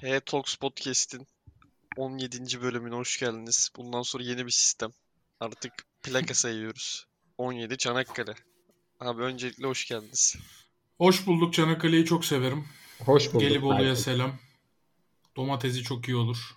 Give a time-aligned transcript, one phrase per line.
[0.00, 1.26] H Talks Podcast'in
[1.96, 2.62] 17.
[2.62, 3.70] bölümüne hoş geldiniz.
[3.76, 4.90] Bundan sonra yeni bir sistem.
[5.40, 5.72] Artık
[6.02, 7.06] plaka sayıyoruz.
[7.38, 8.34] 17 Çanakkale.
[9.00, 10.36] Abi öncelikle hoş geldiniz.
[10.98, 11.54] Hoş bulduk.
[11.54, 12.68] Çanakkale'yi çok severim.
[13.04, 13.40] Hoş bulduk.
[13.40, 14.38] Gelibolu'ya selam.
[15.36, 16.56] Domatesi çok iyi olur.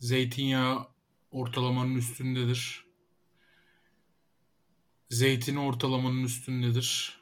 [0.00, 0.88] Zeytinyağı
[1.30, 2.84] ortalamanın üstündedir.
[5.10, 7.20] Zeytini ortalamanın üstündedir.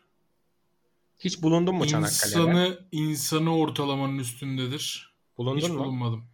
[1.25, 2.39] Hiç bulundun mu Çanakkale'de?
[2.39, 5.15] İnsanı, insanı ortalamanın üstündedir.
[5.39, 5.79] Bulundun Hiç mu?
[5.79, 6.25] bulunmadım.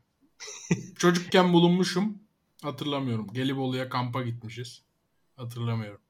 [0.98, 2.18] Çocukken bulunmuşum.
[2.62, 3.26] Hatırlamıyorum.
[3.32, 4.82] Gelibolu'ya kampa gitmişiz.
[5.36, 6.00] Hatırlamıyorum.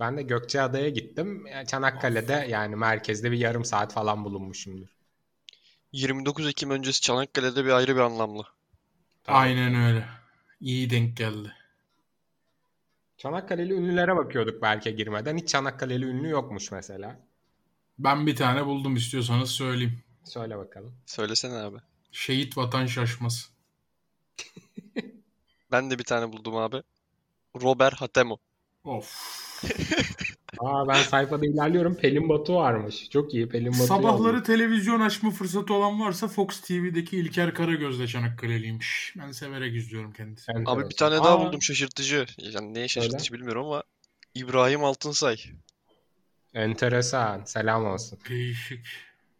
[0.00, 1.44] Ben de Gökçeada'ya gittim.
[1.66, 4.88] Çanakkale'de yani merkezde bir yarım saat falan bulunmuşumdur.
[5.92, 8.42] 29 Ekim öncesi Çanakkale'de bir ayrı bir anlamlı.
[9.24, 9.42] Tamam.
[9.42, 10.08] Aynen öyle.
[10.60, 11.52] İyi denk geldi.
[13.16, 15.36] Çanakkale'li ünlülere bakıyorduk belki girmeden.
[15.36, 17.27] Hiç Çanakkale'li ünlü yokmuş mesela.
[17.98, 20.02] Ben bir tane buldum istiyorsanız söyleyeyim.
[20.24, 20.94] Söyle bakalım.
[21.06, 21.76] Söylesene abi.
[22.12, 23.50] Şehit vatan şaşmaz.
[25.72, 26.82] Ben de bir tane buldum abi.
[27.62, 28.36] Robert Hatemo.
[28.84, 29.14] Of.
[30.58, 31.94] Aa ben sayfada ilerliyorum.
[31.94, 33.10] Pelin Batu varmış.
[33.10, 33.86] Çok iyi Pelin Batu.
[33.86, 39.14] Sabahları televizyon açma fırsatı olan varsa Fox TV'deki İlker Karagöz de Çanakkale'liymiş.
[39.18, 40.62] Ben severek izliyorum kendisini.
[40.66, 42.26] Abi bir tane daha Aa, buldum şaşırtıcı.
[42.38, 43.82] Yani neye şaşırtıcı bilmiyorum ama
[44.34, 45.36] İbrahim Altınsay.
[46.58, 47.44] Enteresan.
[47.44, 48.18] Selam olsun.
[48.28, 48.86] Değişik.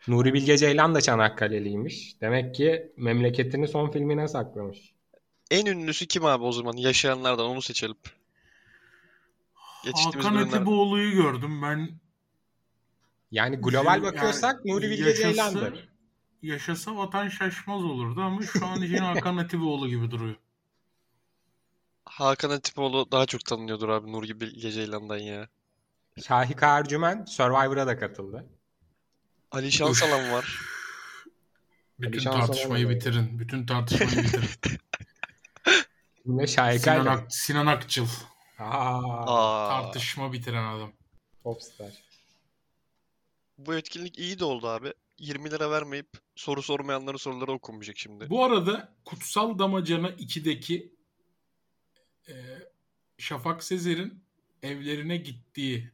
[0.08, 2.20] Nuri Bilge Ceylan da Çanakkale'liymiş.
[2.20, 4.92] Demek ki memleketini son filmine saklamış.
[5.50, 6.76] En ünlüsü kim abi o zaman?
[6.76, 7.96] Yaşayanlardan onu seçelim.
[9.84, 10.56] Geçtiğimiz Hakan bölümlerde.
[10.56, 11.90] Etiboğlu'yu gördüm ben.
[13.30, 15.88] Yani global Yani bakıyorsak Nuri Bilge yaşasa- Ceylan'dır.
[16.42, 20.36] Yaşasa vatan şaşmaz olurdu ama şu an için Hakan Etiboğlu gibi duruyor.
[22.04, 25.48] Hakan Atipoğlu daha çok tanınıyordur abi Nuri Bilge Ceylan'dan ya.
[26.22, 28.46] Şahika Ercümen Survivor'a da katıldı.
[29.50, 30.58] Ali Şansalan var.
[31.98, 33.38] Bütün Ali Şansalan tartışmayı da- bitirin.
[33.38, 34.48] Bütün tartışmayı bitirin.
[36.26, 37.06] Yine Şahika Sinan.
[37.06, 38.06] Ak- Sinan Akçıl.
[38.58, 40.92] Aa, Aa, Tartışma bitiren adam.
[41.44, 41.92] popstar.
[43.58, 44.92] bu etkinlik iyi de oldu abi.
[45.18, 48.30] 20 lira vermeyip soru sormayanların soruları okunmayacak şimdi.
[48.30, 50.92] Bu arada Kutsal Damacana 2'deki
[52.28, 52.34] e,
[53.18, 54.24] Şafak Sezer'in
[54.62, 55.90] evlerine gittiği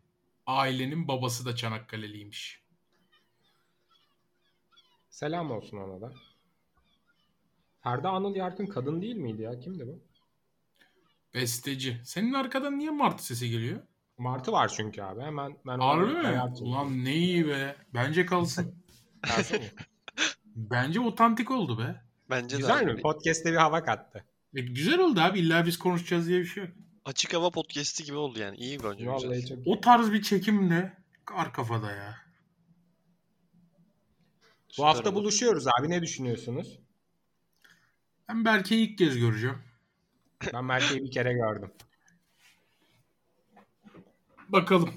[0.46, 2.64] ailenin babası da Çanakkale'liymiş.
[5.10, 6.12] Selam olsun ona da.
[7.82, 9.60] Ferda Anıl Yarkın kadın değil miydi ya?
[9.60, 10.02] Kimdi bu?
[11.34, 12.00] Besteci.
[12.04, 13.80] Senin arkadan niye martı sesi geliyor?
[14.18, 15.20] Martı var çünkü abi.
[15.20, 16.42] Hemen ben Harbi mi?
[16.60, 17.76] Ulan ne iyi be.
[17.94, 18.74] Bence kalsın.
[20.56, 22.02] Bence otantik oldu be.
[22.30, 22.92] Bence de Güzel abi.
[22.92, 23.02] mi?
[23.02, 24.24] Podcast'te bir hava kattı.
[24.54, 25.38] E, güzel oldu abi.
[25.38, 26.72] İlla biz konuşacağız diye bir şey yok.
[27.04, 28.56] Açık hava podcast'i gibi oldu yani.
[28.56, 29.12] İyi bence güzel.
[29.12, 30.92] Vallahi çok O tarz bir çekim de
[31.24, 32.16] kar kafada ya.
[34.68, 35.18] Bu Süper hafta oldu.
[35.18, 35.90] buluşuyoruz abi.
[35.90, 36.78] Ne düşünüyorsunuz?
[38.28, 39.58] Ben Berke'yi ilk kez göreceğim.
[40.52, 41.72] Ben Berke'yi bir kere gördüm.
[44.48, 44.94] Bakalım.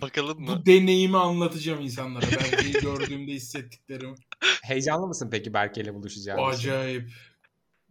[0.00, 0.46] Bakalım mı?
[0.48, 2.26] Bu deneyimi anlatacağım insanlara.
[2.26, 4.14] Berke'yi gördüğümde hissettiklerimi.
[4.62, 6.68] Heyecanlı mısın peki Berke'yle buluşacağımız için?
[6.68, 7.10] Acayip.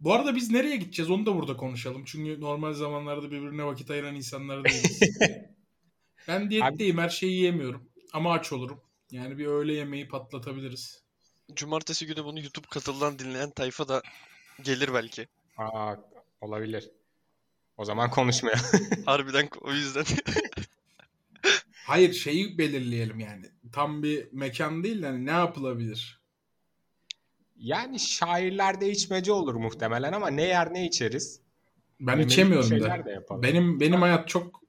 [0.00, 2.04] Bu arada biz nereye gideceğiz onu da burada konuşalım.
[2.04, 5.00] Çünkü normal zamanlarda birbirine vakit ayıran insanlar değiliz.
[6.28, 7.88] ben diyetteyim her şeyi yiyemiyorum.
[8.12, 8.80] Ama aç olurum.
[9.10, 11.02] Yani bir öğle yemeği patlatabiliriz.
[11.54, 14.02] Cumartesi günü bunu YouTube katıldan dinleyen tayfa da
[14.62, 15.28] gelir belki.
[15.56, 15.94] Aa,
[16.40, 16.90] olabilir.
[17.76, 18.64] O zaman konuşmayalım.
[19.06, 20.04] Harbiden o yüzden.
[21.86, 23.46] Hayır şeyi belirleyelim yani.
[23.72, 26.20] Tam bir mekan değil de hani ne yapılabilir?
[27.58, 31.40] Yani şairlerde içmece olur muhtemelen ama ne yer ne içeriz.
[32.00, 33.04] Ben Yemelik içemiyorum da.
[33.04, 33.42] de yapalım.
[33.42, 34.60] Benim benim hayat çok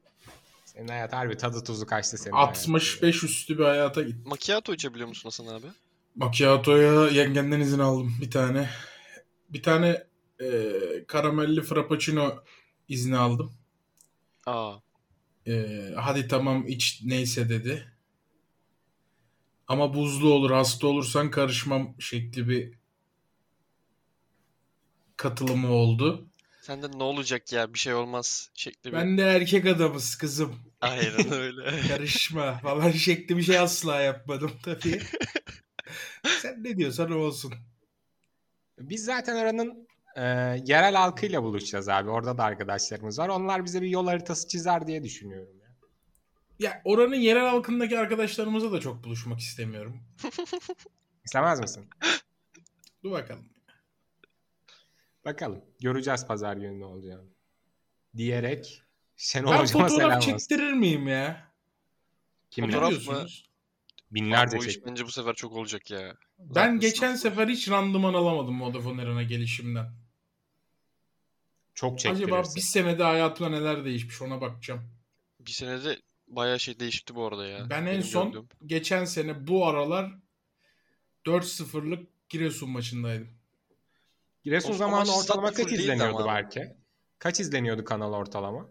[0.65, 4.25] Senin hayat harbi tadı tuzu kaçtı senin 65 üstü bir hayata git.
[4.25, 5.67] Macchiato içebiliyor musun Hasan abi?
[6.15, 8.69] Macchiato'ya yengenden izin aldım bir tane.
[9.49, 10.03] Bir tane
[10.41, 10.71] e,
[11.07, 12.35] karamelli frappuccino
[12.87, 13.53] izni aldım.
[14.45, 14.73] Aa.
[15.47, 15.65] E,
[15.95, 17.96] hadi tamam iç neyse dedi.
[19.67, 22.73] Ama buzlu olur hasta olursan karışmam şekli bir
[25.17, 26.27] katılımı oldu.
[26.61, 28.97] Senden ne olacak ya bir şey olmaz şekli bir.
[28.97, 30.55] Ben de erkek adamız kızım.
[30.81, 31.81] Aynen öyle.
[31.87, 35.01] Karışma falan şekli bir şey asla yapmadım tabii.
[36.41, 37.53] Sen ne diyorsan o olsun.
[38.79, 40.21] Biz zaten oranın e,
[40.65, 42.09] yerel halkıyla buluşacağız abi.
[42.09, 43.29] Orada da arkadaşlarımız var.
[43.29, 45.56] Onlar bize bir yol haritası çizer diye düşünüyorum.
[46.59, 46.81] Ya.
[46.85, 50.03] Oranın yerel halkındaki arkadaşlarımıza da çok buluşmak istemiyorum.
[51.25, 51.89] İstemez misin?
[53.03, 53.49] Dur bakalım.
[55.25, 55.61] Bakalım.
[55.81, 57.29] Göreceğiz pazar günü ne olacağını.
[58.17, 58.83] Diyerek
[59.17, 60.31] Şenol Ben Hocama selam fotoğraf olsun.
[60.31, 61.51] çektirir miyim ya?
[62.51, 62.71] Kimle?
[62.71, 63.25] Fotoğraf mı?
[64.11, 64.85] Binlerce çek.
[64.85, 66.17] bence bu sefer çok olacak ya.
[66.39, 69.91] Ben Zaten geçen sınıf- sefer hiç randıman alamadım Vodafone Arena gelişimden.
[71.75, 72.33] Çok çektirirsin.
[72.33, 74.81] Acaba bir senede hayatımda neler değişmiş ona bakacağım.
[75.39, 77.69] Bir senede bayağı şey değişti bu arada ya.
[77.69, 78.49] Ben en Benim son gördüğüm.
[78.65, 80.11] geçen sene bu aralar
[81.25, 83.29] 4-0'lık Giresun maçındaydım.
[84.43, 86.27] Giresun O- zamanı ortalama kaç izleniyordu ama.
[86.35, 86.75] belki?
[87.19, 88.69] Kaç izleniyordu kanal ortalama?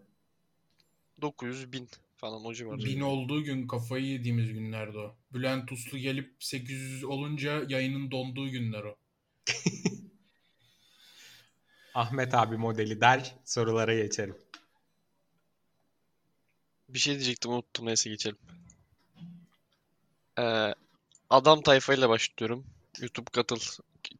[1.20, 2.78] 900 bin falan o civar.
[2.78, 5.16] Bin olduğu gün kafayı yediğimiz günlerdi o.
[5.32, 8.96] Bülent Uslu gelip 800 olunca yayının donduğu günler o.
[11.94, 14.36] Ahmet abi modeli der sorulara geçerim.
[16.88, 18.36] Bir şey diyecektim unuttum neyse geçelim.
[20.38, 20.74] Ee,
[21.30, 22.64] adam tayfayla başlıyorum.
[23.00, 23.56] YouTube katıl.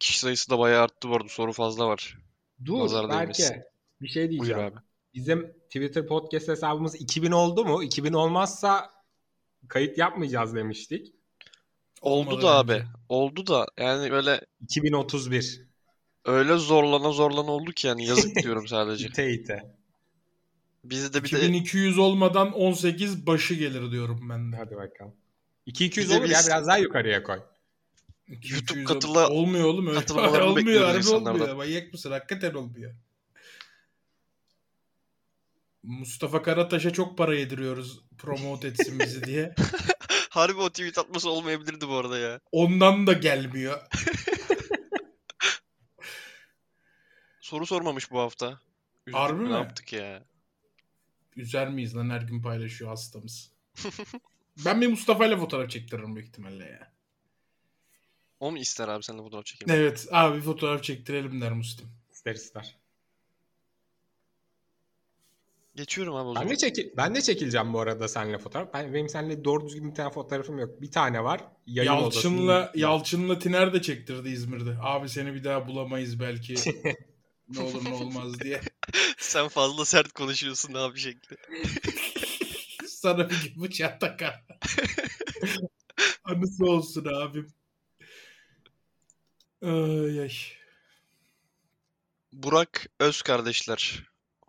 [0.01, 1.29] Kişi sayısı da bayağı arttı bu arada.
[1.29, 2.19] Soru fazla var.
[2.65, 3.63] Dur Nazar belki değmesin.
[4.03, 4.61] bir şey Buyur diyeceğim.
[4.61, 4.77] abi.
[5.15, 7.83] Bizim Twitter podcast hesabımız 2000 oldu mu?
[7.83, 8.91] 2000 olmazsa
[9.69, 11.15] kayıt yapmayacağız demiştik.
[12.03, 12.73] Oldu Olmadan da abi.
[12.73, 12.85] önce.
[13.09, 15.67] Oldu da yani böyle 2031.
[16.25, 19.07] öyle zorlana zorlana oldu ki yani yazık diyorum sadece.
[19.09, 19.77] İte ite.
[20.91, 24.57] Bizde de bir de 2200 olmadan 18 başı gelir diyorum ben de.
[24.57, 25.15] Hadi bakalım.
[25.67, 27.41] 2200 Bir de olur ya biraz daha yukarıya koy.
[28.29, 29.99] 2200 ol- katıla- olmuyor oğlum öyle.
[30.43, 31.55] olmuyor harbi olmuyor.
[31.55, 32.11] Manyak mısın?
[32.11, 32.95] Hakikaten olmuyor.
[35.83, 39.55] Mustafa Karataş'a çok para yediriyoruz promote etsin bizi diye.
[40.31, 42.41] harbi o tweet atması olmayabilirdi bu arada ya.
[42.53, 43.81] Ondan da gelmiyor.
[47.41, 48.61] Soru sormamış bu hafta.
[49.07, 49.51] Üzüldük Harbi mi?
[49.51, 50.23] Ne yaptık ya?
[51.37, 53.51] Üzer miyiz lan her gün paylaşıyor hastamız.
[54.65, 56.93] ben bir Mustafa ile fotoğraf çektiririm büyük ihtimalle ya.
[58.41, 59.75] O mu ister abi seninle fotoğraf çekelim?
[59.75, 61.89] Evet abi fotoğraf çektirelim der Muslim.
[62.13, 62.77] İster ister.
[65.75, 66.51] Geçiyorum abi o Ben zaman.
[66.51, 68.75] de, çekil ben de çekileceğim bu arada seninle fotoğraf.
[68.75, 70.81] Ben, benim seninle doğru düzgün bir tane fotoğrafım yok.
[70.83, 71.41] Bir tane var.
[71.67, 74.77] Yayın Yalçın'la odasının- Yalçın'la Tiner de çektirdi İzmir'de.
[74.83, 76.55] Abi seni bir daha bulamayız belki.
[77.49, 78.61] ne olur ne olmaz diye.
[79.19, 81.37] Sen fazla sert konuşuyorsun abi şekli.
[82.89, 84.45] Sana bir gün bıçağı takar.
[86.25, 87.53] Anısı olsun abim.
[89.63, 90.33] Ay ay.
[92.33, 94.03] Burak Öz kardeşler.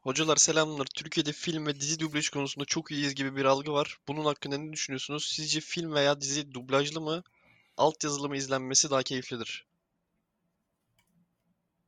[0.04, 0.86] Hocalar selamlar.
[0.96, 3.98] Türkiye'de film ve dizi dublaj konusunda çok iyiyiz gibi bir algı var.
[4.08, 5.28] Bunun hakkında ne düşünüyorsunuz?
[5.28, 7.24] Sizce film veya dizi dublajlı mı,
[7.78, 9.67] altyazılı mı izlenmesi daha keyiflidir?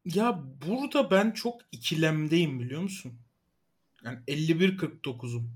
[0.06, 3.14] Ya burada ben çok ikilemdeyim biliyor musun?
[4.04, 5.50] Yani 51-49'um.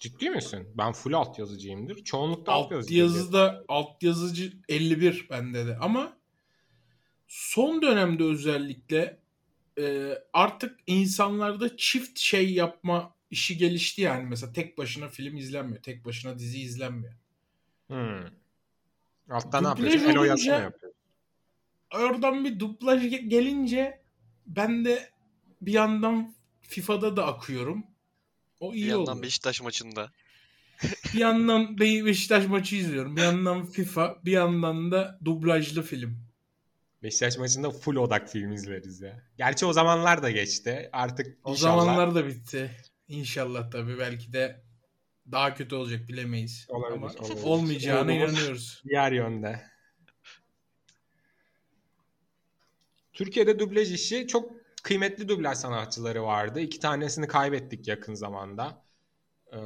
[0.00, 0.68] Ciddi misin?
[0.74, 2.04] Ben full alt yazıcıyımdır.
[2.04, 2.94] Çoğunlukla alt, Alt yazıcı.
[2.94, 6.16] yazıda alt yazıcı 51 bende de ama
[7.28, 9.18] son dönemde özellikle
[9.78, 16.04] e, artık insanlarda çift şey yapma işi gelişti yani mesela tek başına film izlenmiyor, tek
[16.04, 17.14] başına dizi izlenmiyor.
[17.86, 18.26] Hmm.
[19.30, 19.98] Altta ne yapıyorsun?
[19.98, 20.81] Elo olunca- yapıyorsun?
[21.94, 24.00] Oradan bir dublaj ge- gelince
[24.46, 25.10] ben de
[25.62, 27.84] bir yandan FIFA'da da akıyorum.
[28.60, 29.22] O Bir iyi yandan oluyor.
[29.22, 30.10] Beşiktaş maçında.
[31.14, 33.16] Bir yandan Be- Beşiktaş maçı izliyorum.
[33.16, 36.18] Bir yandan FIFA, bir yandan da dublajlı film.
[37.02, 39.22] Beşiktaş maçında full odak film izleriz ya.
[39.38, 40.88] Gerçi o zamanlar da geçti.
[40.92, 42.70] Artık O inşallah zamanlar da bitti.
[43.08, 44.62] İnşallah tabii belki de
[45.32, 46.66] daha kötü olacak bilemeyiz.
[46.68, 47.42] Olabilir, Ama olabilir.
[47.44, 48.82] olmayacağına inanıyoruz.
[48.88, 49.71] diğer yönde.
[53.12, 54.52] Türkiye'de dublaj işi çok
[54.82, 56.60] kıymetli dublaj sanatçıları vardı.
[56.60, 58.84] İki tanesini kaybettik yakın zamanda.
[59.52, 59.58] Ee,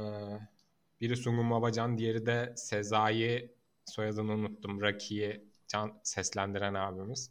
[1.01, 3.51] biri Sungun Babacan, diğeri de Sezai
[3.85, 4.83] soyadını unuttum.
[4.83, 7.31] Raki'yi can seslendiren abimiz.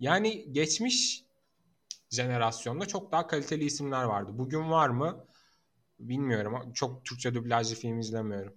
[0.00, 1.24] Yani geçmiş
[2.10, 4.30] jenerasyonda çok daha kaliteli isimler vardı.
[4.34, 5.26] Bugün var mı?
[5.98, 6.72] Bilmiyorum.
[6.72, 8.54] Çok Türkçe dublajlı film izlemiyorum.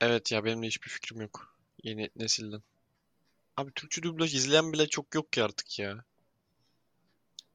[0.00, 1.56] Evet ya benim de hiçbir fikrim yok.
[1.82, 2.62] Yeni nesilden.
[3.56, 6.04] Abi Türkçe dublaj izleyen bile çok yok ki artık ya.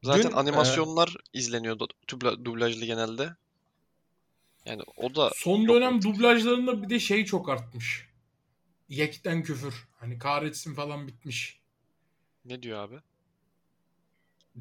[0.03, 3.35] Zaten Dün, e, animasyonlar izleniyordu dubla- dublajlı genelde.
[4.65, 6.03] Yani o da Son dönem artık.
[6.03, 8.07] dublajlarında bir de şey çok artmış.
[8.89, 9.87] Yekten küfür.
[9.99, 11.59] Hani kahretsin falan bitmiş.
[12.45, 12.99] Ne diyor abi?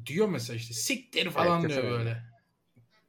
[0.05, 2.23] Diyor mesela işte siktir falan küfür diyor böyle.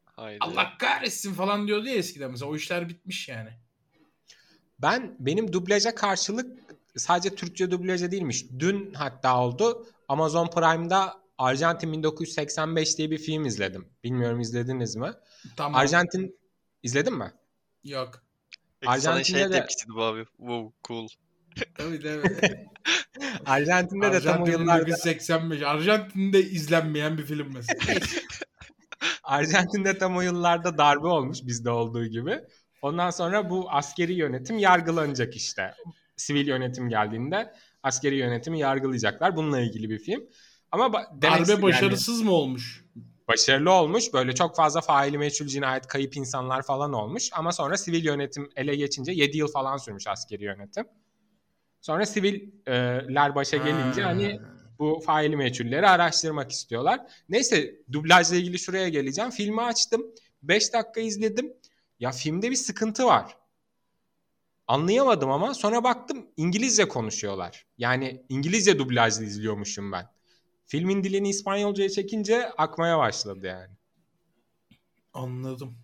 [0.05, 0.39] Haydi.
[0.41, 2.51] Allah kahretsin falan diyordu ya eskiden mesela.
[2.51, 3.51] O işler bitmiş yani.
[4.79, 6.62] Ben benim dublaja karşılık
[6.97, 8.47] sadece Türkçe dublaja değilmiş.
[8.59, 9.87] Dün hatta oldu.
[10.09, 13.89] Amazon Prime'da Arjantin 1985 diye bir film izledim.
[14.05, 15.11] Bilmiyorum izlediniz mi?
[15.57, 15.81] Tamam.
[15.81, 16.39] Arjantin
[16.83, 17.33] izledin mi?
[17.85, 18.23] Yok.
[18.81, 20.25] Peki sana şey Arjantin'de de- tepkisiydi bu abi.
[20.25, 21.09] Wow, cool.
[21.75, 22.69] Tabii tabii.
[23.47, 25.63] Arjantin'de de tam o Arjantin yıllarda 1985.
[25.63, 28.01] Arjantin'de izlenmeyen bir film mesela.
[29.25, 32.41] Arjantin'de tam o yıllarda darbe olmuş bizde olduğu gibi.
[32.83, 35.75] Ondan sonra bu askeri yönetim yargılanacak işte.
[36.17, 39.37] Sivil yönetim geldiğinde askeri yönetimi yargılayacaklar.
[39.37, 40.25] Bununla ilgili bir film.
[40.73, 42.85] Ama demek Darbe yani- başarısız mı olmuş?
[43.29, 44.13] başarılı olmuş.
[44.13, 47.31] Böyle çok fazla faili meçhul cinayet, kayıp insanlar falan olmuş.
[47.33, 50.85] Ama sonra sivil yönetim ele geçince 7 yıl falan sürmüş askeri yönetim.
[51.81, 54.09] Sonra siviller başa gelince Ha.
[54.09, 54.41] hani
[54.79, 57.01] bu faili meçhulleri araştırmak istiyorlar.
[57.29, 59.31] Neyse dublajla ilgili şuraya geleceğim.
[59.31, 60.03] Filmi açtım.
[60.43, 61.53] 5 dakika izledim.
[62.01, 63.37] Ya filmde bir sıkıntı var.
[64.73, 67.67] Anlayamadım ama sonra baktım İngilizce konuşuyorlar.
[67.79, 70.07] Yani İngilizce dublajlı izliyormuşum ben.
[70.67, 73.75] Filmin dilini İspanyolcaya çekince akmaya başladı yani.
[75.15, 75.79] Anladım.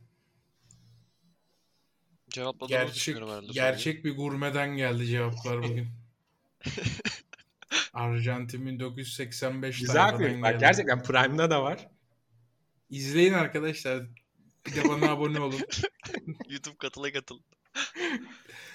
[2.31, 3.53] Cevapladığımı Gerçek düşünüyorum herhalde.
[3.53, 5.89] gerçek bir gurmeden geldi cevaplar bugün.
[7.93, 10.43] Arjantin 1985 Güzel film.
[10.43, 11.89] Bak gerçekten Prime'da da var.
[12.91, 14.07] İzleyin arkadaşlar.
[14.67, 15.61] Bir de bana abone olun.
[16.49, 17.39] YouTube katıla katıl.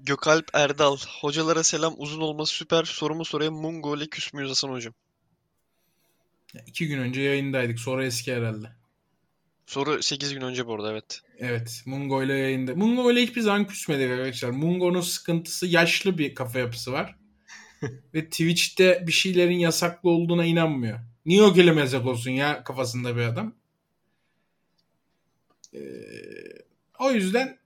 [0.00, 0.96] Gökalp Erdal.
[1.20, 1.94] Hocalara selam.
[1.98, 2.84] Uzun olması süper.
[2.84, 3.54] Sorumu sorayım.
[3.54, 4.94] Mungo ile küs müyüz Hasan hocam?
[6.66, 7.80] İki gün önce yayındaydık.
[7.80, 8.66] Sonra eski herhalde.
[9.66, 11.20] Soru 8 gün önce bu arada evet.
[11.38, 11.82] Evet.
[11.86, 12.74] Mungo ile yayında.
[12.74, 14.50] Mungo ile hiçbir zaman küsmedik arkadaşlar.
[14.50, 17.16] Mungo'nun sıkıntısı yaşlı bir kafa yapısı var.
[18.14, 20.98] Ve Twitch'te bir şeylerin yasaklı olduğuna inanmıyor.
[21.26, 23.54] Niye o kelime yasak olsun ya kafasında bir adam.
[25.74, 25.80] Ee,
[26.98, 27.57] o yüzden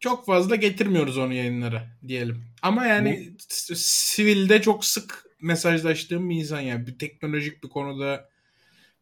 [0.00, 2.44] çok fazla getirmiyoruz onu yayınlara diyelim.
[2.62, 6.86] Ama yani s- sivilde çok sık mesajlaştığım bir insan yani.
[6.86, 8.28] Bir teknolojik bir konuda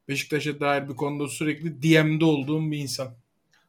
[0.09, 3.15] Beşiktaş'a dair bir konuda sürekli DM'de olduğum bir insan.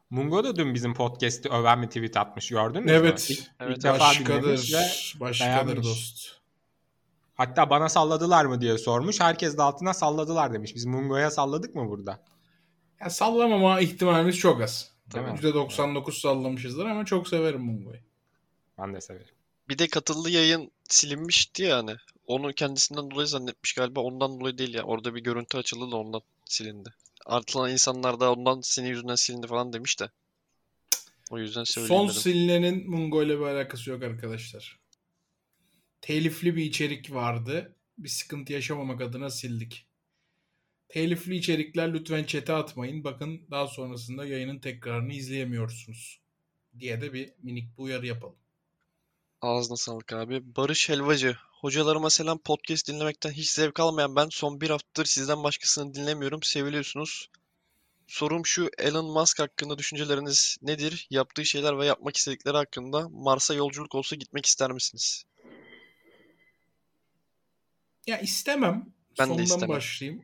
[0.09, 2.91] Mungo da dün bizim podcast'i öven bir tweet atmış gördün mü?
[2.91, 3.27] Evet.
[3.29, 4.73] İlk, Evet, başkadır.
[5.19, 5.87] Başkadır beğenmiş.
[5.87, 6.31] dost.
[7.35, 9.19] hatta bana salladılar mı diye sormuş.
[9.21, 10.75] Herkes de altına salladılar demiş.
[10.75, 12.23] Biz Mungo'ya salladık mı burada?
[13.01, 14.91] Ya sallamama ihtimalimiz çok az.
[15.13, 15.31] Değil mi?
[15.31, 17.99] %99 sallamışızdır ama çok severim Mungo'yu.
[18.77, 19.35] Ben de severim.
[19.69, 21.95] Bir de katıldığı yayın silinmişti yani.
[22.27, 23.99] Onu kendisinden dolayı zannetmiş galiba.
[23.99, 24.83] Ondan dolayı değil ya.
[24.83, 26.89] Orada bir görüntü açıldı da ondan silindi.
[27.25, 30.09] Artılan insanlar da ondan senin yüzünden silindi falan demiş de.
[31.31, 32.21] O yüzden söyleyeyim Son dedim.
[32.21, 34.79] silinenin Mungo ile bir alakası yok arkadaşlar.
[36.01, 37.75] Telifli bir içerik vardı.
[37.97, 39.85] Bir sıkıntı yaşamamak adına sildik.
[40.89, 43.03] Telifli içerikler lütfen çete atmayın.
[43.03, 46.19] Bakın daha sonrasında yayının tekrarını izleyemiyorsunuz.
[46.79, 48.35] Diye de bir minik bir uyarı yapalım.
[49.41, 50.55] Ağzına sağlık abi.
[50.55, 51.37] Barış Helvacı.
[51.51, 52.37] Hocalarıma selam.
[52.37, 56.43] Podcast dinlemekten hiç zevk almayan ben son bir haftadır sizden başkasını dinlemiyorum.
[56.43, 57.29] Seviliyorsunuz.
[58.07, 58.69] Sorum şu.
[58.77, 61.07] Elon Musk hakkında düşünceleriniz nedir?
[61.09, 65.23] Yaptığı şeyler ve yapmak istedikleri hakkında Mars'a yolculuk olsa gitmek ister misiniz?
[68.07, 68.93] Ya istemem.
[69.19, 69.69] Ben de Sondan istemem.
[69.69, 70.23] başlayayım.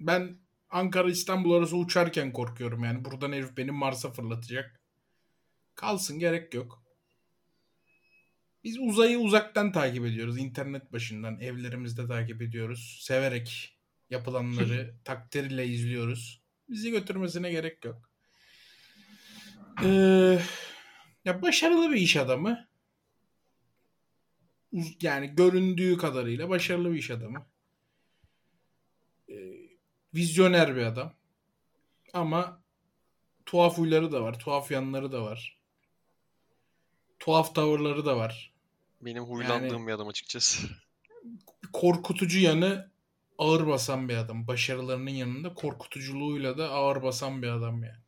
[0.00, 0.38] Ben
[0.70, 3.04] Ankara İstanbul arası uçarken korkuyorum yani.
[3.04, 4.80] Buradan herif beni Mars'a fırlatacak.
[5.74, 6.82] Kalsın gerek yok.
[8.64, 10.38] Biz uzayı uzaktan takip ediyoruz.
[10.38, 12.98] İnternet başından evlerimizde takip ediyoruz.
[13.02, 13.78] Severek
[14.10, 16.42] yapılanları takdirle izliyoruz.
[16.68, 18.10] Bizi götürmesine gerek yok.
[19.84, 20.38] Ee,
[21.24, 22.68] ya başarılı bir iş adamı.
[25.02, 27.46] Yani göründüğü kadarıyla başarılı bir iş adamı.
[30.16, 31.12] Vizyoner bir adam.
[32.12, 32.60] Ama
[33.46, 34.38] tuhaf huyları da var.
[34.38, 35.58] Tuhaf yanları da var.
[37.18, 38.52] Tuhaf tavırları da var.
[39.00, 40.68] Benim huylandığım bir adam açıkçası.
[41.72, 42.90] Korkutucu yanı
[43.38, 44.46] ağır basan bir adam.
[44.46, 47.98] Başarılarının yanında korkutuculuğuyla da ağır basan bir adam yani.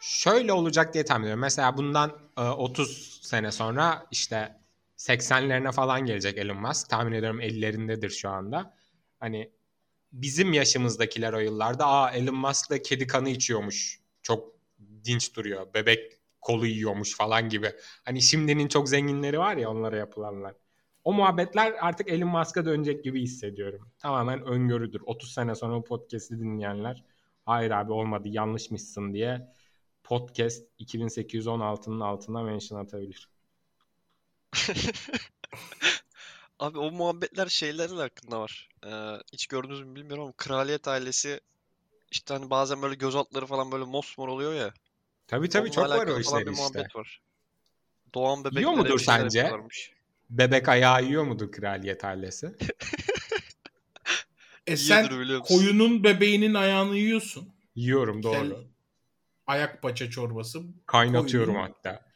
[0.00, 1.40] Şöyle olacak diye tahmin ediyorum.
[1.40, 4.56] Mesela bundan e, 30 sene sonra işte
[4.96, 6.88] 80'lerine falan gelecek Elon Musk.
[6.88, 8.74] Tahmin ediyorum 50'lerindedir şu anda.
[9.20, 9.50] Hani
[10.12, 14.00] bizim yaşımızdakiler o yıllarda aa Elon Musk da kedi kanı içiyormuş.
[14.22, 14.54] Çok
[15.04, 15.74] dinç duruyor.
[15.74, 17.72] Bebek kolu yiyormuş falan gibi.
[18.04, 20.54] Hani şimdinin çok zenginleri var ya onlara yapılanlar.
[21.04, 23.90] O muhabbetler artık Elon Musk'a dönecek gibi hissediyorum.
[23.98, 25.00] Tamamen öngörüdür.
[25.06, 27.04] 30 sene sonra bu podcast'i dinleyenler
[27.44, 29.48] hayır abi olmadı yanlışmışsın diye
[30.04, 33.28] podcast 2816'nın altına mention atabilir.
[36.58, 38.68] Abi o muhabbetler şeylerle hakkında var.
[38.86, 38.90] Ee,
[39.32, 41.40] hiç gördünüz mü bilmiyorum ama kraliyet ailesi
[42.10, 44.72] işte hani bazen böyle göz altları falan böyle mosmor oluyor ya.
[45.26, 46.62] Tabii tabii Onunla çok var alakalı o falan işler bir işte.
[46.62, 47.20] muhabbet var.
[48.14, 49.38] Doğan Yiyor bebeklere mudur bir şeyler sence?
[49.38, 49.92] yapıyorlarmış.
[50.30, 52.56] Bebek ayağı yiyor mudur kraliyet ailesi?
[54.66, 55.54] E sen Yiyordur biliyor musun?
[55.56, 57.54] koyunun bebeğinin ayağını yiyorsun.
[57.74, 58.34] Yiyorum doğru.
[58.34, 58.66] Kel-
[59.46, 60.62] ayak paça çorbası.
[60.86, 62.06] Kaynatıyorum koyunun- hatta.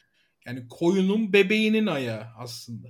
[0.46, 2.88] Yani koyunun bebeğinin ayağı aslında.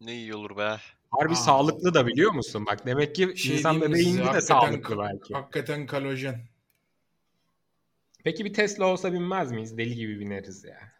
[0.00, 0.76] Ne iyi olur be.
[1.10, 1.36] Harbi Aa.
[1.36, 2.66] sağlıklı da biliyor musun?
[2.66, 5.34] Bak demek ki Şey insan bebeğinde de hakikaten- sağlıklı belki.
[5.34, 6.40] Hakikaten kalojen.
[8.24, 9.78] Peki bir Tesla olsa binmez miyiz?
[9.78, 10.92] Deli gibi bineriz ya.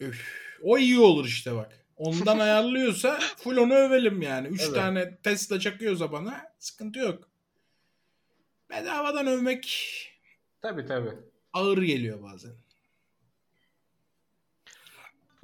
[0.00, 1.86] Üf, o iyi olur işte bak.
[1.96, 4.48] Ondan ayarlıyorsa full onu övelim yani.
[4.48, 4.74] Üç Evet.
[4.74, 7.28] tane Tesla çakıyorsa bana sıkıntı yok.
[8.70, 9.90] Bedavadan övmek
[10.62, 11.12] Tabii tabii.
[11.52, 12.52] ağır geliyor bazen.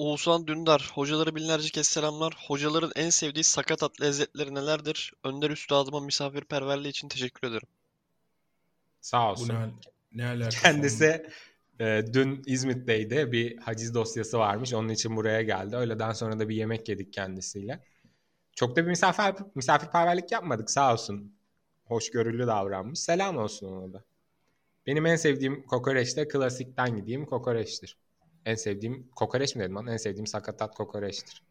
[0.01, 0.91] Oğuzhan Dündar.
[0.95, 2.37] Hocaları binlerce kez selamlar.
[2.47, 5.13] Hocaların en sevdiği sakatat lezzetleri nelerdir?
[5.25, 7.69] Önder Üstadıma misafirperverliği için teşekkür ederim.
[9.01, 9.49] Sağ Bu olsun.
[9.49, 9.71] ne,
[10.13, 10.63] ne alakası?
[10.63, 11.27] Kendisi
[11.81, 13.33] e, dün İzmit'teydi.
[13.33, 14.75] Bir haciz dosyası varmış.
[14.75, 15.77] Onun için buraya geldi.
[15.77, 17.85] Öğleden sonra da bir yemek yedik kendisiyle.
[18.53, 21.35] Çok da bir misafir, misafirperverlik yapmadık sağ olsun.
[21.85, 22.99] Hoşgörülü davranmış.
[22.99, 24.05] Selam olsun ona da.
[24.87, 27.97] Benim en sevdiğim kokoreç de klasikten gideyim kokoreçtir.
[28.45, 29.87] En sevdiğim kokoreç mi dedim lan?
[29.87, 31.43] En sevdiğim sakatat kokoreçtir.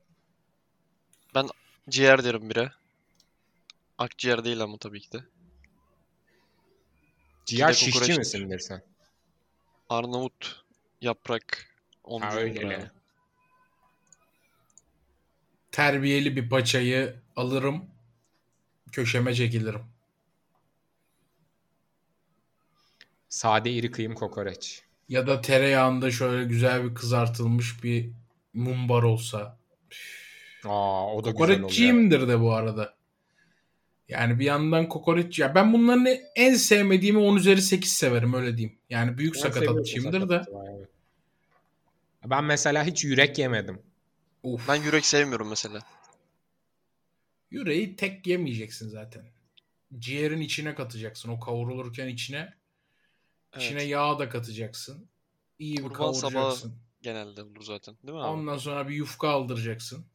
[1.89, 2.71] Ciğer derim bire.
[3.97, 5.25] Akciğer değil ama tabii ki de.
[7.45, 8.17] Ciğer de şişçi kokoreçtir.
[8.17, 8.81] misindir sen?
[9.89, 10.63] Arnavut
[11.01, 11.65] yaprak
[12.21, 12.89] Ha, öyle yani.
[15.71, 17.89] Terbiyeli bir paçayı alırım.
[18.91, 19.85] Köşeme çekilirim.
[23.29, 24.83] Sade iri kıyım kokoreç.
[25.09, 28.09] Ya da tereyağında şöyle güzel bir kızartılmış bir
[28.53, 29.57] mumbar olsa.
[30.65, 31.57] Aa o da güzel oluyor.
[31.59, 32.93] Kokoreççiyimdir de bu arada.
[34.09, 38.77] Yani bir yandan kokoreç ya ben bunların en sevmediğimi 10 üzeri 8 severim öyle diyeyim.
[38.89, 40.45] Yani büyük Ben sakatatçıyımdır da.
[42.25, 43.81] Ben mesela hiç yürek yemedim.
[44.43, 44.67] Uf.
[44.67, 45.79] Ben yürek sevmiyorum mesela.
[47.51, 49.23] Yüreği tek yemeyeceksin zaten.
[49.99, 51.29] Ciğerin içine katacaksın.
[51.29, 52.53] O kavrulurken içine
[53.57, 53.89] içine Evet.
[53.91, 55.07] yağ da katacaksın.
[55.59, 56.33] İyi bir Kurban sabahı.
[56.33, 56.75] kavuracaksın.
[57.01, 57.95] Genelde olur zaten.
[58.03, 58.27] Değil mi abi?
[58.29, 60.05] Ondan sonra bir yufka aldıracaksın.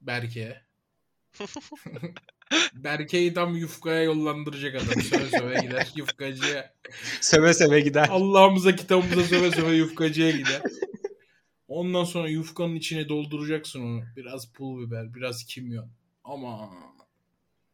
[0.00, 0.62] Berke'ye.
[2.74, 5.02] Berke'yi tam yufkaya yollandıracak adam.
[5.02, 6.74] Söve söve gider yufkacıya.
[7.20, 8.08] Seve seve gider.
[8.10, 10.62] Allah'ımıza kitabımıza söve söve yufkacıya gider.
[11.68, 14.02] Ondan sonra yufkanın içine dolduracaksın onu.
[14.16, 15.88] Biraz pul biber, biraz kimyon.
[16.24, 16.70] Ama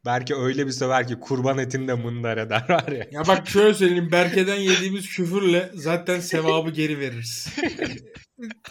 [0.08, 3.06] Belki öyle bir söver ki kurban etini de mındar eder var ya.
[3.10, 4.12] ya bak şöyle söyleyeyim.
[4.12, 7.48] Berke'den yediğimiz küfürle zaten sevabı geri veririz.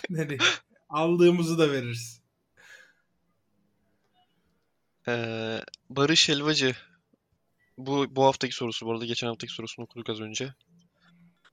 [0.09, 0.37] Yani,
[0.89, 2.21] aldığımızı da veririz.
[5.07, 6.75] Ee, Barış Helvacı.
[7.77, 10.53] Bu bu haftaki sorusu bu arada geçen haftaki sorusunu okuduk az önce.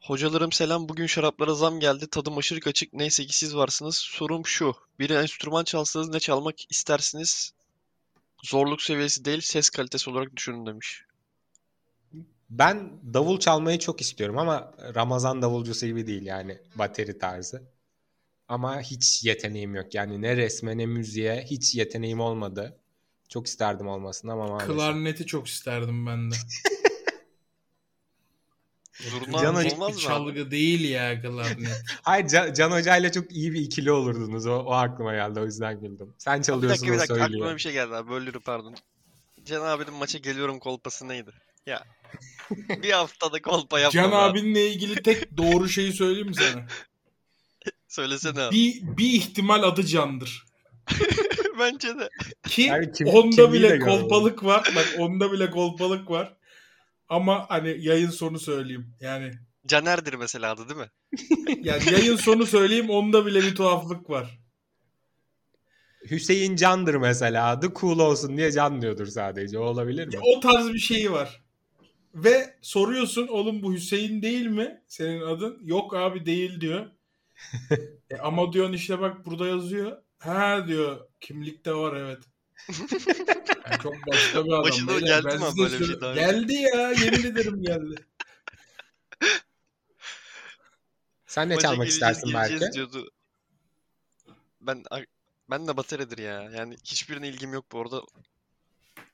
[0.00, 0.88] Hocalarım selam.
[0.88, 2.06] Bugün şaraplara zam geldi.
[2.10, 2.92] Tadım aşırı kaçık.
[2.92, 3.96] Neyse ki siz varsınız.
[3.96, 4.74] Sorum şu.
[4.98, 7.54] Bir enstrüman çalsanız ne çalmak istersiniz?
[8.44, 11.04] Zorluk seviyesi değil, ses kalitesi olarak düşünün demiş.
[12.50, 17.62] Ben davul çalmayı çok istiyorum ama Ramazan davulcusu gibi değil yani bateri tarzı.
[18.48, 19.94] Ama hiç yeteneğim yok.
[19.94, 22.78] Yani ne resme ne müziğe hiç yeteneğim olmadı.
[23.28, 24.76] Çok isterdim olmasını ama maalesef.
[24.76, 26.34] Klarneti çok isterdim ben de.
[29.00, 31.82] Zurna Can Tek olmaz bir mı çalgı değil ya klarnet.
[32.02, 34.46] Hayır Can, Can Hoca ile çok iyi bir ikili olurdunuz.
[34.46, 36.14] O, o aklıma geldi o yüzden güldüm.
[36.18, 37.40] Sen Bir çalıyorsun dakika bir dakika söylüyor.
[37.40, 38.74] aklıma bir şey geldi abi bölürüm pardon.
[39.44, 41.30] Can abinin maça geliyorum kolpası neydi?
[41.66, 41.84] Ya
[42.82, 44.14] bir haftada kolpa yapma Can abi.
[44.16, 46.66] abinle ilgili tek doğru şeyi söyleyeyim mi sana?
[47.88, 48.54] Söylesene abi.
[48.56, 50.44] Bir, bir ihtimal adı Can'dır.
[51.58, 52.08] Bence de.
[52.48, 54.72] Ki Yani kim- onda bile kolpalık var.
[54.76, 56.36] Bak onda bile kolpalık var.
[57.08, 58.94] Ama hani yayın sonu söyleyeyim.
[59.00, 59.32] Yani
[59.66, 60.90] Caner'dir mesela adı değil mi?
[61.66, 64.38] yani yayın sonu söyleyeyim onda bile bir tuhaflık var.
[66.10, 69.58] Hüseyin Can'dır mesela adı cool olsun diye Can diyordur sadece.
[69.58, 70.20] O olabilir mi?
[70.36, 71.42] O tarz bir şeyi var.
[72.14, 75.60] Ve soruyorsun oğlum bu Hüseyin değil mi senin adın?
[75.64, 76.86] Yok abi değil diyor.
[78.10, 80.02] E ama diyorsun işte bak burada yazıyor.
[80.18, 82.18] Ha diyor kimlikte var evet.
[82.68, 84.64] Yani çok başka bir adam.
[84.64, 86.14] Başına geldi mi böyle bir şey daha?
[86.14, 87.94] Geldi ya yemin ederim geldi.
[91.26, 92.74] Sen ne Maça çalmak geleceğiz, istersin geleceğiz belki?
[92.74, 93.10] diyordu.
[94.60, 94.82] Ben
[95.50, 96.42] ben de bateridir ya.
[96.42, 98.02] Yani hiçbirine ilgim yok bu arada.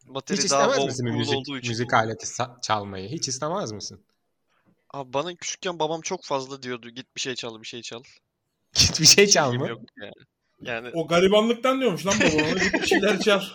[0.07, 1.71] Bateri Hiç daha istemez misin müzik, olduğu için.
[1.71, 2.27] müzik aleti
[2.63, 3.09] çalmayı?
[3.09, 4.05] Hiç istemez misin?
[4.91, 6.91] Abi bana küçükken babam çok fazla diyordu.
[6.91, 8.03] Git bir şey çal, bir şey çal.
[8.75, 9.69] Git bir şey Hiç çal mı?
[9.69, 10.13] yok yani.
[10.63, 12.47] Yani O garibanlıktan diyormuş lan babam.
[12.47, 13.43] Ona git bir şeyler çal.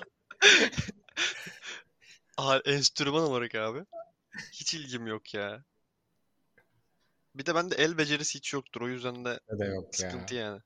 [2.37, 3.79] a- enstrüman olarak abi.
[4.51, 5.63] Hiç ilgim yok ya.
[7.35, 8.81] Bir de bende el becerisi hiç yoktur.
[8.81, 9.91] O yüzden de de yok ya.
[10.09, 10.59] sıkıntı yani.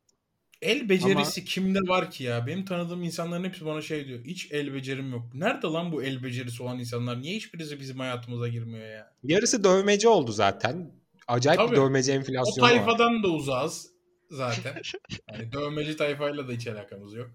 [0.61, 2.47] El becerisi kimde var ki ya?
[2.47, 4.23] Benim tanıdığım insanların hepsi bana şey diyor.
[4.25, 5.33] Hiç el becerim yok.
[5.33, 7.21] Nerede lan bu el becerisi olan insanlar?
[7.21, 9.13] Niye hiçbirisi bizim hayatımıza girmiyor ya?
[9.23, 10.91] Yarısı dövmeci oldu zaten.
[11.27, 11.75] Acayip bir Tabii.
[11.77, 12.75] dövmeci O enflasyonu var.
[12.85, 13.87] tayfadan da uzağız
[14.31, 14.81] zaten.
[15.31, 17.31] Yani dövmeci tayfayla da hiç alakamız yok.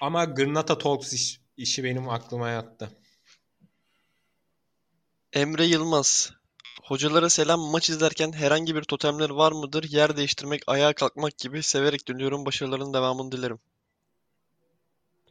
[0.00, 2.90] Ama Gırnata Talks iş- işi benim aklıma yattı.
[5.32, 6.32] Emre Yılmaz.
[6.82, 9.84] Hocalara selam maç izlerken herhangi bir totemler var mıdır?
[9.90, 12.46] Yer değiştirmek, ayağa kalkmak gibi severek dönüyorum.
[12.46, 13.58] Başarıların devamını dilerim.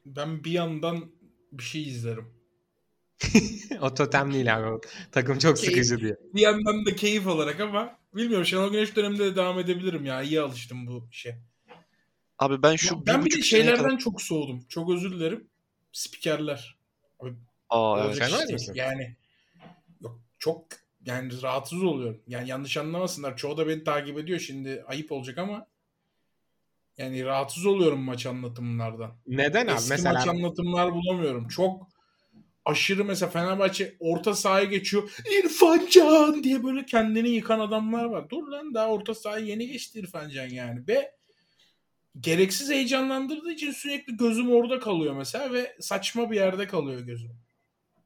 [0.06, 1.12] Ben bir yandan
[1.52, 2.38] bir şey izlerim.
[3.82, 4.65] o totem değil abi.
[4.67, 5.71] O takım çok Keyif.
[5.71, 6.17] sıkıcı diye.
[6.34, 10.21] Bir yandan da keyif olarak ama bilmiyorum Şenol Güneş döneminde de devam edebilirim ya.
[10.21, 11.38] İyi alıştım bu işe.
[12.39, 13.97] Abi ben şu bir ben bir de şeylerden kadar...
[13.97, 14.65] çok soğudum.
[14.69, 15.47] Çok özür dilerim.
[15.91, 16.77] Spikerler.
[17.69, 18.17] Aa Olacak evet.
[18.17, 18.53] Sen iş var değil.
[18.53, 18.73] mısın?
[18.75, 19.15] Yani
[20.01, 20.65] yok çok
[21.05, 22.21] yani rahatsız oluyorum.
[22.27, 23.38] Yani yanlış anlamasınlar.
[23.38, 24.84] Çoğu da beni takip ediyor şimdi.
[24.88, 25.67] Ayıp olacak ama
[26.97, 29.15] yani rahatsız oluyorum maç anlatımlardan.
[29.27, 29.71] Neden abi?
[29.71, 31.47] Eski Mesela maç anlatımlar bulamıyorum.
[31.47, 31.88] Çok
[32.69, 35.12] aşırı mesela Fenerbahçe orta sahaya geçiyor.
[35.39, 38.29] İrfan Can diye böyle kendini yıkan adamlar var.
[38.29, 40.88] Dur lan daha orta sahaya yeni geçti İrfan Can yani.
[40.88, 41.12] Ve
[42.19, 47.32] gereksiz heyecanlandırdığı için sürekli gözüm orada kalıyor mesela ve saçma bir yerde kalıyor gözüm.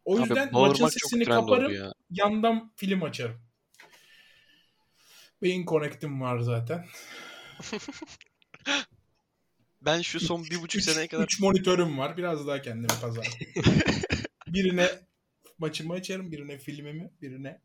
[0.06, 1.94] O Abi yüzden maçın sesini kaparım, ya.
[2.10, 3.42] yandan film açarım.
[5.42, 6.86] Beyin Connect'im var zaten.
[9.86, 12.18] Ben şu son bir buçuk Üç, seneye kadar üç monitörüm var.
[12.18, 13.28] Biraz daha kendimi pazar.
[14.54, 14.90] birine
[15.58, 17.62] maçımı açarım, birine filmimi, birine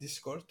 [0.00, 0.50] Discord.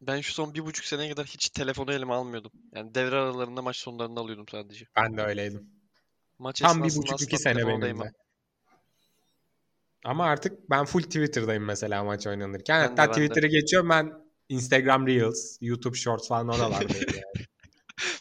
[0.00, 2.52] ben şu son bir buçuk seneye kadar hiç telefonu elime almıyordum.
[2.74, 4.86] Yani devre aralarında maç sonlarında alıyordum sadece.
[4.96, 5.70] ben de öyleydim.
[6.38, 8.12] Maç Tam bir esnasında buçuk iki sene benim de.
[10.04, 12.82] Ama artık ben full Twitter'dayım mesela maç oynanırken.
[12.82, 13.12] Ben Hatta de.
[13.12, 14.12] Twitter'ı geçiyorum ben
[14.48, 17.22] Instagram Reels, YouTube Shorts falan oralardayım yani.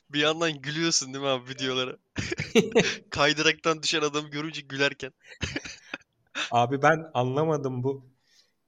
[0.10, 1.98] Bir yandan gülüyorsun değil mi abi videolara?
[3.10, 5.12] Kaydıraktan düşen adamı görünce gülerken.
[6.52, 8.06] Abi ben anlamadım bu.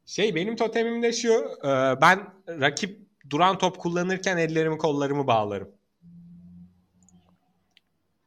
[0.06, 1.34] Şey benim totemim de şu.
[1.64, 3.00] e, Ben rakip
[3.30, 5.72] duran top kullanırken ellerimi kollarımı bağlarım.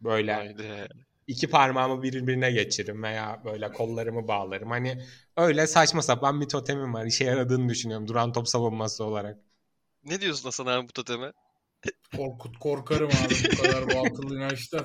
[0.00, 0.88] Böyle Haydi.
[1.26, 4.70] iki parmağımı birbirine geçiririm veya böyle kollarımı bağlarım.
[4.70, 5.02] Hani
[5.36, 7.06] öyle saçma sapan bir totemim var.
[7.06, 9.38] İşe yaradığını düşünüyorum duran top savunması olarak.
[10.04, 11.32] Ne diyorsun Hasan abi bu toteme?
[12.16, 14.84] Korkut, korkarım abi bu kadar bu akıllı inançtan.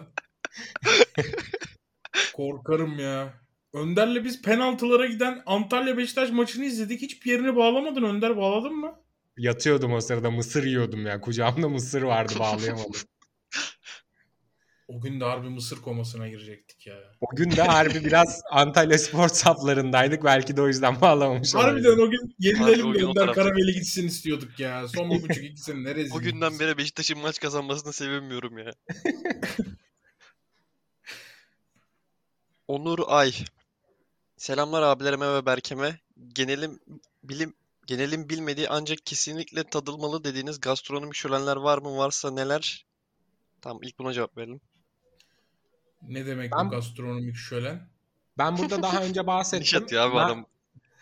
[2.35, 3.33] korkarım ya.
[3.73, 7.01] Önder'le biz penaltılara giden Antalya Beşiktaş maçını izledik.
[7.01, 8.03] Hiçbir yerini bağlamadın.
[8.03, 8.95] Önder bağladın mı?
[9.37, 11.21] Yatıyordum o sırada mısır yiyordum ya.
[11.21, 12.91] Kucağımda mısır vardı bağlayamadım.
[14.89, 16.95] O gün de harbi Mısır komasına girecektik ya.
[17.21, 20.23] O gün de harbi biraz Antalya Spor saflarındaydık.
[20.23, 23.33] Belki de o yüzden bağlamamış Harbiden o gün yenilelim de Önder.
[23.33, 24.87] Karaveli gitsin istiyorduk ya.
[24.87, 26.13] Son bir buçuk iki sene neresi?
[26.13, 28.71] O günden beri Beşiktaş'ın maç kazanmasına sevinmiyorum ya.
[32.67, 33.33] Onur Ay.
[34.37, 35.99] Selamlar abilerime ve Berkem'e.
[36.33, 36.79] Genelim
[37.23, 37.53] bilim
[37.87, 41.97] genelin bilmediği ancak kesinlikle tadılmalı dediğiniz gastronomik şölenler var mı?
[41.97, 42.85] Varsa neler?
[43.61, 44.61] Tamam ilk buna cevap verelim.
[46.07, 47.89] Ne demek Ben- bu gastronomik şölen?
[48.37, 49.79] Ben burada daha önce bahsettim.
[49.87, 50.45] Mer- adam.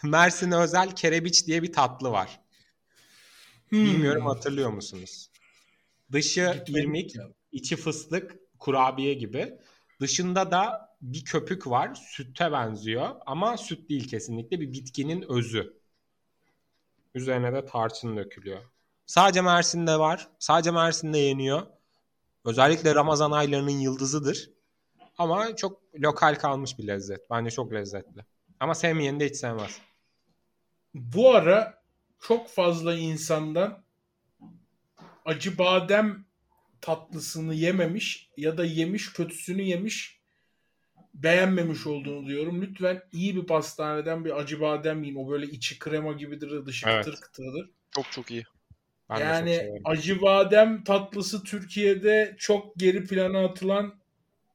[0.03, 2.39] Mersin özel kerebiç diye bir tatlı var.
[3.69, 3.85] Hmm.
[3.85, 5.29] Bilmiyorum hatırlıyor musunuz?
[6.11, 7.23] Dışı Gitmedim irmik, ya.
[7.51, 9.53] içi fıstık, kurabiye gibi.
[10.01, 11.95] Dışında da bir köpük var.
[11.95, 14.59] Sütte benziyor ama süt değil kesinlikle.
[14.59, 15.77] Bir bitkinin özü.
[17.15, 18.59] Üzerine de tarçın dökülüyor.
[19.05, 20.27] Sadece Mersin'de var.
[20.39, 21.67] Sadece Mersin'de yeniyor.
[22.45, 24.49] Özellikle Ramazan aylarının yıldızıdır.
[25.17, 27.29] Ama çok lokal kalmış bir lezzet.
[27.31, 28.25] Bence çok lezzetli.
[28.59, 29.81] Ama sevmeyeni de hiç sevmez.
[30.93, 31.83] Bu ara
[32.21, 33.83] çok fazla insandan
[35.25, 36.25] acı badem
[36.81, 40.17] tatlısını yememiş ya da yemiş kötüsünü yemiş
[41.13, 42.61] beğenmemiş olduğunu diyorum.
[42.61, 45.15] Lütfen iyi bir pastaneden bir acı badem yiyin.
[45.15, 47.05] O böyle içi krema gibidir, dışı Evet.
[47.05, 47.69] kıtır kıtırdır.
[47.91, 48.43] Çok çok iyi.
[49.09, 49.81] Ben çok yani severim.
[49.85, 53.99] acı badem tatlısı Türkiye'de çok geri plana atılan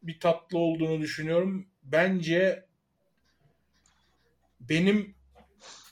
[0.03, 1.67] bir tatlı olduğunu düşünüyorum.
[1.83, 2.65] Bence
[4.61, 5.15] benim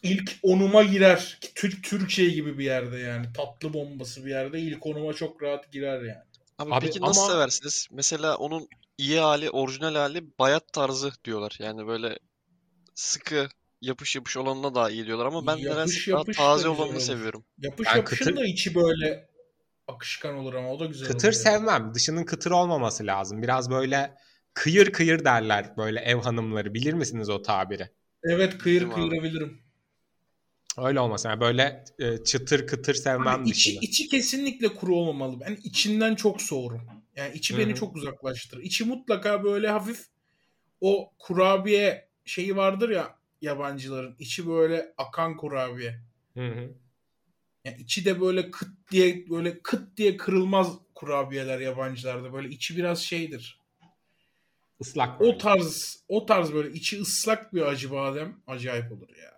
[0.02, 1.38] ilk onuma girer.
[1.54, 3.26] Tür- Türkiye gibi bir yerde yani.
[3.32, 6.24] Tatlı bombası bir yerde ilk onuma çok rahat girer yani.
[6.58, 7.88] Abi, Abi peki nasıl ama- seversiniz?
[7.90, 8.68] Mesela onun
[8.98, 11.56] iyi hali, orijinal hali bayat tarzı diyorlar.
[11.58, 12.18] Yani böyle
[12.94, 13.48] sıkı
[13.80, 17.44] yapış yapış olanına daha iyi diyorlar ama ben Yapış daha yapış da taze olanını seviyorum.
[17.58, 19.29] Yapış Ben yapışın kıtır- da içi böyle
[19.92, 21.42] akışkan olur ama o da güzel Kıtır olur yani.
[21.42, 21.94] sevmem.
[21.94, 23.42] Dışının kıtır olmaması lazım.
[23.42, 24.14] Biraz böyle
[24.54, 26.74] kıyır kıyır derler böyle ev hanımları.
[26.74, 27.88] Bilir misiniz o tabiri?
[28.22, 28.94] Evet kıyır abi.
[28.94, 29.60] kıyırabilirim.
[30.78, 33.84] Öyle olmasa yani böyle e, çıtır kıtır sevmem Abi içi, dışını.
[33.84, 35.40] içi kesinlikle kuru olmamalı.
[35.40, 36.80] Ben içinden çok soğurum.
[37.16, 38.62] Yani içi Hı beni çok uzaklaştırır.
[38.62, 40.06] İçi mutlaka böyle hafif
[40.80, 44.16] o kurabiye şeyi vardır ya yabancıların.
[44.18, 46.00] içi böyle akan kurabiye.
[46.34, 46.70] Hı hı.
[47.64, 52.32] Yani içi de böyle kıt diye böyle kıt diye kırılmaz kurabiyeler yabancılarda.
[52.32, 53.60] Böyle içi biraz şeydir.
[54.80, 55.38] Islak O böyle.
[55.38, 59.30] tarz o tarz böyle içi ıslak bir acı badem acayip olur ya.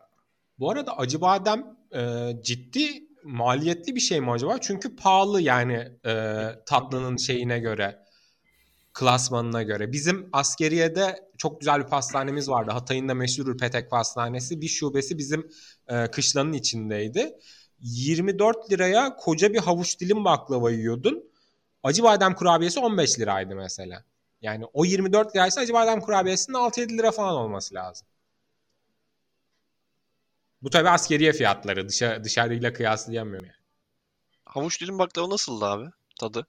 [0.59, 4.59] Bu arada Acıbadem e, ciddi maliyetli bir şey mi acaba?
[4.61, 7.99] Çünkü pahalı yani e, tatlının şeyine göre,
[8.93, 9.93] klasmanına göre.
[9.93, 12.71] Bizim askeriyede çok güzel bir pastanemiz vardı.
[12.71, 14.61] Hatay'ın da meşhur Petek Pastanesi.
[14.61, 15.49] Bir şubesi bizim
[15.89, 17.39] e, kışlanın içindeydi.
[17.83, 21.25] 24 liraya koca bir havuç dilim baklava yiyordun.
[21.83, 24.05] Acı badem kurabiyesi 15 liraydı mesela.
[24.43, 28.07] Yani o 24 liraysa acı badem kurabiyesinin 6-7 lira falan olması lazım.
[30.63, 31.89] Bu tabi askeriye fiyatları.
[31.89, 33.57] Dışarı, dışarıyla kıyaslayamıyorum yani.
[34.45, 35.91] Havuç dilim baklava nasıldı abi
[36.21, 36.47] tadı?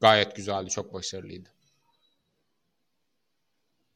[0.00, 0.70] Gayet güzeldi.
[0.70, 1.48] Çok başarılıydı.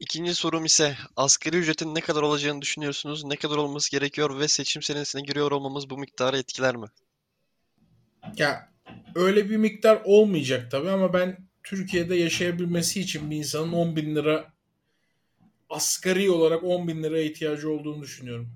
[0.05, 3.25] İkinci sorum ise asgari ücretin ne kadar olacağını düşünüyorsunuz?
[3.25, 6.87] Ne kadar olması gerekiyor ve seçim senesine giriyor olmamız bu miktarı etkiler mi?
[8.37, 8.73] Ya
[9.15, 14.53] öyle bir miktar olmayacak tabii ama ben Türkiye'de yaşayabilmesi için bir insanın 10 bin lira
[15.71, 18.51] asgari olarak 10 bin liraya ihtiyacı olduğunu düşünüyorum.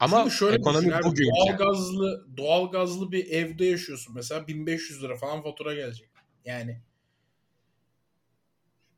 [0.00, 1.30] Ama Çünkü şöyle ekonomi düşün bugün.
[1.30, 6.08] doğalgazlı, doğalgazlı bir evde yaşıyorsun mesela 1500 lira falan fatura gelecek.
[6.44, 6.80] Yani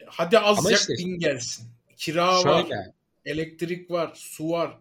[0.06, 1.68] hadi az Ama yak işte- bin gelsin.
[1.96, 2.92] Kira var, Şöyle.
[3.24, 4.78] elektrik var, su var.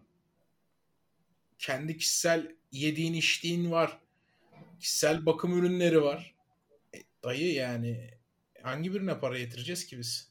[1.58, 3.98] Kendi kişisel yediğin içtiğin var.
[4.80, 6.34] Kişisel bakım ürünleri var.
[6.94, 8.10] E, dayı yani
[8.62, 10.28] hangi birine para yetireceğiz ki biz?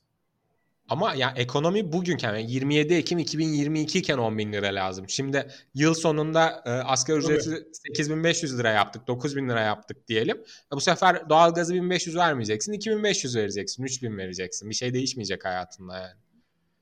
[0.89, 5.09] Ama ya ekonomi bugünken yani 27 Ekim 2022 iken 10 bin lira lazım.
[5.09, 10.37] Şimdi yıl sonunda e, asgari ücreti 8500 lira yaptık, 9000 lira yaptık diyelim.
[10.37, 14.69] E, bu sefer doğalgazı 1500 vermeyeceksin, 2500 vereceksin, 3000 vereceksin.
[14.69, 16.19] Bir şey değişmeyecek hayatında yani.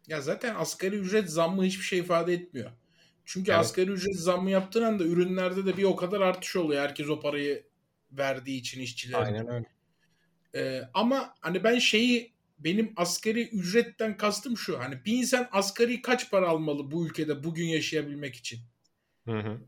[0.08, 2.72] Ya zaten asgari ücret zammı hiçbir şey ifade etmiyor.
[3.26, 3.62] Çünkü Evet.
[3.62, 6.82] asgari ücret zammı yaptığın anda ürünlerde de bir o kadar artış oluyor.
[6.82, 7.64] Herkes o parayı
[8.12, 9.18] verdiği için işçilere.
[9.18, 9.66] Aynen öyle.
[10.56, 14.80] Ee, ama hani ben şeyi benim asgari ücretten kastım şu.
[14.80, 18.60] Hani bir insan asgari kaç para almalı bu ülkede bugün yaşayabilmek için?
[19.26, 19.62] Hı hı.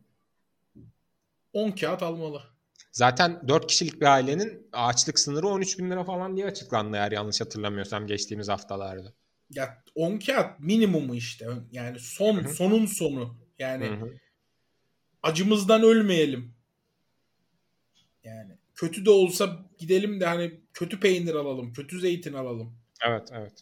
[1.54, 2.44] 10 kağıt almalı.
[2.92, 7.42] Zaten 4 kişilik bir ailenin açlık sınırı 13 bin lira falan diye açıklandı eğer yanlış
[7.42, 9.14] hatırlamıyorsam geçtiğimiz haftalarda.
[9.50, 11.48] Ya 10 kağıt minimumu işte.
[11.72, 12.54] Yani son Hı hı.
[12.54, 13.38] sonun sonu.
[13.60, 14.18] Yani Hı hı.
[15.24, 16.56] acımızdan ölmeyelim.
[18.24, 22.83] Yani kötü de olsa gidelim de hani kötü peynir alalım, kötü zeytin alalım.
[23.08, 23.54] Evet evet.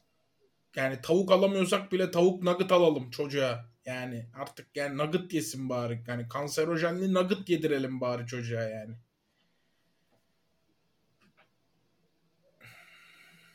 [0.75, 3.71] Yani tavuk alamıyorsak bile tavuk nugget alalım çocuğa.
[3.86, 6.04] Yani artık yani nugget yesin bari.
[6.08, 8.95] Yani kanserojenli nugget yedirelim bari çocuğa yani.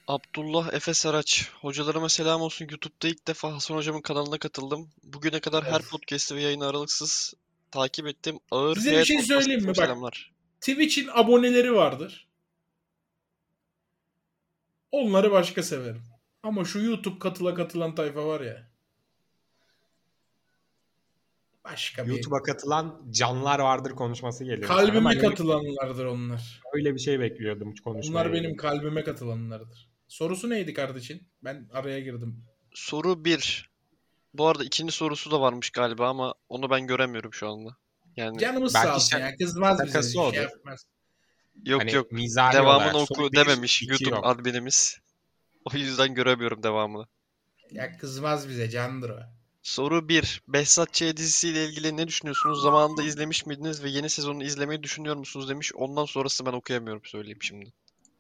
[0.09, 1.51] Abdullah Efe Saraç.
[1.61, 2.67] Hocalarıma selam olsun.
[2.71, 4.91] YouTube'da ilk defa Hasan Hocam'ın kanalına katıldım.
[5.05, 5.91] Bugüne kadar her Of.
[5.91, 7.35] podcast'i ve yayını aralıksız
[7.71, 8.39] takip ettim.
[8.51, 9.67] Ağır Size bir şey söyleyeyim mi?
[9.67, 9.87] çok Bak.
[9.87, 10.33] Selamlar.
[10.61, 12.29] Twitch'in aboneleri vardır.
[14.93, 16.03] Onları başka severim.
[16.43, 18.71] Ama şu YouTube katıla katılan tayfa var ya.
[21.65, 24.69] Başka bir YouTube'a katılan canlar vardır konuşması geliyor.
[24.69, 26.61] kalbime katılanlardır onlar.
[26.75, 28.11] Öyle bir şey bekliyordum konuşmaya.
[28.11, 29.89] Onlar benim kalbime katılanlardır.
[30.09, 31.23] Sorusu neydi kardeşin?
[31.45, 32.45] Ben araya girdim.
[32.75, 33.71] Soru 1.
[34.35, 37.77] Bu arada ikinci sorusu da varmış galiba ama onu ben göremiyorum şu anda.
[38.17, 39.37] Yani Canımız Belki sağ olsun ya.
[39.37, 40.03] Kızmaz bize.
[40.03, 40.87] Şey yapmaz.
[41.65, 42.13] Yok Hani yok.
[42.13, 44.27] mizahi Devamını olarak oku dememiş YouTube yok.
[44.27, 44.99] adminimiz.
[45.65, 47.07] O yüzden göremiyorum devamını.
[47.71, 49.19] Ya kızmaz bize candır o.
[49.63, 50.43] Soru 1.
[50.49, 51.17] Behzat Ç.
[51.17, 52.63] dizisiyle ilgili ne düşünüyorsunuz?
[52.63, 55.73] Zamanında izlemiş miydiniz ve yeni sezonunu izlemeyi düşünüyor musunuz demiş.
[55.75, 57.73] Ondan sonrası ben okuyamıyorum söyleyeyim şimdi.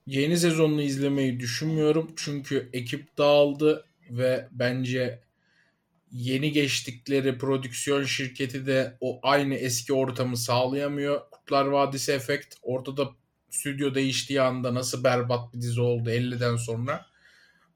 [0.07, 2.13] Yeni sezonunu izlemeyi düşünmüyorum.
[2.17, 5.23] Çünkü ekip dağıldı ve bence
[6.13, 11.21] yeni geçtikleri prodüksiyon şirketi de o aynı eski ortamı sağlayamıyor.
[11.31, 13.11] Kurtlar Vadisi efekt ortada
[13.51, 17.07] stüdyo değiştiği anda nasıl berbat bir dizi oldu 50'den sonra.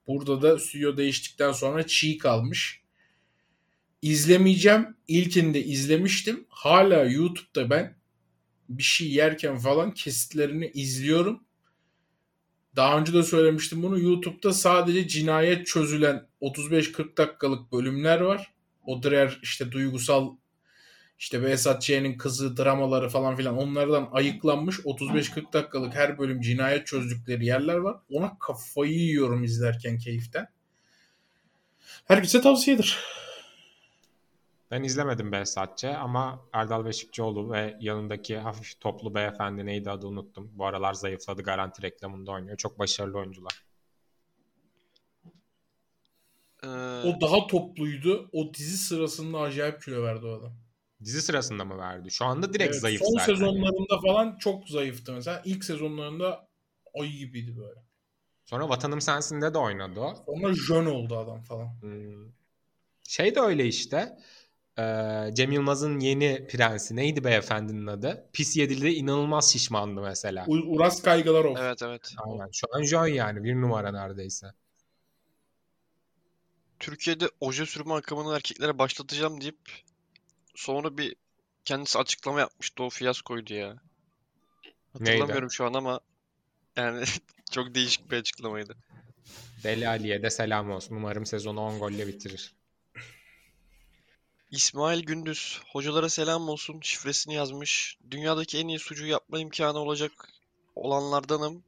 [0.06, 2.80] Burada da stüdyo değiştikten sonra çiğ kalmış.
[4.02, 4.96] İzlemeyeceğim.
[5.08, 6.46] İlkinde izlemiştim.
[6.48, 7.96] Hala YouTube'da ben
[8.68, 11.44] bir şey yerken falan kesitlerini izliyorum.
[12.76, 13.98] Daha önce de söylemiştim bunu.
[13.98, 18.54] YouTube'da sadece cinayet çözülen 35-40 dakikalık bölümler var.
[18.86, 20.36] O diğer işte duygusal
[21.20, 27.46] işte Behzat Ç'nin kızı dramaları falan filan onlardan ayıklanmış 35-40 dakikalık her bölüm cinayet çözdükleri
[27.46, 27.96] yerler var.
[28.10, 30.48] Ona kafayı yiyorum izlerken keyiften.
[32.04, 32.98] Herkese tavsiyedir.
[34.70, 40.50] Ben izlemedim Behzatçı ama Erdal Beşikçioğlu ve yanındaki hafif toplu beyefendi neydi adı unuttum.
[40.54, 42.56] Bu aralar zayıfladı garanti reklamında oynuyor.
[42.56, 43.62] Çok başarılı oyuncular.
[46.62, 46.66] Ee,
[47.08, 48.30] O daha topluydu.
[48.32, 50.69] O dizi sırasında acayip kilo verdi o adam.
[51.04, 52.10] Dizi sırasında mı verdi?
[52.10, 53.34] Şu anda direkt Evet, zayıf son zaten.
[53.34, 55.42] sezonlarında falan çok zayıftı mesela.
[55.44, 56.48] İlk sezonlarında
[57.00, 57.80] ayı gibiydi böyle.
[58.44, 60.14] Sonra Vatanım Sensin'de de oynadı o.
[60.26, 61.82] Sonra jön oldu adam falan.
[61.82, 62.32] Hmm.
[63.08, 64.18] Şey de öyle işte.
[64.78, 68.30] Ee, Cem Yılmaz'ın yeni prensi neydi beyefendinin adı?
[68.32, 70.44] Pis yedildi inanılmaz şişmandı mesela.
[70.48, 71.56] U- Uras Kaygılarov.
[71.58, 72.12] Evet evet.
[72.24, 72.48] Aynen.
[72.52, 74.46] Şu an John yani bir numara neredeyse.
[76.78, 79.58] Türkiye'de oje sürme akımını erkeklere başlatacağım deyip
[80.54, 81.16] sonra bir
[81.64, 82.82] kendisi açıklama yapmıştı.
[82.82, 83.76] O fiyaskoydu ya.
[84.92, 86.00] Hatırlamıyorum şu an ama
[86.76, 87.04] yani
[87.50, 88.76] çok değişik bir açıklamaydı.
[89.64, 90.96] Deli Ali'ye de selam olsun.
[90.96, 92.54] Umarım sezonu 10 golle bitirir.
[94.50, 97.98] İsmail Gündüz, hocalara selam olsun şifresini yazmış.
[98.10, 100.12] Dünyadaki en iyi sucuğu yapma imkanı olacak
[100.74, 101.62] olanlardanım.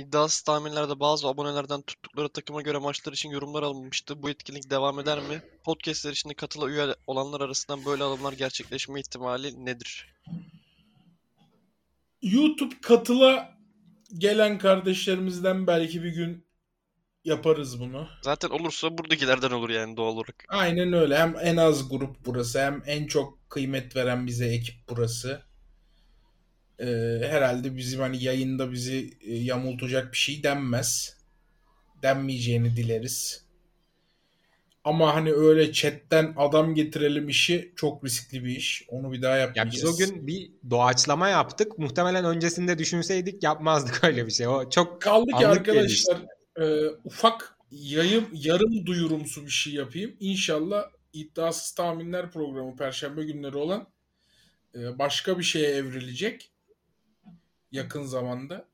[0.00, 4.22] İddiasız tahminlerde bazı abonelerden tuttukları takıma göre maçlar için yorumlar alınmıştı.
[4.22, 5.42] Bu etkinlik devam eder mi?
[5.64, 10.14] Podcastler için katıla üye olanlar arasından böyle alımlar gerçekleşme ihtimali nedir?
[12.22, 13.58] YouTube katıla
[14.18, 16.46] gelen kardeşlerimizden belki bir gün
[17.24, 18.08] yaparız bunu.
[18.22, 20.44] Zaten olursa buradakilerden olur yani doğal olarak.
[20.48, 21.18] Aynen öyle.
[21.18, 25.49] Hem en az grup burası hem en çok kıymet veren bize ekip burası.
[26.80, 31.16] Ee, herhalde bizim hani yayında bizi e, yamultacak bir şey denmez.
[32.02, 33.44] Denmeyeceğini dileriz.
[34.84, 38.84] Ama hani öyle chatten adam getirelim işi çok riskli bir iş.
[38.88, 39.74] Onu bir daha Ya yapmayacağız.
[39.74, 41.78] biz o gün bir doğaçlama yaptık.
[41.78, 44.48] Muhtemelen öncesinde düşünseydik yapmazdık öyle bir şey.
[44.48, 46.18] O çok Kaldı ki arkadaşlar
[46.56, 50.16] e, ufak yayım yarım duyurumsu bir şey yapayım.
[50.20, 53.88] İnşallah iddiasız tahminler programı perşembe günleri olan
[54.74, 56.50] e, başka bir şeye evrilecek
[57.72, 58.68] yakın zamanda.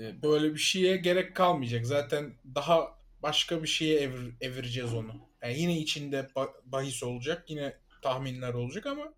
[0.00, 1.86] E, böyle bir şeye gerek kalmayacak.
[1.86, 5.28] Zaten daha başka bir şeye evir, evireceğiz onu.
[5.42, 9.14] Yani yine içinde ba- bahis olacak, yine tahminler olacak ama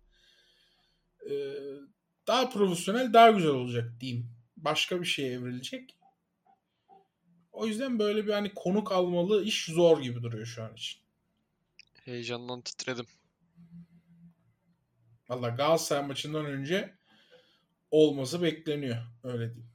[1.29, 1.33] e,
[2.27, 4.31] daha profesyonel, daha güzel olacak diyeyim.
[4.57, 5.97] Başka bir şeye evrilecek.
[7.51, 11.01] O yüzden böyle bir hani konuk almalı iş zor gibi duruyor şu an için.
[12.05, 13.05] Heyecandan titredim.
[15.29, 16.98] Valla Galatasaray maçından önce
[17.91, 18.97] olması bekleniyor.
[19.23, 19.71] Öyle diyeyim.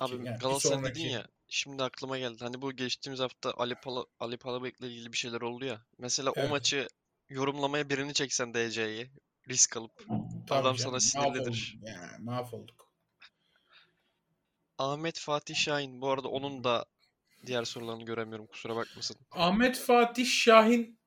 [0.00, 1.26] Abi yani Galatasaray dedin sonraki- ya.
[1.48, 2.36] Şimdi aklıma geldi.
[2.40, 5.82] Hani bu geçtiğimiz hafta Ali Pala Ali Palabek'le ilgili bir şeyler oldu ya.
[5.98, 6.50] Mesela o Evet.
[6.50, 6.88] maçı
[7.28, 9.10] yorumlamaya birini çeksen DC'yi
[9.48, 9.92] risk alıp
[10.48, 11.78] Tabii Adam canım, sana sinirlidir.
[11.82, 12.20] mahvolduk.
[12.24, 12.88] Mahvolduk.
[14.78, 16.84] Ahmet Fatih Şahin bu arada onun da
[17.46, 19.16] diğer sorularını göremiyorum kusura bakmasın.
[19.30, 20.98] Ahmet Fatih Şahin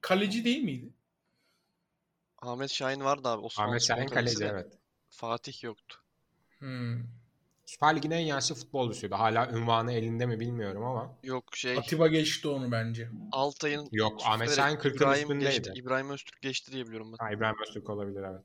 [0.00, 0.92] kaleci değil miydi?
[2.44, 4.78] Ahmet Şahin vardı abi Osmanlı Ahmet Şahin kaleci de evet.
[5.10, 5.96] Fatih yoktu.
[6.58, 7.02] Hmm.
[7.66, 9.14] Süper Lig'in en yaşlı futbolcusuydu.
[9.14, 11.18] Hala ünvanı elinde mi bilmiyorum ama.
[11.22, 13.10] Yok şey Atiba geçti onu bence.
[13.32, 15.52] Altay'ın Yok Ahmet Şahin 40'ın İbrahim üstündeydi.
[15.52, 15.72] geçti.
[15.74, 17.24] İbrahim Öztürk geçti diye biliyorum ben.
[17.24, 18.42] Ha, İbrahim Öztürk olabilir evet.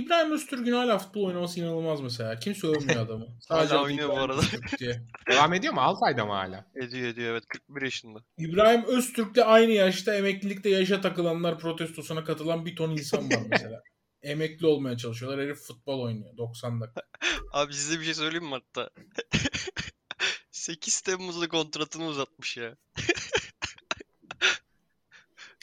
[0.00, 2.38] İbrahim Öztürk'ün hala futbol oynaması inanılmaz mesela.
[2.38, 3.26] Kimse övmüyor adamı.
[3.40, 4.40] Sadece adı oynuyor bu arada.
[5.30, 5.80] Devam ediyor mu?
[5.80, 6.66] Altay'da mı hala?
[6.74, 8.18] Ediyor ediyor evet 41 yaşında.
[8.38, 13.82] İbrahim Öztürk'le aynı yaşta emeklilikte yaşa takılanlar protestosuna katılan bir ton insan var mesela.
[14.22, 15.44] Emekli olmaya çalışıyorlar.
[15.44, 17.02] Herif futbol oynuyor 90 dakika.
[17.52, 18.90] Abi size bir şey söyleyeyim mi hatta?
[20.50, 22.76] 8 Temmuz'da kontratını uzatmış ya.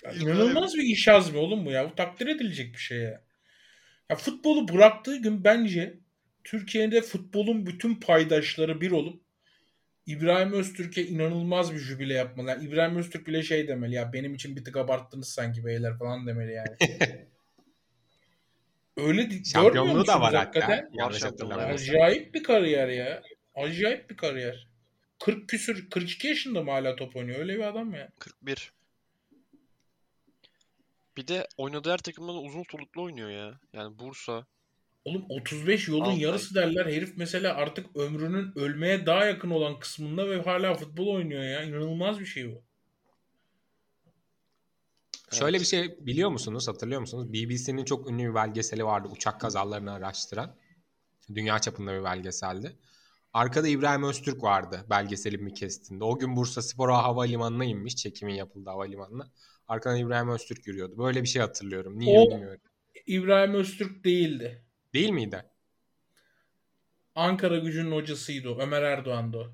[0.03, 1.91] Ya İnanılmaz bir iş azmi oğlum bu ya.
[1.91, 3.26] Bu takdir edilecek bir şey ya.
[4.09, 5.97] Ya futbolu bıraktığı gün bence
[6.43, 9.21] Türkiye'de futbolun bütün paydaşları bir olup
[10.05, 12.49] İbrahim Öztürk'e inanılmaz bir jübile yapmalı.
[12.49, 16.27] Yani İbrahim Öztürk bile şey demeli ya benim için bir tık abarttınız sanki beyler falan
[16.27, 16.77] demeli yani.
[18.97, 20.89] Öyle Şampiyonluğu da var hakikaten?
[21.73, 23.23] Acayip bir kariyer ya.
[23.55, 24.67] Acayip bir kariyer.
[25.19, 27.39] 40 küsür 42 yaşında mı hala top oynuyor?
[27.39, 28.09] Öyle bir adam ya.
[28.19, 28.71] 41.
[31.17, 33.59] Bir de oynadığı her takımda da uzun soluklu oynuyor ya.
[33.73, 34.45] Yani Bursa.
[35.05, 36.19] Oğlum 35 yolun Altay.
[36.19, 36.85] yarısı derler.
[36.85, 41.63] Herif mesela artık ömrünün ölmeye daha yakın olan kısmında ve hala futbol oynuyor ya.
[41.63, 42.63] İnanılmaz bir şey bu.
[45.31, 45.61] Şöyle Evet.
[45.61, 46.67] bir şey biliyor musunuz?
[46.67, 47.33] Hatırlıyor musunuz?
[47.33, 49.07] BBC'nin çok ünlü bir belgeseli vardı.
[49.11, 50.55] Uçak kazalarını araştıran.
[51.35, 52.79] Dünya çapında bir belgeseldi.
[53.33, 56.03] Arkada İbrahim Öztürk vardı belgeselin bir kesitinde.
[56.03, 57.95] O gün Bursa Spor Havalimanı'na inmiş.
[57.95, 59.31] Çekimin yapıldığı havalimanına.
[59.67, 60.97] Arkadan İbrahim Öztürk yürüyordu.
[60.97, 61.99] Böyle bir şey hatırlıyorum.
[61.99, 62.61] Niye O- bilmiyorum.
[63.05, 64.63] İbrahim Öztürk değildi.
[64.93, 65.43] Değil miydi?
[67.15, 68.59] Ankara gücünün hocasıydı o.
[68.59, 69.47] Ömer Erdoğan'dı o.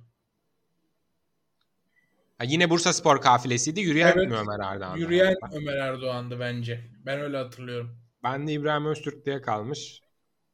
[2.37, 3.81] Ha, yine Bursa Spor kafilesiydi.
[3.81, 4.29] Yürüyen Evet.
[4.29, 4.97] mi Ömer Erdoğan?
[4.97, 6.83] Yürüyen Ömer Erdoğan'dı bence.
[7.05, 7.97] Ben öyle hatırlıyorum.
[8.23, 9.99] Ben de İbrahim Öztürk diye kalmış.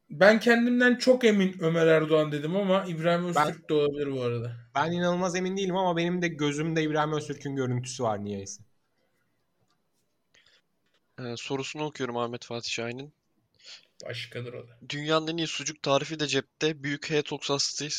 [0.10, 4.56] Ben kendimden çok emin Ömer Erdoğan dedim ama İbrahim Öztürk de olabilir bu arada.
[4.76, 8.64] Ben inanılmaz emin değilim ama benim de gözümde İbrahim Öztürk'ün görüntüsü var niyeyse.
[11.20, 13.14] Ee, sorusunu okuyorum Ahmet Fatih Şahin'in.
[14.06, 14.78] Başkadır o da.
[14.90, 16.84] Dünyanın en iyi sucuk tarifi de cepte.
[16.84, 17.50] Büyük H-Tox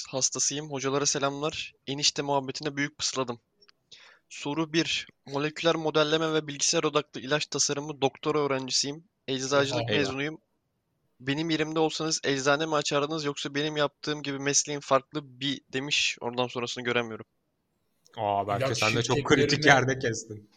[0.09, 0.71] hastasıyım.
[0.71, 1.73] Hocalara selamlar.
[1.87, 3.41] Enişte muhabbetine büyük pısladım.
[4.29, 5.07] Soru 1.
[5.27, 9.05] Moleküler modelleme ve bilgisayar odaklı ilaç tasarımı doktora öğrencisiyim.
[9.29, 10.39] Eczacılık mezunuyum.
[11.21, 16.17] Benim yerimde olsanız eczane mi açardınız yoksa benim yaptığım gibi mesleğin farklı bir demiş.
[16.21, 17.27] Oradan sonrasını göremiyorum.
[18.17, 20.51] Aa belki İlaç sen de çok kritik şirketlerine- yerde kestin.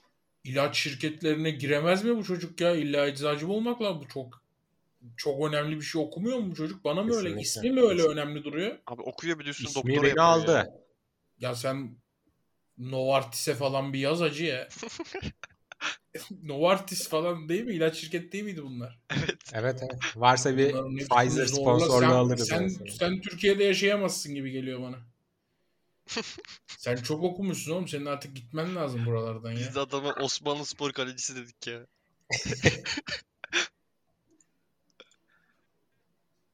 [0.44, 2.76] İlaç şirketlerine giremez mi bu çocuk ya?
[2.76, 4.02] İlla eczacı olmak lazım?
[4.02, 4.44] Bu çok
[5.18, 6.86] çok önemli bir şey okumuyor mu bu çocuk?
[6.86, 7.30] Bana mı öyle?
[7.30, 7.42] Kesinlikle.
[7.42, 8.78] İsmi mi öyle önemli duruyor?
[8.88, 10.52] Abi okuyor bir üstüne İsmi doktora beni yapıyor aldı.
[10.52, 10.70] ya.
[11.40, 11.98] Ya sen
[12.78, 14.70] Novartis'e falan bir yaz acı ya.
[16.44, 17.74] Novartis falan değil mi?
[17.74, 19.00] İlaç şirketi değil miydi bunlar?
[19.10, 19.36] Evet.
[19.54, 20.02] Evet evet.
[20.16, 20.72] Varsa bir
[21.10, 22.48] Pfizer sponsorluğu alırız.
[22.48, 22.92] Sen, mesela.
[22.92, 24.98] sen Türkiye'de yaşayamazsın gibi geliyor bana.
[26.68, 27.88] Sen çok okumuşsun oğlum.
[27.88, 29.58] Senin artık gitmen lazım buralardan ya.
[29.58, 31.80] Biz de adama Osmanlı spor kalecisi dedik ya.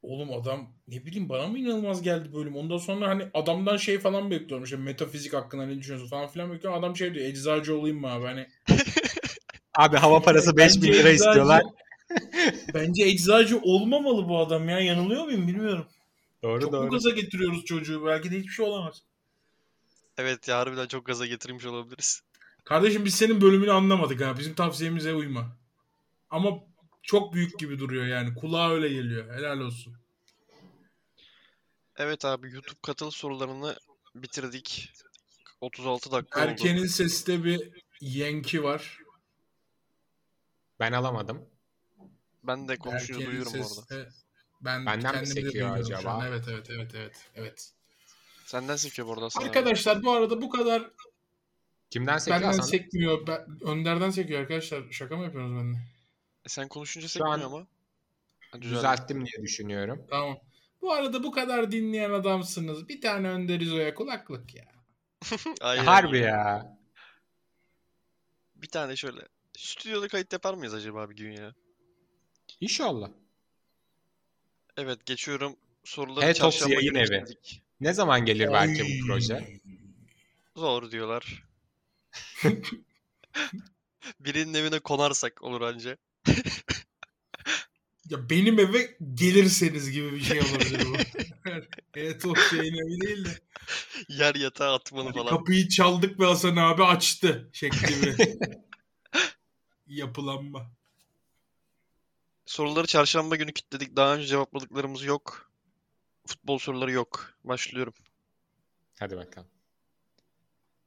[0.02, 2.56] Oğlum adam ne bileyim bana mı inanılmaz geldi bölüm.
[2.56, 4.64] Ondan sonra hani adamdan şey falan bekliyorum.
[4.64, 6.80] İşte metafizik hakkında ne düşünüyorsun falan filan bekliyorum.
[6.80, 8.26] Adam şey diyor eczacı olayım mı abi?
[8.26, 8.48] Hani
[9.78, 11.64] Abi hava parası 5000 Bence lira eczacı- istiyorlar.
[12.74, 14.80] Bence eczacı olmamalı bu adam ya.
[14.80, 15.86] Yanılıyor muyum bilmiyorum.
[16.44, 16.90] Doğru Çok doğru.
[16.90, 18.06] gaza getiriyoruz çocuğu?
[18.06, 19.02] Belki de hiçbir şey olamaz.
[20.20, 22.22] Evet ya harbiden çok gaza getirmiş olabiliriz.
[22.64, 24.38] Kardeşim biz senin bölümünü anlamadık ha.
[24.38, 25.58] Bizim tavsiyemize uyma.
[26.30, 26.50] Ama
[27.04, 28.36] çok büyük gibi duruyor yani.
[28.36, 29.34] Kulağa öyle geliyor.
[29.36, 29.96] Helal olsun.
[31.98, 33.76] Evet abi YouTube katıl sorularını
[34.16, 34.94] bitirdik.
[35.62, 36.50] 36 dakika oldu.
[36.50, 39.00] Erken'in sesinde bir yenki var.
[40.80, 41.46] Ben alamadım.
[42.44, 44.10] Ben de konuşuyor Erken'in duyuyorum orada.
[44.62, 46.12] ben Benden mi kendimi de sekiyor duyuyorum şu acaba?
[46.12, 46.28] an.
[46.28, 47.30] Evet evet evet evet.
[47.36, 47.74] evet.
[48.50, 49.46] Senden sekiyor bu arada sana.
[49.46, 50.92] Arkadaşlar bu arada bu kadar
[51.90, 52.64] Kimden sekiyor benden Hasan?
[52.64, 53.28] sekmiyor.
[53.28, 54.92] Ben, Önder'den sekiyor arkadaşlar.
[54.92, 55.78] Şaka mı yapıyorsunuz benimle?
[56.46, 57.68] E sen konuşunca Şu sekmiyor an ama.
[58.52, 58.78] Ha, düzeldi.
[58.78, 60.08] Düzelttim diye düşünüyorum.
[60.10, 60.40] Tamam.
[60.82, 62.90] Bu arada bu kadar dinleyen adamsınız.
[62.90, 64.66] Bir tane Önder İzo'ya kulaklık ya.
[65.62, 65.86] Aynen.
[65.86, 66.78] Harbi ya.
[68.56, 69.22] Bir tane şöyle.
[69.58, 71.54] Stüdyoda kayıt yapar mıyız acaba bir gün ya?
[72.62, 73.10] İnşallah.
[74.78, 75.56] Evet geçiyorum.
[75.84, 77.26] Soruları Hey Talks çarşamba yayın günü evi.
[77.82, 79.60] Ne zaman gelir belki bu proje?
[80.56, 81.44] Zor diyorlar.
[84.20, 85.98] Birinin evine konarsak olur anca.
[88.10, 90.96] Ya benim eve gelirseniz gibi bir şey olabilir bu.
[91.94, 93.40] evet o şeyin evi değil de.
[94.10, 95.38] Yer yatağa atmalı falan.
[95.38, 98.38] Kapıyı çaldık ve Hasan abi açtı şekli bir
[99.88, 100.72] yapılanma.
[102.46, 103.96] Soruları çarşamba günü kilitledik.
[103.96, 105.49] Daha önce cevapladıklarımız yok.
[106.30, 107.34] Futbol soruları yok.
[107.44, 107.94] Başlıyorum.
[109.00, 109.48] Hadi bakalım.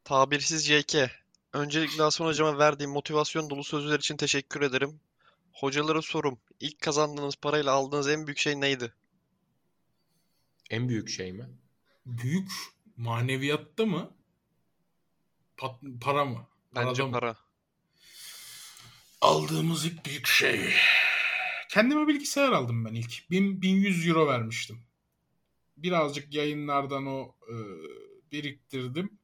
[0.05, 1.11] Tabirsiz JK.
[1.53, 5.01] Öncelikle Hasan hocama verdiğim motivasyon dolu sözler için teşekkür ederim.
[5.53, 6.38] Hocalara sorum.
[6.61, 8.93] İlk kazandığınız parayla aldığınız en büyük şey neydi?
[10.70, 11.49] En büyük şey mi?
[12.07, 12.51] Büyük
[12.97, 14.11] maneviyatta mı?
[15.57, 16.47] Pat- para mı?
[16.74, 17.12] Bence Parada mı?
[17.12, 17.36] para.
[19.20, 20.74] Aldığımız ilk büyük şey.
[21.70, 23.30] Kendime bilgisayar aldım ben ilk.
[23.30, 24.82] 1000, 1100 euro vermiştim.
[25.82, 27.56] Birazcık yayınlardan o e,
[28.32, 29.18] biriktirdim.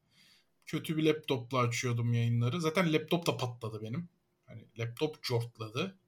[0.65, 2.61] Kötü bir laptopla açıyordum yayınları.
[2.61, 4.09] Zaten laptop da patladı benim.
[4.45, 5.99] Hani laptop cortladı.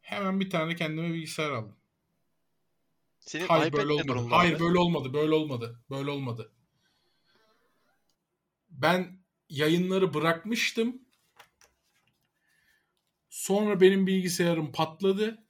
[0.00, 1.76] Hemen bir tane kendime bilgisayar aldım.
[3.20, 4.26] Senin Hayır böyle olmadı.
[4.30, 4.60] Hayır abi?
[4.60, 5.12] böyle olmadı.
[5.12, 5.80] Böyle olmadı.
[5.90, 6.52] Böyle olmadı.
[8.70, 9.18] Ben
[9.48, 11.02] yayınları bırakmıştım.
[13.30, 15.44] Sonra benim bilgisayarım patladı.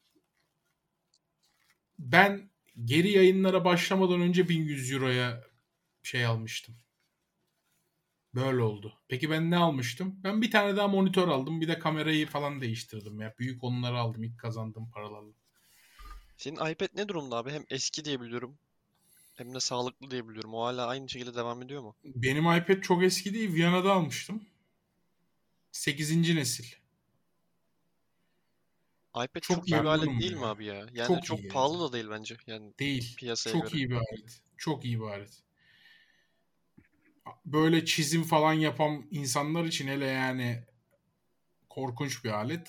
[1.99, 2.51] Ben
[2.85, 5.45] geri yayınlara başlamadan önce 1100 euroya
[6.03, 6.76] şey almıştım.
[8.35, 8.99] Böyle oldu.
[9.09, 10.20] Peki ben ne almıştım?
[10.24, 11.61] Ben bir tane daha monitör aldım.
[11.61, 13.35] Bir de kamerayı falan değiştirdim ya.
[13.39, 15.33] Büyük onları aldım ilk kazandığım paralarla.
[16.37, 17.51] Senin iPad ne durumda abi?
[17.51, 18.59] Hem eski diye biliyorum.
[19.35, 20.55] Hem de sağlıklı diye biliyorum.
[20.55, 21.97] O hala aynı şekilde devam ediyor mu?
[22.05, 23.55] Benim iPad çok eski değil.
[23.55, 24.43] Viyana'da almıştım.
[25.72, 26.35] 8.
[26.35, 26.78] nesil.
[29.25, 30.39] iPad Çok çok iyi bir alet değil ya.
[30.39, 30.75] mi abi ya?
[30.75, 31.53] Yani Çok çok, iyi yani.
[31.53, 32.37] pahalı da değil bence.
[32.47, 33.16] Yani Değil.
[33.16, 33.77] piyasaya Çok göre.
[33.77, 34.41] iyi bir alet.
[34.57, 35.43] Çok iyi bir alet.
[37.45, 40.64] Böyle çizim falan yapan insanlar için hele yani
[41.69, 42.69] korkunç bir alet.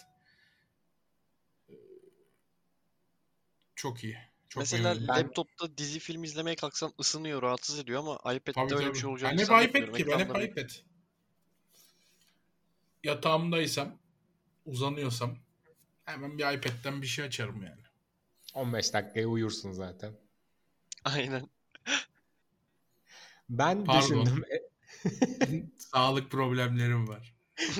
[3.76, 4.18] Çok iyi.
[4.50, 5.08] Çok Mesela memnunum.
[5.08, 8.94] Laptopta dizi film izlemeye kalksan ısınıyor, rahatsız ediyor ama iPad'de Tabii öyle tabii.
[8.94, 10.08] bir şey olacağını Ben hep iPad ki.
[10.08, 10.70] Ben hep iPad.
[13.04, 13.98] Yatağımdaysam,
[14.66, 15.38] uzanıyorsam
[16.10, 17.82] hemen bir iPad'den bir şey açarım yani.
[18.54, 20.14] 15 dakikaya uyursun zaten.
[21.06, 21.50] Aynen.
[23.50, 24.02] Ben Pardon.
[24.02, 24.44] düşündüm.
[25.78, 27.36] Sağlık problemlerim var.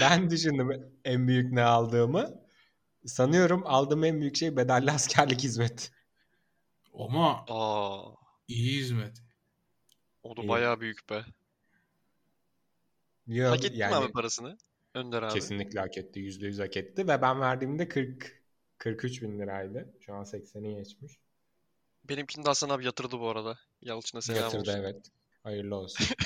[0.00, 2.34] Ben düşündüm en büyük ne aldığımı.
[3.06, 5.90] Sanıyorum aldığım en büyük şey bedelli askerlik hizmeti.
[6.94, 8.14] Ama Aa,
[8.48, 9.22] iyi hizmet.
[10.22, 10.48] o da İyi.
[10.48, 11.24] bayağı büyük be.
[13.26, 14.58] Yo, Hak etti mi yani abi parasını?
[14.98, 15.34] Önder abi.
[15.34, 16.20] kesinlikle hak etti.
[16.20, 17.08] Yüzde yüz hak etti.
[17.08, 18.42] Ve ben verdiğimde 40
[18.78, 19.94] 43 bin liraydı.
[20.00, 21.18] Şu an 80'i geçmiş.
[22.08, 23.58] Benimkini de Hasan abi yatırdı bu arada.
[23.82, 24.80] Yalçın'a selam Yatırdı olsun.
[24.80, 24.96] evet.
[25.42, 26.06] Hayırlı olsun.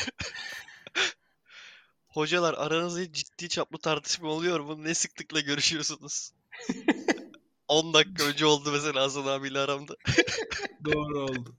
[2.08, 4.84] Hocalar aranızda ciddi çaplı tartışma oluyor mu?
[4.84, 6.32] Ne sıklıkla görüşüyorsunuz?
[7.68, 9.96] 10 dakika önce oldu mesela Hasan abiyle aramda.
[10.84, 11.56] Doğru oldu.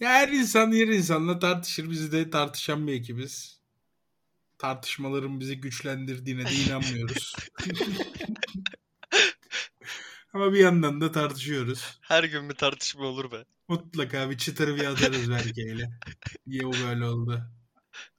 [0.00, 1.90] Ya her insan diğer insanla tartışır.
[1.90, 3.55] Biz de tartışan bir ekibiz.
[4.58, 7.36] Tartışmaların bizi güçlendirdiğine de inanmıyoruz.
[10.32, 11.98] Ama bir yandan da tartışıyoruz.
[12.00, 13.44] Her gün bir tartışma olur be.
[13.68, 15.90] Mutlaka bir çıtır bir atarız Berke'yle.
[16.46, 17.42] Niye bu böyle oldu?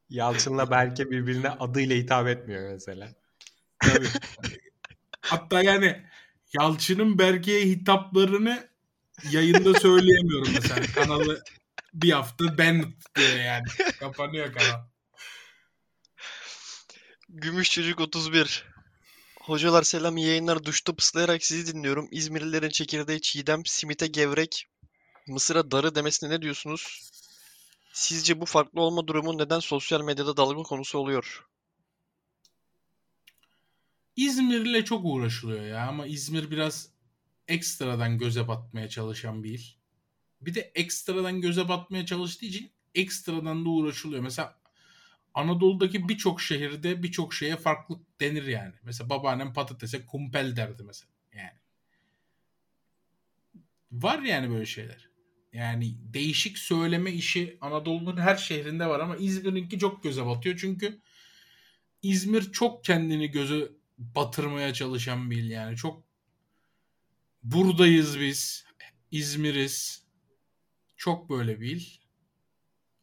[0.09, 3.09] Yalçın'la Berke birbirine adıyla hitap etmiyor mesela.
[3.79, 4.07] Tabii.
[5.21, 6.05] Hatta yani
[6.59, 8.67] Yalçın'ın Berke'ye hitaplarını
[9.31, 10.85] yayında söyleyemiyorum mesela.
[10.95, 11.43] Kanalı
[11.93, 12.83] bir hafta ben
[13.15, 13.65] diyor yani.
[13.99, 14.87] Kapanıyor kanal.
[17.39, 18.65] Gümüş Çocuk 31.
[19.41, 20.63] Hocalar selam yayınlar.
[20.63, 22.07] Duşta pıslayarak sizi dinliyorum.
[22.11, 24.67] İzmirlilerin çekirdeği çiğdem, simite gevrek,
[25.27, 27.11] mısıra darı demesine ne diyorsunuz?
[27.93, 31.45] Sizce bu farklı olma durumu neden sosyal medyada dalga konusu oluyor?
[34.15, 36.89] İzmir'le çok uğraşılıyor ya ama İzmir biraz
[37.47, 39.63] ekstradan göze batmaya çalışan bir il.
[40.41, 44.23] Bir de ekstradan göze batmaya çalıştığı için ekstradan da uğraşılıyor.
[44.23, 44.57] Mesela
[45.37, 48.73] Anadolu'daki birçok şehirde birçok şeye farklılık denir yani.
[48.83, 51.11] Mesela babaannem patatese kumpel derdi mesela.
[51.35, 51.57] Yani.
[53.91, 55.09] Var yani böyle şeyler.
[55.53, 60.57] Yani değişik söyleme işi Anadolu'nun her şehrinde var ama İzmir'inki çok göze batıyor.
[60.57, 60.99] Çünkü
[62.01, 63.67] İzmir çok kendini göze
[63.97, 65.75] batırmaya çalışan bir il yani.
[65.75, 66.03] Çok
[67.43, 68.65] buradayız biz.
[69.11, 70.03] İzmir'iz.
[70.95, 72.06] Çok böyle bir il.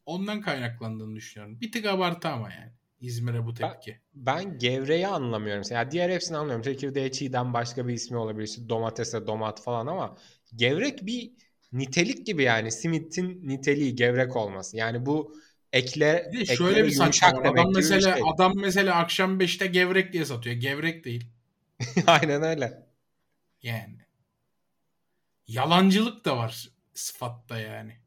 [0.05, 1.61] Ondan kaynaklandığını düşünüyorum.
[1.61, 2.71] Bir tık abartı ama yani.
[3.01, 3.99] İzmir'e bu tepki.
[4.13, 5.63] Ben gevreyi anlamıyorum.
[5.69, 6.63] Yani diğer hepsini anlıyorum.
[6.63, 8.47] Çekirdeğe çiğden başka bir ismi olabilir.
[8.47, 10.17] İşte domatese domat falan ama
[10.55, 11.31] gevrek bir
[11.73, 12.71] nitelik gibi yani.
[12.71, 14.77] Simitin niteliği gevrek olması.
[14.77, 15.35] Yani bu
[15.73, 18.23] ekle Bir de şöyle bir saçma Adam mesela şey.
[18.33, 20.55] adam mesela akşam 5'te gevrek diye satıyor.
[20.55, 21.27] Gevrek değil.
[22.07, 22.85] Aynen öyle.
[23.63, 23.97] Yani.
[25.47, 27.97] Yalancılık da var sıfatta yani.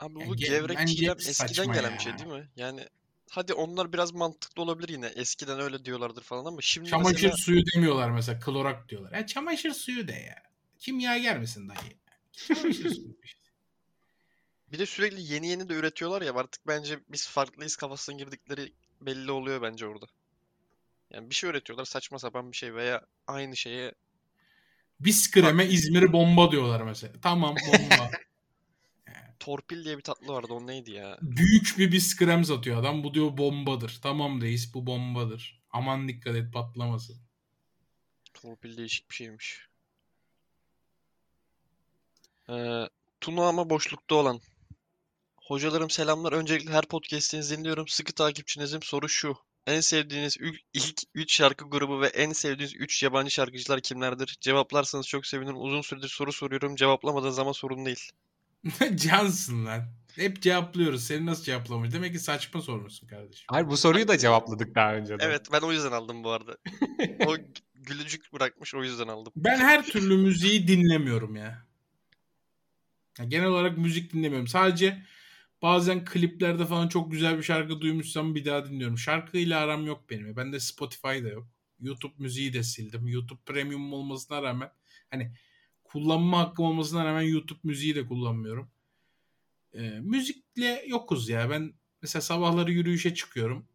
[0.00, 2.48] Abi bu ge- gevrek bence çiğdem eskiden saçma gelen bir şey değil mi?
[2.56, 2.86] Yani
[3.30, 5.06] hadi onlar biraz mantıklı olabilir yine.
[5.06, 8.40] Eskiden öyle diyorlardır falan ama şimdi Çamaşır mesela suyu demiyorlar mesela.
[8.40, 9.12] Klorak diyorlar.
[9.12, 10.42] Ya çamaşır suyu de ya.
[10.78, 11.96] Kimyager misin dayı?
[12.32, 13.16] Çamaşır suyu.
[14.72, 19.30] bir de sürekli yeni yeni de üretiyorlar ya artık bence biz farklıyız kafasına girdikleri belli
[19.30, 20.06] oluyor bence orada.
[21.10, 23.94] Yani bir şey üretiyorlar saçma sapan bir şey veya aynı şeye
[25.00, 27.12] Biskreme İzmir'i bomba diyorlar mesela.
[27.22, 28.10] Tamam bomba.
[29.40, 31.18] torpil diye bir tatlı vardı o neydi ya?
[31.22, 33.04] Büyük bir biskrem satıyor adam.
[33.04, 33.98] Bu diyor bombadır.
[34.02, 35.62] Tamam reis bu bombadır.
[35.70, 37.16] Aman dikkat et patlamasın.
[38.34, 39.68] Torpil değişik bir şeymiş.
[42.50, 42.88] Ee,
[43.20, 44.40] Tuna ama boşlukta olan.
[45.36, 46.32] Hocalarım selamlar.
[46.32, 47.88] Öncelikle her podcast'inizi dinliyorum.
[47.88, 48.82] Sıkı takipçinizim.
[48.82, 49.36] Soru şu.
[49.66, 50.36] En sevdiğiniz
[50.74, 54.36] ilk 3 şarkı grubu ve en sevdiğiniz 3 yabancı şarkıcılar kimlerdir?
[54.40, 55.60] Cevaplarsanız çok sevinirim.
[55.60, 56.76] Uzun süredir soru soruyorum.
[56.76, 58.10] Cevaplamadığınız zaman sorun değil.
[58.96, 59.82] Cansın lan.
[60.14, 61.04] Hep cevaplıyoruz.
[61.04, 61.92] Seni nasıl cevaplamış?
[61.92, 63.46] Demek ki saçma sormuşsun kardeşim.
[63.48, 65.16] Hayır bu soruyu da cevapladık daha önce.
[65.20, 66.56] Evet ben o yüzden aldım bu arada.
[67.26, 67.36] O
[67.74, 69.32] gülücük bırakmış o yüzden aldım.
[69.36, 71.66] Ben her türlü müziği dinlemiyorum ya.
[73.18, 74.48] Ya Genel olarak müzik dinlemiyorum.
[74.48, 75.02] Sadece
[75.62, 78.98] bazen kliplerde falan çok güzel bir şarkı duymuşsam bir daha dinliyorum.
[78.98, 80.36] Şarkıyla aram yok benim.
[80.36, 81.46] Bende Spotify da yok.
[81.80, 83.08] YouTube müziği de sildim.
[83.08, 84.70] YouTube Premium olmasına rağmen
[85.10, 85.32] hani
[85.92, 88.70] kullanma hakkım olmasına rağmen YouTube müziği de kullanmıyorum.
[89.74, 91.50] Ee, müzikle yokuz ya.
[91.50, 93.68] Ben mesela sabahları yürüyüşe çıkıyorum.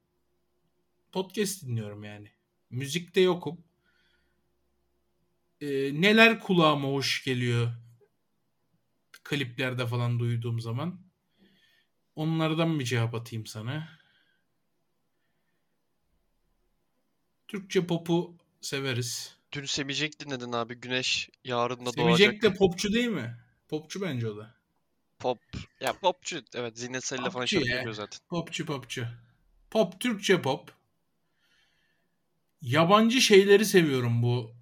[1.11, 2.31] Podcast dinliyorum yani.
[2.69, 3.63] Müzikte yokum.
[5.61, 5.67] Ee,
[6.01, 7.71] neler kulağıma hoş geliyor
[9.25, 11.01] kliplerde falan duyduğum zaman.
[12.15, 13.89] Onlardan bir cevap atayım sana.
[17.47, 19.34] Türkçe pop'u severiz.
[19.55, 20.75] Dün Semicek dinledin abi.
[20.75, 22.41] Güneş yarın da Semicek doğacak.
[22.41, 23.37] de popçu değil mi?
[23.67, 24.55] Popçu bence o da.
[25.19, 25.39] Pop.
[25.81, 26.43] Ya popçu.
[26.55, 27.75] Evet Zinnet Salih'le falan şarkı ya.
[27.75, 28.19] yapıyor zaten.
[28.29, 29.07] Popçu popçu.
[29.71, 30.71] Pop, Türkçe pop.
[32.61, 34.55] Yabancı şeyleri seviyorum bu.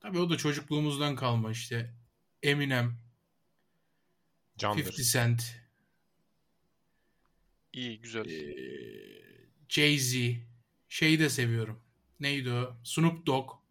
[0.00, 1.94] Tabii o da çocukluğumuzdan kalma işte.
[2.42, 2.98] Eminem,
[4.58, 4.94] Candır.
[4.94, 5.56] 50 Cent,
[7.72, 8.26] İyi güzel.
[8.26, 8.54] Ee,
[9.68, 10.40] Jay-Z.
[10.88, 11.80] Şeyi de seviyorum.
[12.20, 12.76] Neydi o?
[12.84, 13.63] Snoop Dogg.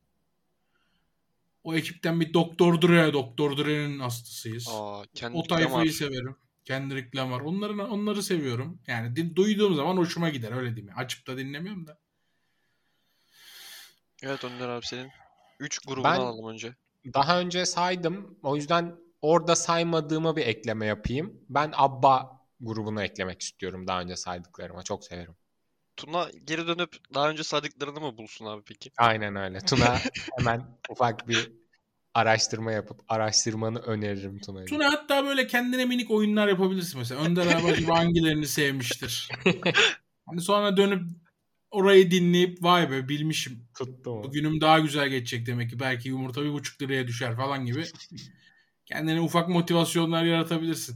[1.63, 3.13] O ekipten bir Doktor Dre.
[3.13, 4.67] Doktor Dre'nin hastasıyız.
[4.71, 5.03] Aa
[5.33, 6.35] o tayfayı severim.
[6.65, 7.41] Kendrick Lamar.
[7.41, 8.79] Onları, onları seviyorum.
[8.87, 10.93] Yani din- duyduğum zaman hoşuma gider öyle diyeyim.
[10.97, 11.97] Açıp da dinlemiyorum da.
[14.23, 15.11] Evet Önder abi senin.
[15.59, 16.75] 3 grubunu Ben- alalım önce.
[17.13, 18.39] Daha önce saydım.
[18.43, 21.41] O yüzden orada saymadığıma bir ekleme yapayım.
[21.49, 24.83] Ben ABBA grubunu eklemek istiyorum daha önce saydıklarıma.
[24.83, 25.35] Çok severim.
[25.97, 28.91] Tuna geri dönüp daha önce saydıklarını mı bulsun abi peki?
[28.97, 29.59] Aynen öyle.
[29.59, 29.99] Tuna
[30.39, 31.51] hemen ufak bir
[32.13, 34.65] araştırma yapıp araştırmanı öneririm Tuna'ya.
[34.65, 37.21] Tuna hatta böyle kendine minik oyunlar yapabilirsin mesela.
[37.21, 39.29] Önder abi acaba hangilerini sevmiştir?
[40.25, 41.01] Hani sonra dönüp
[41.71, 43.67] orayı dinleyip vay be bilmişim.
[43.77, 44.23] Tuttu mu?
[44.23, 45.79] Bugünüm daha güzel geçecek demek ki.
[45.79, 47.83] Belki yumurta bir buçuk liraya düşer falan gibi.
[48.85, 50.95] Kendine ufak motivasyonlar yaratabilirsin.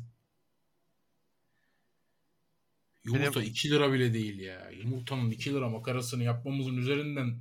[3.08, 4.70] Yumurta Benim- 2 lira bile değil ya.
[4.72, 7.39] Yumurtanın 2 lira makarasını yapmamızın üzerinden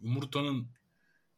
[0.00, 0.68] yumurtanın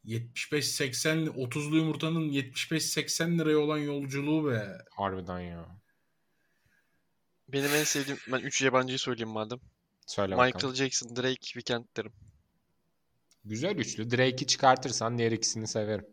[0.05, 4.79] 75-80 30'lu yumurtanın 75-80 liraya olan yolculuğu be.
[4.91, 5.81] Harbiden ya.
[7.49, 9.59] Benim en sevdiğim, ben 3 yabancıyı söyleyeyim madem.
[10.07, 10.75] Söyle Michael bakalım.
[10.75, 12.13] Jackson, Drake, Weeknd derim.
[13.45, 14.11] Güzel üçlü.
[14.11, 16.07] Drake'i çıkartırsan diğer ikisini severim.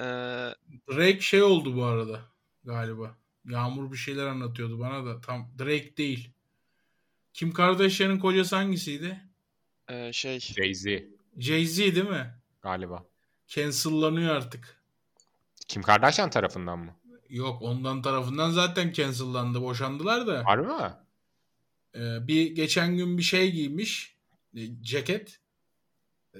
[0.00, 0.04] Ee,
[0.88, 2.20] Drake şey oldu bu arada
[2.64, 3.19] galiba.
[3.44, 5.20] Yağmur bir şeyler anlatıyordu bana da.
[5.20, 6.30] Tam Drake değil.
[7.34, 9.20] Kim Kardashian'ın kocası hangisiydi?
[9.88, 11.04] e, şey, Jay-Z
[11.38, 12.34] Jay-Z değil mi?
[12.62, 13.04] galiba.
[13.46, 14.80] Cancellanıyor artık.
[15.68, 16.96] Kim Kardashian tarafından mı?
[17.28, 19.62] Yok ondan tarafından zaten cancellandı.
[19.62, 20.42] Boşandılar da.
[20.46, 20.92] Harbi mi?
[21.94, 24.16] Ee, bir geçen gün bir şey giymiş.
[24.56, 25.40] e, Ceket.
[26.34, 26.38] Ee,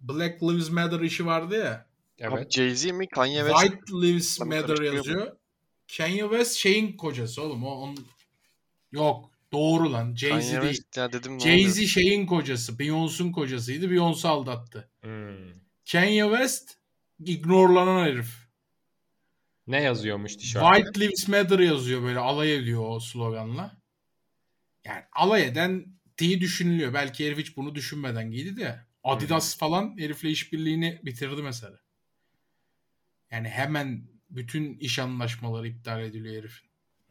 [0.00, 1.86] Black Lives Matter işi vardı ya.
[2.20, 2.52] Abi Evet.
[2.52, 3.62] Jay-Z mi, Kanye West?
[3.62, 5.36] White Lives Matter yazıyor.
[5.96, 7.64] Kanye West şeyin kocası oğlum.
[7.64, 8.06] O onun...
[8.92, 9.30] Yok.
[9.52, 10.14] Doğru lan.
[10.14, 10.62] Kanye Jay-Z değil.
[10.62, 11.40] West ya dedim?
[11.40, 12.72] Jay-Z şeyin kocası.
[12.72, 13.86] Beyoncé'un kocasıydı.
[13.86, 14.90] Beyoncé aldattı.
[15.00, 15.36] Hmm.
[15.92, 16.74] Kanye West
[17.24, 18.46] ignorlanan herif.
[19.66, 20.66] Ne yazıyormuş tişörtte?
[20.66, 23.76] White Lives Matter yazıyor böyle alay ediyor o sloganla.
[24.84, 25.86] Yani alay eden
[26.18, 26.94] diye düşünülüyor.
[26.94, 28.86] Belki herif hiç bunu düşünmeden giydi de.
[29.04, 31.78] Adidas falan herifle işbirliğini bitirdi mesela.
[33.30, 36.68] Yani hemen bütün iş anlaşmaları iptal ediliyor herifin.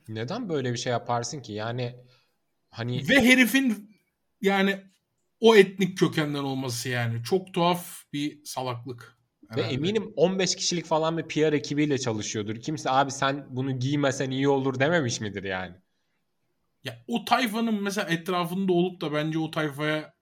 [0.07, 1.53] Neden böyle bir şey yaparsın ki?
[1.53, 1.95] Yani
[2.69, 3.95] hani Ve herifin
[4.41, 4.81] yani
[5.39, 7.23] o etnik kökenden olması yani.
[7.23, 9.17] Çok tuhaf bir salaklık.
[9.49, 9.73] ve herhalde.
[9.73, 12.55] eminim 15 kişilik falan bir PR ekibiyle çalışıyordur.
[12.55, 15.75] Kimse abi sen bunu giymesen iyi olur dememiş midir yani?
[16.83, 20.13] Ya o tayfanın mesela etrafında olup da bence o tayfaya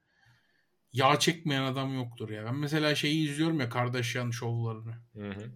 [0.94, 2.46] yağ çekmeyen adam yoktur ya.
[2.46, 4.94] Ben mesela şeyi izliyorum ya Kardashian şovlarını.
[5.14, 5.52] Hı hı.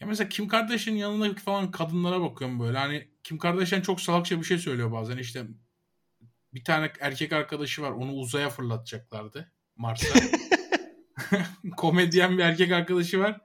[0.00, 2.78] Ya mesela Kim Kardashian'ın yanındaki falan kadınlara bakıyorum böyle.
[2.78, 5.16] Hani Kim Kardashian çok salakça bir şey söylüyor bazen.
[5.16, 5.46] İşte
[6.54, 7.90] bir tane erkek arkadaşı var.
[7.90, 9.52] Onu uzaya fırlatacaklardı.
[9.76, 10.18] Mars'a.
[11.76, 13.40] Komedyen bir erkek arkadaşı var.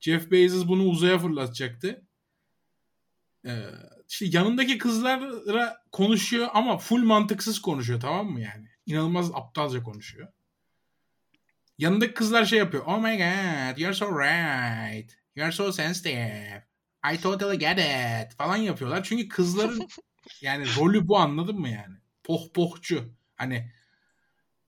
[0.00, 2.06] Jeff Bezos bunu uzaya fırlatacaktı.
[3.46, 3.64] Ee,
[4.08, 8.68] işte yanındaki kızlara konuşuyor ama full mantıksız konuşuyor tamam mı yani?
[8.86, 10.28] İnanılmaz aptalca konuşuyor.
[11.78, 12.84] Yanındaki kızlar şey yapıyor.
[12.86, 15.21] Oh my god, you're so right.
[15.36, 16.62] You're so sensitive.
[17.12, 18.36] I totally get it.
[18.38, 19.04] Falan yapıyorlar.
[19.04, 19.88] Çünkü kızların
[20.40, 21.94] yani rolü bu anladın mı yani?
[22.24, 23.04] Pohpohçu.
[23.36, 23.72] Hani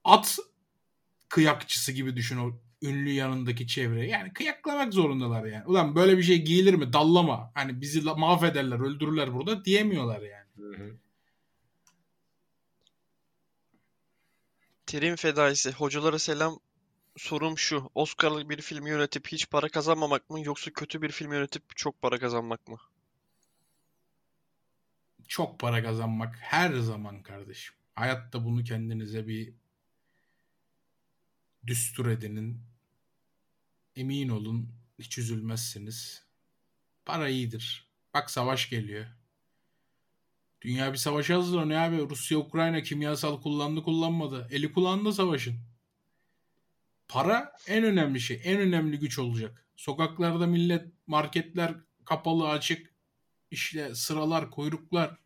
[0.05, 0.39] at
[1.29, 4.07] kıyakçısı gibi düşün o ünlü yanındaki çevre.
[4.07, 5.67] Yani kıyaklamak zorundalar yani.
[5.67, 6.93] Ulan böyle bir şey giyilir mi?
[6.93, 7.51] Dallama.
[7.55, 10.47] Hani bizi mahvederler, öldürürler burada diyemiyorlar yani.
[10.57, 10.97] Hı hı.
[14.87, 15.73] Terim fedaisi.
[15.73, 16.61] Hocalara selam.
[17.17, 17.91] Sorum şu.
[17.95, 22.19] Oscar'lık bir filmi yönetip hiç para kazanmamak mı yoksa kötü bir film yönetip çok para
[22.19, 22.79] kazanmak mı?
[25.29, 27.75] Çok para kazanmak her zaman kardeşim.
[27.95, 29.55] Hayatta bunu kendinize bir
[31.67, 32.61] düstur edinin.
[33.97, 36.25] Emin olun hiç üzülmezsiniz.
[37.07, 37.89] Para iyidir.
[38.15, 39.07] Bak savaş geliyor.
[40.62, 42.11] Dünya bir savaşa hazırlanıyor abi.
[42.11, 44.49] Rusya Ukrayna kimyasal kullandı kullanmadı.
[44.51, 45.74] Eli kullandı savaşın.
[47.09, 48.41] Para en önemli şey.
[48.45, 49.65] En önemli güç olacak.
[49.77, 51.75] Sokaklarda millet marketler
[52.05, 52.95] kapalı açık.
[53.51, 55.17] İşte sıralar kuyruklar.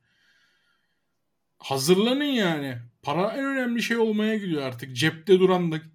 [1.59, 2.79] Hazırlanın yani.
[3.03, 4.97] Para en önemli şey olmaya gidiyor artık.
[4.97, 5.91] Cepte duran nak-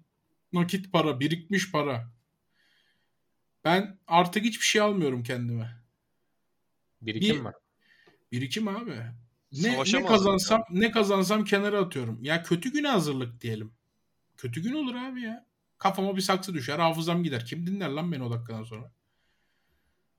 [0.52, 2.10] nakit para, birikmiş para.
[3.64, 5.76] Ben artık hiçbir şey almıyorum kendime.
[7.02, 7.52] Birikim Bir- mi?
[8.32, 8.96] Birikim abi.
[9.52, 12.18] Ne, ne kazansam ne kazansam kenara atıyorum.
[12.22, 13.72] Ya kötü güne hazırlık diyelim.
[14.36, 15.46] Kötü gün olur abi ya.
[15.84, 17.46] Kafama bir saksı düşer, hafızam gider.
[17.46, 18.92] Kim dinler lan beni o dakikadan sonra?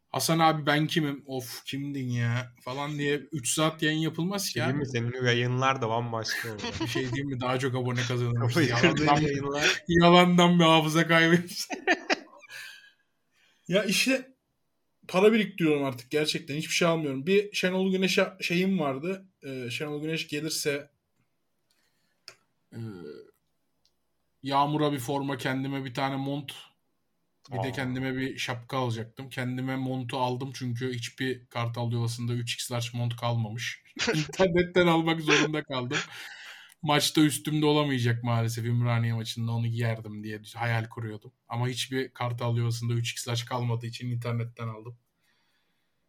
[0.10, 1.24] Hasan abi ben kimim?
[1.26, 2.54] Of kimdin ya?
[2.62, 4.74] Falan diye 3 saat yayın yapılmaz ki abi.
[4.74, 4.88] mi?
[4.88, 6.74] Senin yayınlar da bambaşka oluyor.
[6.82, 7.42] Bir şey diyeyim mi?
[7.42, 8.56] Daha çok abone kazanırmış.
[8.56, 9.84] Yalandan, yayınlar.
[9.88, 11.68] yalandan bir hafıza kaybetmiş.
[13.68, 14.36] ya işte
[15.08, 16.56] para biriktiriyorum artık gerçekten.
[16.56, 17.28] Hiçbir şey almıyorum.
[17.28, 19.26] Bir Şenol Güneş şeyim vardı.
[19.44, 20.90] Ee, Şenol Güneş gelirse
[22.74, 22.80] e,
[24.46, 26.54] Yağmur'a bir forma kendime bir tane mont
[27.52, 27.64] bir Aa.
[27.64, 29.30] de kendime bir şapka alacaktım.
[29.30, 33.84] Kendime montu aldım çünkü hiçbir kartal yuvasında 3x large mont kalmamış.
[34.14, 35.98] İnternetten almak zorunda kaldım.
[36.82, 41.34] Maçta üstümde olamayacak maalesef Ümraniye maçında onu giyerdim diye hayal kuruyordum.
[41.50, 44.98] Ama hiçbir kartal yuvasında 3x large kalmadığı için internetten aldım.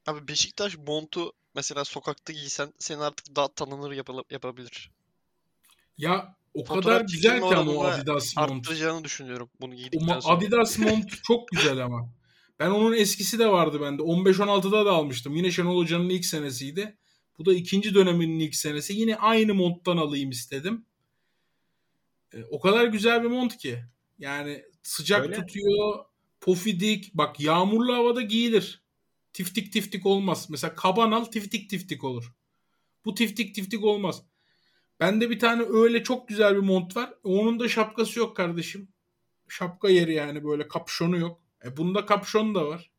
[0.06, 3.92] Abi Beşiktaş montu mesela sokakta giysen seni artık daha tanınır
[4.30, 4.90] yapabilir.
[5.98, 8.50] Ya o kadar güzel ki ama o Adidas mont.
[8.50, 10.36] Arttıracağını düşünüyorum bunu O giydikten sonra.
[10.36, 12.10] Adidas mont çok güzel ama.
[12.58, 14.02] Ben onun eskisi de vardı bende.
[14.02, 15.36] 15-16'da da almıştım.
[15.36, 16.96] Yine Şenol Hoca'nın ilk senesiydi.
[17.38, 18.94] Bu da ikinci döneminin ilk senesi.
[18.94, 20.84] Yine aynı monttan alayım istedim.
[22.34, 23.84] E, o kadar güzel bir mont ki.
[24.18, 25.34] Yani sıcak Öyle.
[25.34, 26.04] tutuyor.
[26.40, 27.14] Pofidik.
[27.14, 28.82] Bak yağmurlu havada giyilir.
[29.32, 30.46] Tiftik tiftik olmaz.
[30.50, 32.32] Mesela kaban al tiftik tiftik olur.
[33.04, 34.22] Bu tiftik tiftik olmaz.
[35.00, 37.14] Bende bir tane öyle çok güzel bir mont var.
[37.22, 38.88] Onun da şapkası yok kardeşim.
[39.48, 41.40] Şapka yeri yani böyle kapşonu yok.
[41.64, 42.90] E bunda kapşon da var.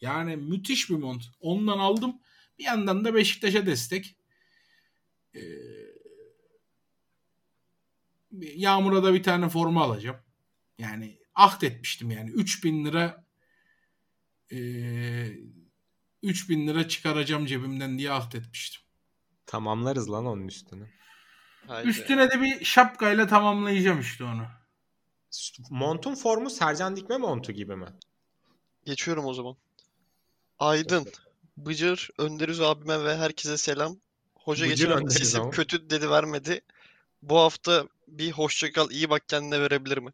[0.00, 1.24] Yani müthiş bir mont.
[1.40, 2.20] Ondan aldım.
[2.58, 4.16] Bir yandan da Beşiktaş'a destek.
[5.34, 5.40] Ee,
[8.40, 10.16] Yağmur'a da bir tane forma alacağım.
[10.78, 12.30] Yani ahd etmiştim yani.
[12.30, 13.24] 3000 lira
[14.52, 14.58] e,
[16.22, 18.82] 3000 lira çıkaracağım cebimden diye ahd etmiştim.
[19.46, 20.88] Tamamlarız lan onun üstünü.
[21.66, 21.88] Haydi.
[21.88, 24.46] Üstüne de bir şapkayla tamamlayacağım işte onu.
[25.70, 27.86] Montun formu Sercan Dikme montu gibi mi?
[28.84, 29.56] Geçiyorum o zaman.
[30.58, 31.06] Aydın,
[31.56, 33.96] Bıcır, Önderiz abime ve herkese selam.
[34.34, 35.50] Hoca Bıcır geçen hafta sesim ama.
[35.50, 36.60] kötü dedi vermedi.
[37.22, 40.10] Bu hafta bir hoşça kal, iyi bak kendine verebilir mi?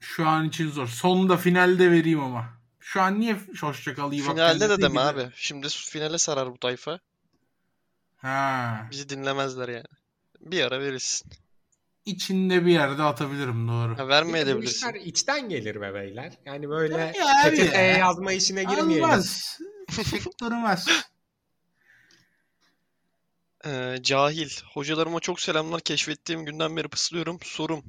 [0.00, 0.86] Şu an için zor.
[0.86, 2.58] Sonunda finalde vereyim ama.
[2.80, 5.28] Şu an niye hoşça kal iyi bak Finalde de deme abi.
[5.34, 7.00] Şimdi finale sarar bu tayfa.
[8.18, 8.88] Ha.
[8.90, 9.84] Bizi dinlemezler yani.
[10.40, 11.30] Bir ara verirsin.
[12.04, 13.98] İçinde bir yerde atabilirim doğru.
[13.98, 16.32] Ha, Bir vermeye de de bu işler içten gelir be beyler.
[16.46, 17.12] Yani böyle
[17.44, 17.98] abi PTT'ye ya.
[17.98, 19.04] yazma işine girmeyelim.
[19.04, 19.58] Olmaz.
[20.40, 20.86] Durmaz.
[23.66, 24.50] Ee, cahil.
[24.72, 25.80] Hocalarıma çok selamlar.
[25.80, 27.38] Keşfettiğim günden beri pıslıyorum.
[27.42, 27.84] Sorum.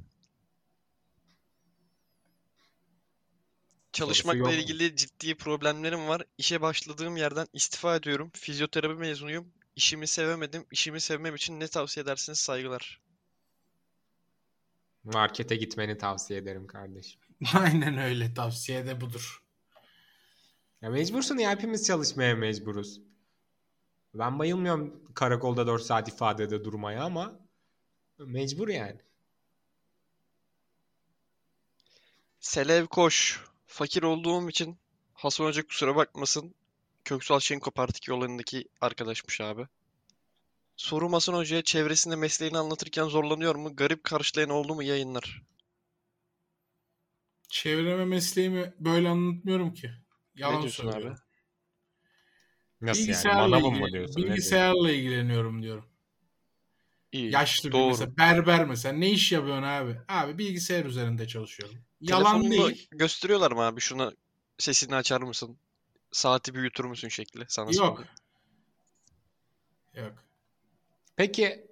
[3.94, 6.24] Çalışmakla ilgili ciddi problemlerim var.
[6.38, 8.32] İşe başladığım yerden istifa ediyorum.
[8.34, 9.54] Fizyoterapi mezunuyum.
[9.80, 10.66] İşimi sevemedim.
[10.72, 12.40] İşimi sevmem için ne tavsiye edersiniz?
[12.40, 13.02] Saygılar.
[15.04, 17.22] Markete gitmeni tavsiye ederim kardeşim.
[17.54, 18.34] Aynen öyle.
[18.34, 19.44] Tavsiye de budur.
[20.82, 23.02] Ya mecbursun ya hepimiz çalışmaya mecburuz.
[24.14, 27.40] Ben bayılmıyorum karakolda 4 saat ifadede durmaya ama
[28.18, 29.02] mecbur yani.
[32.40, 33.44] Selev Koş.
[33.68, 34.78] Fakir olduğum için
[35.14, 36.56] Hasan Hoca kusura bakmasın.
[37.10, 39.68] Köksal Şenko Parti yollarındaki arkadaşmış abi.
[40.76, 43.76] Sorum Hasan Hoca'ya çevresinde mesleğini anlatırken zorlanıyor mu?
[43.76, 45.41] Garip karşılayan oldu mu yayınlar?
[47.49, 49.91] Çevreme mesleğimi böyle anlatmıyorum ki.
[50.36, 50.91] Yalan Ne diyorsun abi?
[50.91, 51.20] söylüyorum.
[52.82, 53.07] Nasıl yani?
[53.07, 54.24] Bilgisayarla, ilgili- mı diyorsun?
[54.24, 55.86] Bilgisayarla ilgileniyorum diyorum.
[57.12, 57.32] İyi.
[57.32, 57.88] Yaşlı bir doğru.
[57.89, 58.18] mesela.
[58.18, 58.93] Berber mesela.
[58.97, 59.97] Ne iş yapıyorsun abi?
[60.07, 61.78] Abi bilgisayar üzerinde çalışıyorum.
[62.01, 62.88] Yalan Telefonunda değil.
[62.91, 63.82] gösteriyorlar mı abi?
[63.82, 64.12] Şuna
[64.57, 65.57] sesini açar mısın?
[66.12, 67.45] Saati büyütür müsün şekli?
[67.47, 67.76] Sana Yok.
[67.76, 68.07] sorayım.
[69.95, 70.24] Yok.
[71.16, 71.68] Peki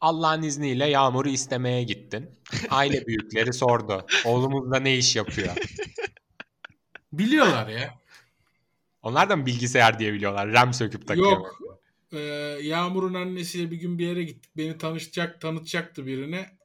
[0.00, 2.30] Allah'ın izniyle Yağmur'u istemeye gittin.
[2.70, 4.06] Aile büyükleri sordu.
[4.24, 5.56] Oğlumuz da ne iş yapıyor?
[7.12, 7.98] Biliyorlar ya.
[9.02, 10.52] Onlar da mı bilgisayar diye biliyorlar?
[10.52, 11.30] RAM söküp takıyor.
[11.30, 11.58] Yok.
[12.12, 12.18] Ee,
[12.62, 14.52] Yağmur'un annesiyle bir gün bir yere gittik.
[14.56, 16.58] Beni tanışacak, tanıtacaktı birine.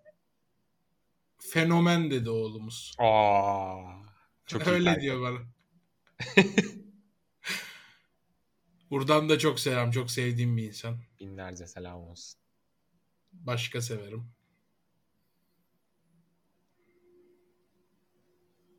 [1.40, 2.96] Fenomen dedi oğlumuz.
[3.00, 3.82] Aa,
[4.48, 5.02] çok iyi Öyle tayfa.
[5.02, 5.38] diyor bana.
[8.92, 9.92] Buradan da çok selam.
[9.92, 10.98] Çok sevdiğim bir insan.
[11.20, 12.40] Binlerce selam olsun.
[13.34, 14.26] Başka severim.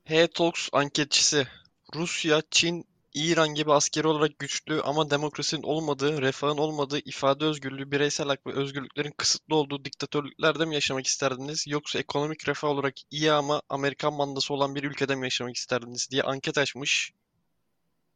[0.04, 1.46] H-Talks anketçisi.
[1.94, 2.84] Rusya, Çin,
[3.14, 8.52] İran gibi askeri olarak güçlü ama demokrasinin olmadığı, refahın olmadığı, ifade özgürlüğü, bireysel hak ve
[8.52, 11.64] özgürlüklerin kısıtlı olduğu diktatörlüklerde mi yaşamak isterdiniz?
[11.68, 16.22] Yoksa ekonomik refah olarak iyi ama Amerikan mandası olan bir ülkede mi yaşamak isterdiniz diye
[16.22, 17.12] anket açmış.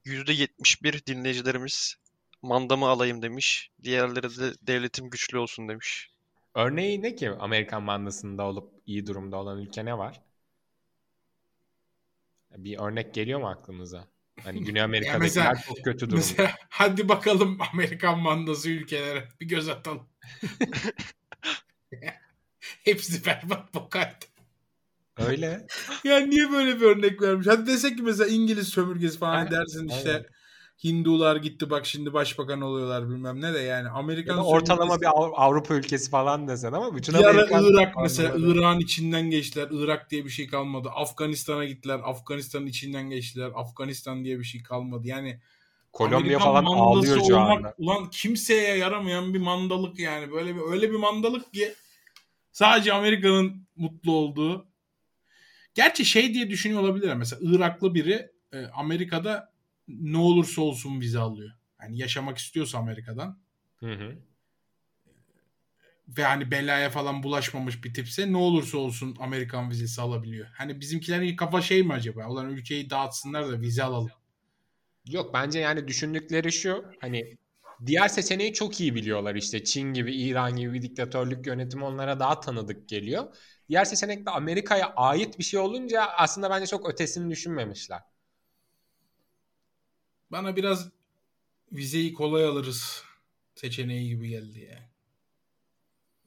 [0.07, 1.97] %71 dinleyicilerimiz
[2.43, 3.71] mandamı alayım demiş.
[3.83, 6.11] Diğerleri de devletim güçlü olsun demiş.
[6.55, 10.21] Örneği ne ki Amerikan mandasında olup iyi durumda olan ülke ne var?
[12.57, 14.05] Bir örnek geliyor mu aklınıza?
[14.43, 16.17] Hani Güney Amerika'dakiler mesela- çok kötü durumda.
[16.17, 20.09] Mesela hadi bakalım Amerikan mandası ülkelere bir göz atalım.
[22.85, 24.25] Hepsi berbat bokaydı.
[25.17, 25.67] Öyle.
[26.05, 27.47] Yani niye böyle bir örnek vermiş?
[27.47, 30.27] Hadi desek ki mesela İngiliz sömürgesi falan Aynen, dersin işte aynen.
[30.85, 35.33] Hindular gitti bak şimdi başbakan oluyorlar bilmem ne de yani Amerikan Ya ortalama bir Av-
[35.35, 38.35] Avrupa ülkesi falan desen ama bütün Bir Amerikan Irak mesela.
[38.37, 39.69] Irak'ın içinden geçtiler.
[39.71, 40.89] Irak diye bir şey kalmadı.
[40.95, 42.01] Afganistan'a gittiler.
[42.05, 43.51] Afganistan'ın içinden geçtiler.
[43.55, 45.07] Afganistan diye bir şey kalmadı.
[45.07, 45.41] Yani
[45.93, 47.75] Kolombiya Amerikan falan ağlıyor şu olmak, anda.
[47.79, 50.33] Ulan kimseye yaramayan bir mandalık yani.
[50.33, 51.75] Böyle bir öyle bir mandalık ki
[52.53, 54.67] sadece Amerika'nın mutlu olduğu.
[55.77, 57.15] Gerçi şey diye düşünüyor olabilir.
[57.15, 59.53] Mesela Iraklı biri e, Amerika'da
[59.89, 61.51] ne olursa olsun vize alıyor.
[61.83, 63.39] Yani yaşamak istiyorsa Amerika'dan
[63.77, 64.19] Hı hı.
[66.09, 70.47] ve hani belaya falan bulaşmamış bir tipse ne olursa olsun Amerikan vizesi alabiliyor.
[70.53, 72.29] Hani bizimkilerin kafa şey mi acaba?
[72.29, 74.11] Ulan ülkeyi dağıtsınlar da vize alalım.
[75.09, 77.37] Yok bence yani düşündükleri şu hani
[77.87, 82.41] diğer seçeneği çok iyi biliyorlar işte Çin gibi İran gibi bir diktatörlük yönetimi onlara daha
[82.41, 83.37] tanıdık geliyor.
[83.69, 88.03] Diğer seçenek de Amerika'ya ait bir şey olunca aslında bence çok ötesini düşünmemişler.
[90.31, 90.89] Bana biraz
[91.73, 93.03] vizeyi kolay alırız
[93.55, 94.89] seçeneği gibi geldi yani.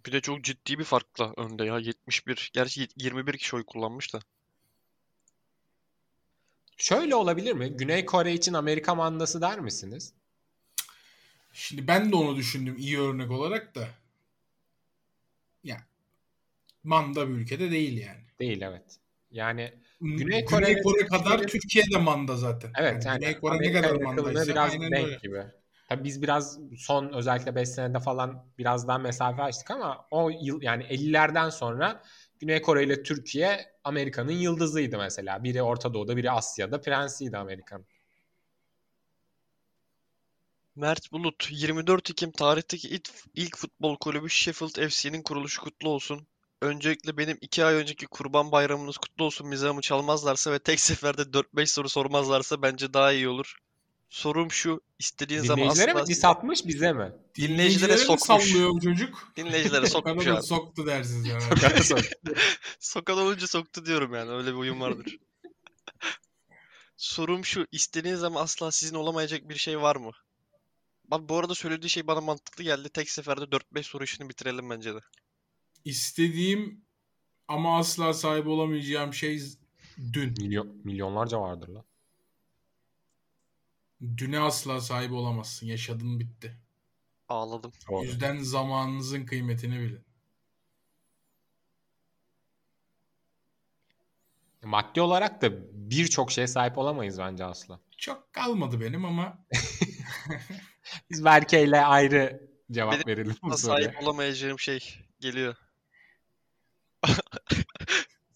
[0.06, 2.52] Bir de çok ciddi bir farkla önde ya 71.
[2.54, 4.20] Gerçi 21 kişi oy kullanmış da.
[6.78, 7.70] Şöyle olabilir mi?
[7.70, 10.14] Güney Kore için Amerika mandası der misiniz?
[11.54, 13.90] Şimdi ben de onu düşündüm iyi örnek olarak da.
[15.64, 15.88] Ya
[16.90, 18.22] manda bir ülkede değil yani.
[18.40, 18.98] Değil evet.
[19.32, 22.72] Yani Güney Güney Kore, Kore- Kore kadar Türkiye'de manda zaten.
[22.78, 25.18] evet yani, Güney Kore ne Amerika kadar yakınlığı mandaysa biraz aynen denk öyle.
[25.24, 25.44] gibi.
[25.90, 30.62] Tabii biz biraz son özellikle 5 senede falan biraz daha mesafe açtık ama o yıl
[30.62, 32.04] yani 50'lerden sonra
[32.40, 35.44] Güney Kore ile Türkiye Amerika'nın yıldızıydı mesela.
[35.44, 37.86] Biri Orta Doğu'da, biri Asya'da prensiydi Amerika'nın.
[40.76, 46.28] Mert Bulut 24 Ekim tarihteki ilk, ilk futbol kulübü Sheffield FC'nin kuruluşu kutlu olsun.
[46.62, 51.66] Öncelikle benim 2 ay önceki kurban bayramınız kutlu olsun mizahımı çalmazlarsa ve tek seferde 4-5
[51.66, 53.56] soru sormazlarsa bence daha iyi olur.
[54.10, 57.12] Sorum şu istediğin zaman Dinleyicilere asla mi diss atmış bize mi?
[57.36, 58.22] Dinleyicilere mi sokmuş.
[58.22, 59.32] sallıyor bu çocuk?
[59.36, 60.46] dinleyicilere sokmuş Bana da abi.
[60.46, 62.02] soktu dersiniz herhalde.
[62.80, 65.18] Sokan olunca soktu diyorum yani öyle bir uyum vardır.
[66.98, 70.12] Sorum şu istediğiniz zaman asla sizin olamayacak bir şey var mı?
[71.06, 72.90] Bak bu arada söylediği şey bana mantıklı geldi.
[72.90, 75.00] Tek seferde 4-5 soru işini bitirelim bence de.
[75.86, 76.82] İstediğim
[77.48, 79.42] ama asla sahip olamayacağım şey
[80.14, 80.30] dün.
[80.38, 81.86] Milyon, milyonlarca vardır lan.
[84.18, 85.68] Düne asla sahip olamazsın.
[85.68, 86.58] Yaşadın bitti.
[87.30, 87.72] Ağladım.
[87.90, 88.06] O Doğru.
[88.06, 90.02] yüzden zamanınızın kıymetini bilin.
[94.64, 95.48] Maddi olarak da
[95.90, 97.80] birçok şeye sahip olamayız bence asla.
[97.98, 99.46] Çok kalmadı benim ama
[101.12, 105.56] Biz Berke ile ayrı cevap Benim verelim bu sahip olamayacağım şey geliyor.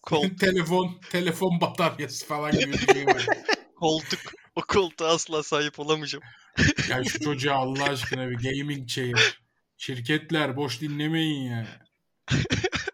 [0.06, 3.26] Kol, telefon telefon bataryası falan gibi bir şey var.
[3.76, 4.20] koltuk.
[4.56, 6.24] O koltuğa asla sahip olamayacağım.
[6.90, 9.40] Ya şu çocuğa Allah aşkına bir gaming chair.
[9.76, 11.66] Şirketler boş dinlemeyin ya.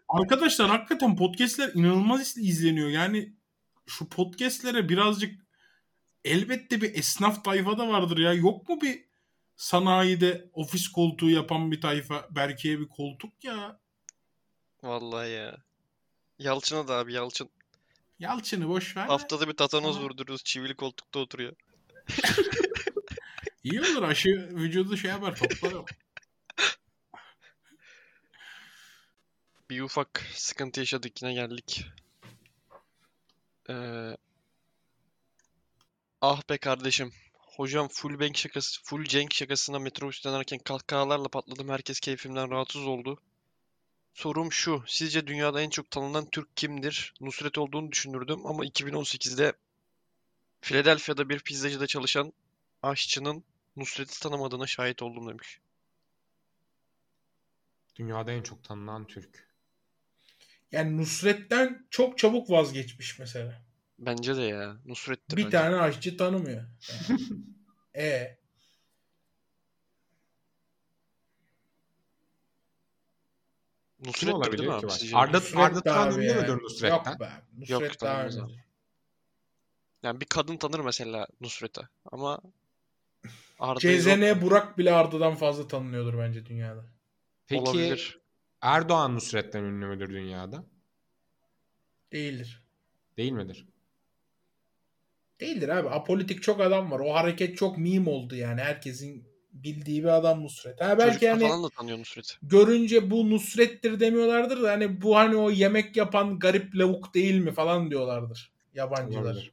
[0.09, 2.89] Arkadaşlar hakikaten podcastler inanılmaz izleniyor.
[2.89, 3.33] Yani
[3.85, 5.41] şu podcastlere birazcık
[6.25, 8.33] elbette bir esnaf tayfa da vardır ya.
[8.33, 9.05] Yok mu bir
[9.55, 12.27] sanayide ofis koltuğu yapan bir tayfa?
[12.31, 13.79] Berke'ye bir koltuk ya.
[14.83, 15.57] Vallahi ya.
[16.41, 17.49] Yalçın'a da abi Yalçın.
[18.19, 19.07] Yalçın'ı boş ver.
[19.07, 20.43] Haftada bir tatanoz Ama- vurduruyoruz.
[20.43, 21.53] Çivili koltukta oturuyor.
[23.63, 25.73] İyi olur aşı vücudu şey yapar toplar.
[29.69, 31.85] Bir ufak sıkıntı yaşadık yine geldik.
[33.69, 34.17] Ee,
[36.21, 37.13] ah be kardeşim.
[37.37, 41.69] Hocam full bank şakası, full cenk şakasına metrobüs dönerken kahkahalarla patladım.
[41.69, 43.19] Herkes keyfimden rahatsız oldu.
[44.13, 44.83] Sorum şu.
[44.87, 47.13] Sizce dünyada en çok tanınan Türk kimdir?
[47.21, 49.53] Nusret olduğunu düşünürdüm ama 2018'de
[50.61, 52.33] Philadelphia'da bir pizzacıda çalışan
[52.83, 53.43] aşçının
[53.75, 55.59] Nusret'i tanımadığına şahit oldum demiş.
[57.95, 59.47] Dünyada en çok tanınan Türk.
[60.71, 63.61] Yani Nusret'ten çok çabuk vazgeçmiş mesela.
[63.99, 64.77] Bence de ya.
[64.85, 65.57] Nusret'tir Bir bence.
[65.57, 66.63] tane aşçı tanımıyor.
[67.09, 67.19] Yani.
[68.05, 68.37] e
[74.01, 75.17] Nusret'tir değil mi olabilir ki abi sizce?
[75.17, 77.11] Arda, Nusret Arda Turan ünlü müdür Nusret'ten?
[77.11, 77.31] Yok be.
[77.67, 78.61] Yok, Nusret daha tanımaz ünlü.
[80.03, 81.81] Yani bir kadın tanır mesela Nusret'i
[82.11, 82.41] ama
[83.59, 86.85] Arda'yı CZN Burak bile Arda'dan fazla tanınıyordur bence dünyada.
[87.47, 88.19] Peki olabilir.
[88.61, 90.63] Erdoğan Nusret'ten ünlü müdür dünyada?
[92.11, 92.63] Değildir.
[93.17, 93.67] Değil midir?
[95.39, 95.89] Değildir abi.
[95.89, 96.99] Apolitik çok adam var.
[96.99, 98.61] O hareket çok meme oldu yani.
[98.61, 100.81] Herkesin bildiği bir adam Nusret.
[100.81, 102.33] Ha belki Çocuklar yani falan da tanıyor Nusret'i.
[102.43, 107.51] görünce bu Nusret'tir demiyorlardır da hani bu hani o yemek yapan garip lavuk değil mi
[107.51, 109.21] falan diyorlardır yabancılar.
[109.21, 109.51] Olabilir.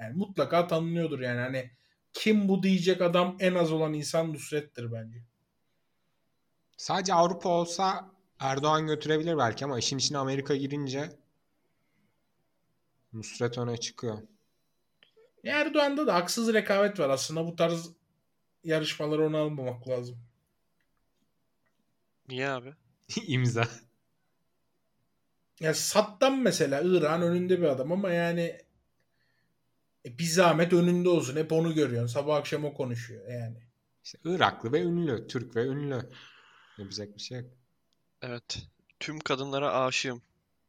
[0.00, 1.70] Yani mutlaka tanınıyordur yani hani
[2.12, 5.18] kim bu diyecek adam en az olan insan Nusret'tir bence.
[6.76, 11.10] Sadece Avrupa olsa Erdoğan götürebilir belki ama işin içine Amerika girince
[13.12, 14.18] Nusret öne çıkıyor.
[15.44, 17.08] Erdoğan'da da haksız rekabet var.
[17.08, 17.90] Aslında bu tarz
[18.66, 20.18] yarışmaları ona almamak lazım.
[22.28, 22.74] Niye abi?
[23.26, 23.68] İmza.
[25.60, 28.60] Ya Saddam mesela İran önünde bir adam ama yani
[30.06, 31.36] e, bir zahmet önünde olsun.
[31.36, 32.14] Hep onu görüyorsun.
[32.14, 33.56] Sabah akşam o konuşuyor yani.
[34.04, 36.10] İşte Iraklı ve ünlü, Türk ve ünlü.
[36.78, 37.50] Yapacak bir şey yok.
[38.22, 38.58] Evet.
[39.00, 40.22] Tüm kadınlara aşığım.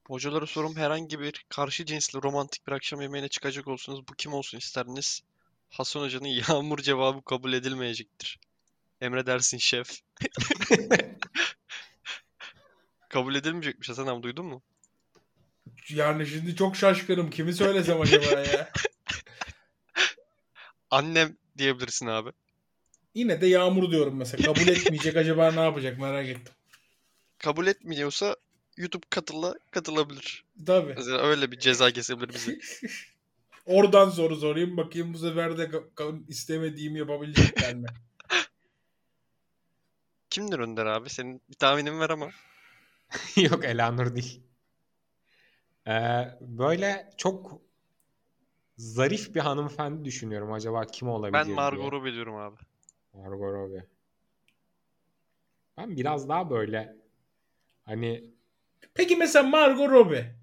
[0.07, 4.57] Hocalara sorum herhangi bir karşı cinsli romantik bir akşam yemeğine çıkacak olsanız bu kim olsun
[4.57, 5.21] isterdiniz?
[5.69, 8.39] Hasan Hoca'nın yağmur cevabı kabul edilmeyecektir.
[9.01, 9.89] Emredersin şef.
[13.09, 14.61] Kabul edilmeyecekmiş Hasan abi duydun mu?
[15.89, 17.29] Yani şimdi çok şaşkınım.
[17.29, 18.71] Kimi söylesem acaba ya?
[20.91, 22.29] Annem diyebilirsin abi.
[23.15, 24.53] Yine de Yağmur diyorum mesela.
[24.53, 26.53] Kabul etmeyecek acaba ne yapacak merak ettim.
[27.37, 28.35] Kabul etmiyorsa
[28.77, 30.43] YouTube katıla katılabilir.
[30.65, 30.93] Tabii.
[30.97, 32.59] Mesela öyle bir ceza kesebilir bize.
[33.67, 35.71] Oradan soru sorayım bakayım bu sefer de
[36.27, 37.87] istemediğimi yapabilecekler mi?
[40.29, 41.09] Kimdir Önder abi?
[41.09, 42.29] Senin bir tahminin var ama.
[43.35, 44.43] Yok Elanur değil.
[45.87, 47.61] Ee, böyle çok
[48.77, 50.53] zarif bir hanımefendi düşünüyorum.
[50.53, 51.51] Acaba kim olabilir Ben.
[51.51, 52.55] Margot Robbie diyorum abi.
[53.13, 53.85] Margot Robbie.
[55.77, 56.95] Ben biraz daha böyle
[57.85, 58.37] hani
[58.93, 60.36] Peki mesela Margot Robbie.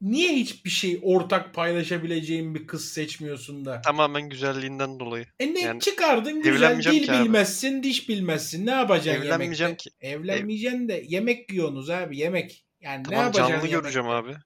[0.00, 3.80] Niye hiçbir şey ortak paylaşabileceğin bir kız seçmiyorsun da?
[3.80, 5.26] Tamamen güzelliğinden dolayı.
[5.40, 7.24] E ne Yani çıkardın güzel dil ki abi.
[7.24, 9.90] bilmezsin diş bilmezsin ne yapacaksın Evlenmeyeceğim yemekte?
[9.90, 9.96] ki.
[10.00, 12.64] Evlenmeyeceksin de yemek yiyorsunuz abi yemek.
[12.80, 13.80] Yani ne Tamam yapacaksın canlı yemekte?
[13.80, 14.36] göreceğim abi.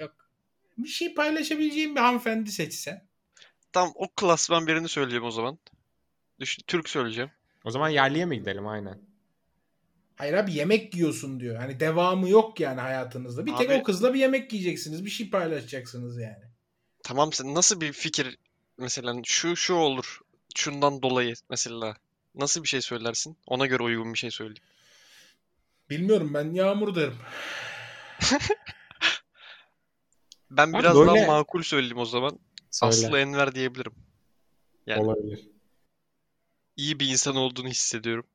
[0.00, 0.12] Yok.
[0.78, 3.06] Bir şey paylaşabileceğin bir hanımefendi seçsen.
[3.72, 5.58] Tam o klasman birini söyleyeceğim o zaman.
[6.40, 7.30] Düşün, Türk söyleyeceğim.
[7.64, 8.98] o zaman yerliye mi gidelim aynen.
[10.18, 11.56] Hayır abi yemek yiyorsun diyor.
[11.56, 13.46] Hani devamı yok yani hayatınızda.
[13.46, 15.04] Bir tek Abi- o kızla bir yemek yiyeceksiniz.
[15.04, 16.44] Bir şey paylaşacaksınız yani.
[17.02, 18.38] Tamam sen nasıl bir fikir
[18.78, 20.20] mesela şu şu olur.
[20.56, 21.96] Şundan dolayı mesela.
[22.34, 23.36] Nasıl bir şey söylersin?
[23.46, 24.62] Ona göre uygun bir şey söyleyeyim.
[25.90, 27.16] Bilmiyorum ben Yağmur derim.
[30.50, 32.38] Ben Ben biraz daha böyle- makul söyleyeyim o zaman.
[32.70, 32.88] Söyle.
[32.88, 33.92] Aslı Enver diyebilirim.
[34.86, 35.48] Yani Olabilir.
[36.76, 38.26] iyi bir insan olduğunu hissediyorum.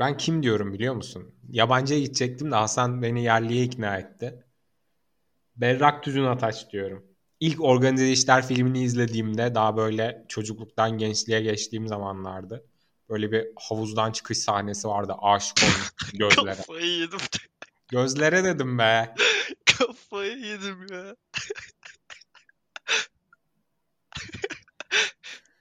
[0.00, 1.34] Ben kim diyorum biliyor musun?
[1.50, 4.44] Yabancıya gidecektim de Hasan beni yerliye ikna etti.
[5.56, 7.06] Berrak Tüzün Ataç diyorum.
[7.40, 12.66] İlk Organize İşler filmini izlediğimde daha böyle çocukluktan gençliğe geçtiğim zamanlardı.
[13.08, 15.14] Böyle bir havuzdan çıkış sahnesi vardı.
[15.22, 16.56] Aşık olmuş gözlere.
[16.56, 17.20] Kafayı yedim.
[17.88, 19.14] Gözlere dedim be.
[19.78, 21.16] Kafayı yedim ya.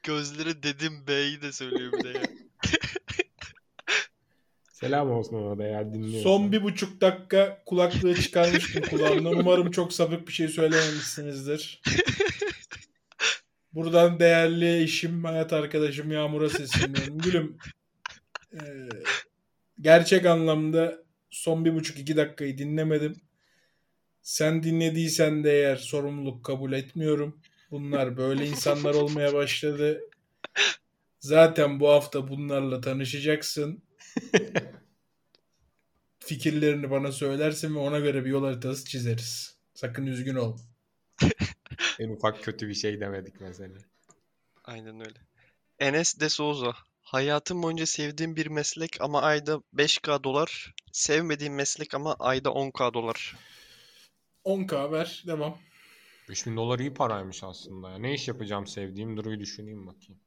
[0.04, 2.24] Gözleri dedim B'yi de söylüyor bir de ya.
[4.80, 6.30] Selam olsun ona da eğer dinliyorsa.
[6.30, 9.34] Son bir buçuk dakika kulaklığı çıkarmıştım kulağımdan.
[9.34, 11.82] Umarım çok sapık bir şey söylememişsinizdir.
[13.74, 17.18] Buradan değerli eşim, hayat arkadaşım Yağmur'a sesleniyorum.
[17.18, 17.58] Gülüm,
[18.54, 18.60] e,
[19.82, 23.16] gerçek anlamda son bir buçuk iki dakikayı dinlemedim.
[24.22, 27.42] Sen dinlediysen de eğer sorumluluk kabul etmiyorum.
[27.72, 30.02] Bunlar böyle insanlar olmaya başladı.
[31.20, 33.89] Zaten bu hafta bunlarla tanışacaksın.
[36.20, 39.56] Fikirlerini bana söylersin ve ona göre bir yol haritası çizeriz.
[39.74, 40.60] Sakın üzgün olma.
[42.00, 43.78] En ufak kötü bir şey demedik mesela.
[44.64, 45.20] Aynen öyle.
[45.80, 46.74] Enes de Souza.
[47.02, 50.74] Hayatım boyunca sevdiğim bir meslek ama ayda 5K dolar.
[50.92, 53.36] Sevmediğim meslek ama ayda 10K dolar.
[54.46, 55.24] 10k ver.
[55.28, 55.58] Devam.
[56.30, 57.90] 3000 dolar iyi paraymış aslında.
[57.92, 57.98] ya.
[57.98, 60.22] Ne iş yapacağım sevdiğim duruyu düşüneyim bakayım.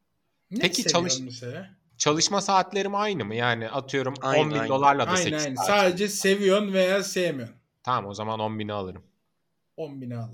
[0.50, 1.76] Ne Peki çalış- mesela?
[2.02, 3.34] Çalışma saatlerim aynı mı?
[3.34, 4.68] Yani atıyorum Aynı, 10 bin aynı.
[4.68, 5.54] dolarla da Aynen 8 aynen.
[5.54, 5.66] saat.
[5.66, 7.56] Sadece seviyorsun veya sevmiyorsun.
[7.82, 9.04] Tamam o zaman 10 bini alırım.
[9.76, 10.28] 10 bin al.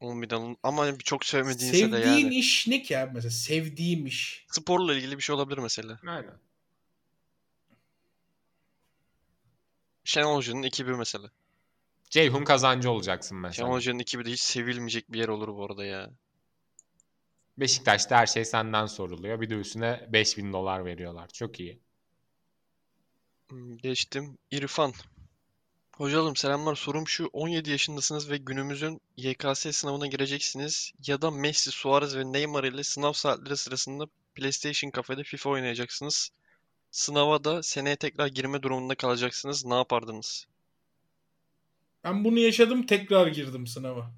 [0.00, 0.56] 10 bin alın.
[0.62, 2.34] Ama çok sevmediğinse de Sevdiğin yani.
[2.34, 3.30] iş ne ki abi mesela?
[3.30, 4.46] Sevdiğim iş.
[4.50, 5.98] Sporla ilgili bir şey olabilir mesela.
[6.06, 6.34] Aynen.
[10.04, 11.30] Şenol Hoca'nın ekibi mesela.
[12.10, 13.66] Ceyhun kazancı olacaksın mesela.
[13.66, 16.10] Şenol Hoca'nın ekibi de hiç sevilmeyecek bir yer olur bu arada ya.
[17.58, 19.40] Beşiktaş'ta her şey senden soruluyor.
[19.40, 21.28] Bir de üstüne 5000 dolar veriyorlar.
[21.28, 21.78] Çok iyi.
[23.48, 24.38] Hmm, Geçtim.
[24.50, 24.92] İrfan.
[25.96, 26.74] Hocalım selamlar.
[26.74, 27.26] Sorum şu.
[27.32, 30.92] 17 yaşındasınız ve günümüzün YKS sınavına gireceksiniz.
[31.06, 36.30] Ya da Messi, Suarez ve Neymar ile sınav saatleri sırasında PlayStation kafede FIFA oynayacaksınız.
[36.90, 39.64] Sınava da seneye tekrar girme durumunda kalacaksınız.
[39.64, 40.46] Ne yapardınız?
[42.04, 44.10] Ben bunu yaşadım tekrar girdim sınava.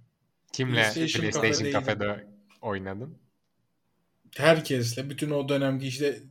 [0.52, 1.80] Kimle PlayStation PlayStation, kafedeydim.
[1.80, 2.26] kafede
[2.62, 3.18] oynadın?
[4.36, 6.22] Herkesle bütün o dönemki işte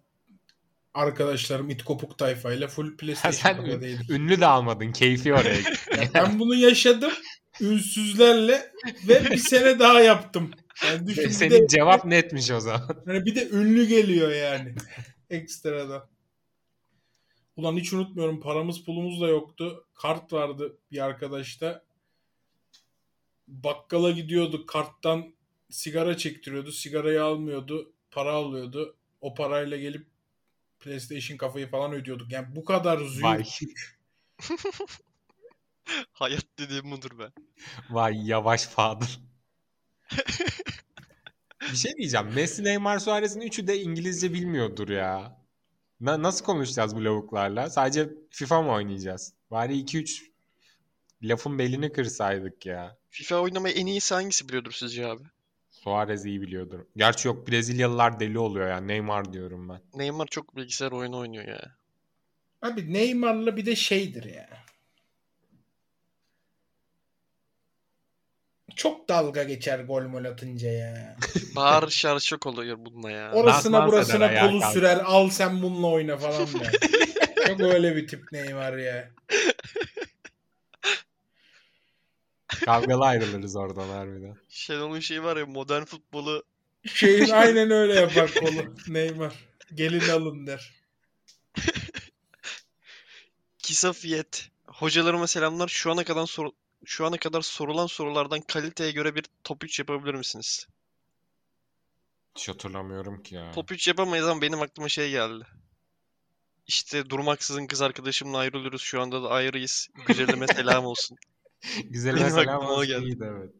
[0.93, 4.91] arkadaşlarım it kopuk tayfayla full PlayStation sen ünlü de almadın.
[4.91, 5.57] Keyfi oraya.
[5.97, 7.11] Ya ben bunu yaşadım
[7.61, 8.71] ünsüzlerle
[9.07, 10.51] ve bir sene daha yaptım.
[10.85, 13.01] Yani düşün Senin de, cevap netmiş o zaman.
[13.05, 14.75] hani bir de ünlü geliyor yani
[15.29, 16.09] ekstradan.
[17.55, 19.85] Ulan hiç unutmuyorum paramız pulumuz da yoktu.
[19.95, 21.83] Kart vardı bir arkadaşta.
[23.47, 25.33] Bakkala gidiyorduk karttan
[25.69, 26.71] sigara çektiriyordu.
[26.71, 27.93] Sigarayı almıyordu.
[28.11, 28.95] Para alıyordu.
[29.21, 30.07] O parayla gelip
[30.79, 32.31] PlayStation kafayı falan ödüyorduk.
[32.31, 33.37] Yani bu kadar Vay.
[33.43, 33.99] züğürtlük.
[36.11, 37.31] Hayat dediğim budur be.
[37.89, 39.05] Vay yavaş Fadıl.
[41.71, 42.27] bir şey diyeceğim.
[42.35, 45.41] Messi, Neymar, Suarez'in üçü de İngilizce bilmiyordur ya.
[46.01, 47.69] Na- nasıl konuşacağız bu lavuklarla?
[47.69, 49.33] Sadece FIFA mı oynayacağız?
[49.51, 50.21] Bari 2-3
[51.23, 52.97] lafın belini kırsaydık ya.
[53.09, 55.23] FIFA oynamayı en iyisi hangisi biliyordur sizce abi?
[55.87, 56.79] Suarez iyi biliyordur.
[56.97, 58.77] Gerçi yok Brezilyalılar deli oluyor ya.
[58.77, 59.81] Neymar diyorum ben.
[59.93, 61.75] Neymar çok bilgisayar oyunu oynuyor ya.
[62.61, 64.49] Abi Neymar'la bir de şeydir ya.
[68.75, 71.15] Çok dalga geçer gol mol atınca ya.
[71.55, 73.31] Bağır şarj çok oluyor bununla ya.
[73.31, 74.73] Orasına Dans burasına ayağa kolu kalk.
[74.73, 74.97] sürer.
[75.05, 76.71] Al sen bununla oyna falan der.
[77.47, 79.09] Çok öyle bir tip Neymar ya.
[82.65, 84.37] Kavgalı ayrılırız oradan harbiden.
[84.49, 86.43] Şenol'un şeyi var ya modern futbolu
[86.85, 89.33] Şeyin aynen öyle yapar kolu Neymar.
[89.73, 90.73] Gelin alın der.
[93.59, 94.49] Kisafiyet.
[94.67, 95.67] Hocalarıma selamlar.
[95.67, 96.51] Şu ana kadar sor
[96.85, 100.67] şu ana kadar sorulan sorulardan kaliteye göre bir top 3 yapabilir misiniz?
[102.35, 103.51] Hiç hatırlamıyorum ki ya.
[103.51, 105.45] Top 3 yapamayız ama benim aklıma şey geldi.
[106.67, 108.81] İşte durmaksızın kız arkadaşımla ayrılıyoruz.
[108.81, 109.87] Şu anda da ayrıyız.
[110.07, 111.17] Güzelime selam olsun.
[111.89, 113.05] Güzel Benim mesela o geldi.
[113.05, 113.51] iyiydi evet.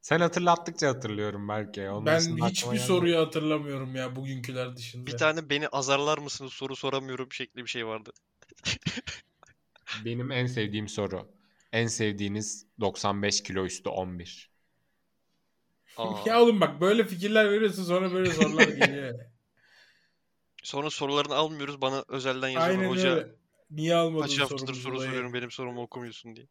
[0.00, 1.88] Sen hatırlattıkça hatırlıyorum belki.
[1.90, 2.86] Onun Ben hiçbir gelmedi.
[2.86, 5.06] soruyu hatırlamıyorum ya bugünküler dışında.
[5.06, 8.12] Bir tane beni azarlar mısınız soru soramıyorum şekli bir şey vardı.
[10.04, 11.28] Benim en sevdiğim soru.
[11.72, 14.50] En sevdiğiniz 95 kilo üstü 11.
[15.96, 16.22] Aa.
[16.26, 19.20] Ya oğlum bak böyle fikirler veriyorsun sonra böyle sorular geliyor.
[20.62, 21.80] Sonra sorularını almıyoruz.
[21.80, 22.84] Bana özelden yazıyorlar.
[22.84, 23.34] Aynen Hoca öyle.
[23.70, 25.06] Niye almadın kaç haftadır soru dayı?
[25.06, 26.46] soruyorum benim sorumu okumuyorsun diye.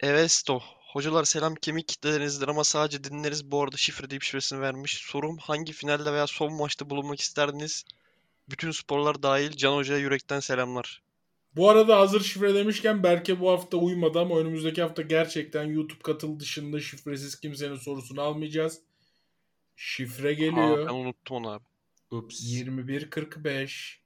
[0.00, 0.60] Evesto.
[0.92, 3.50] Hocalar selam kemik kitlelerinizdir ama sadece dinleriz.
[3.50, 4.96] Bu arada şifre deyip şifresini vermiş.
[4.96, 7.84] Sorum hangi finalde veya son maçta bulunmak isterdiniz?
[8.50, 11.02] Bütün sporlar dahil Can Hoca'ya yürekten selamlar.
[11.56, 16.40] Bu arada hazır şifre demişken Berke bu hafta uymadı ama önümüzdeki hafta gerçekten YouTube katıl
[16.40, 18.80] dışında şifresiz kimsenin sorusunu almayacağız.
[19.76, 20.86] Şifre Aa, geliyor.
[20.88, 21.64] ben unuttum onu abi.
[22.10, 22.40] Ups.
[22.40, 23.99] 2145.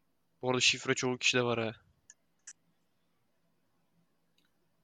[0.45, 1.73] Bu arada şifre çoğu kişide var ha.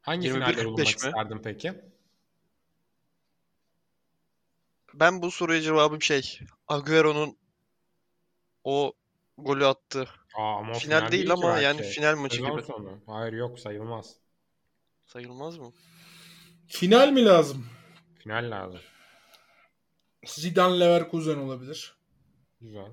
[0.01, 1.09] Hangi 21, finalde 45 bulunmak mi?
[1.09, 1.73] isterdin peki?
[4.95, 6.39] Ben bu soruya cevabım şey.
[6.69, 7.37] Agüero'nun
[8.65, 8.93] o
[9.39, 10.09] golü attı.
[10.35, 11.65] Aa, ama o Final değil ama belki.
[11.65, 12.63] yani final maçı Sezon gibi.
[12.63, 13.01] sonu.
[13.07, 14.17] Hayır yok sayılmaz.
[15.07, 15.73] Sayılmaz mı?
[16.69, 17.67] Final mi lazım?
[18.19, 18.81] Final lazım.
[20.27, 21.97] Zidane Leverkusen olabilir.
[22.61, 22.91] Güzel.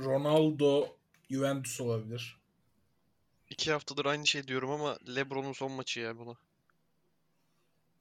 [0.00, 0.96] Ronaldo
[1.30, 2.40] Juventus olabilir.
[3.50, 6.34] İki haftadır aynı şey diyorum ama LeBron'un son maçı ya buna.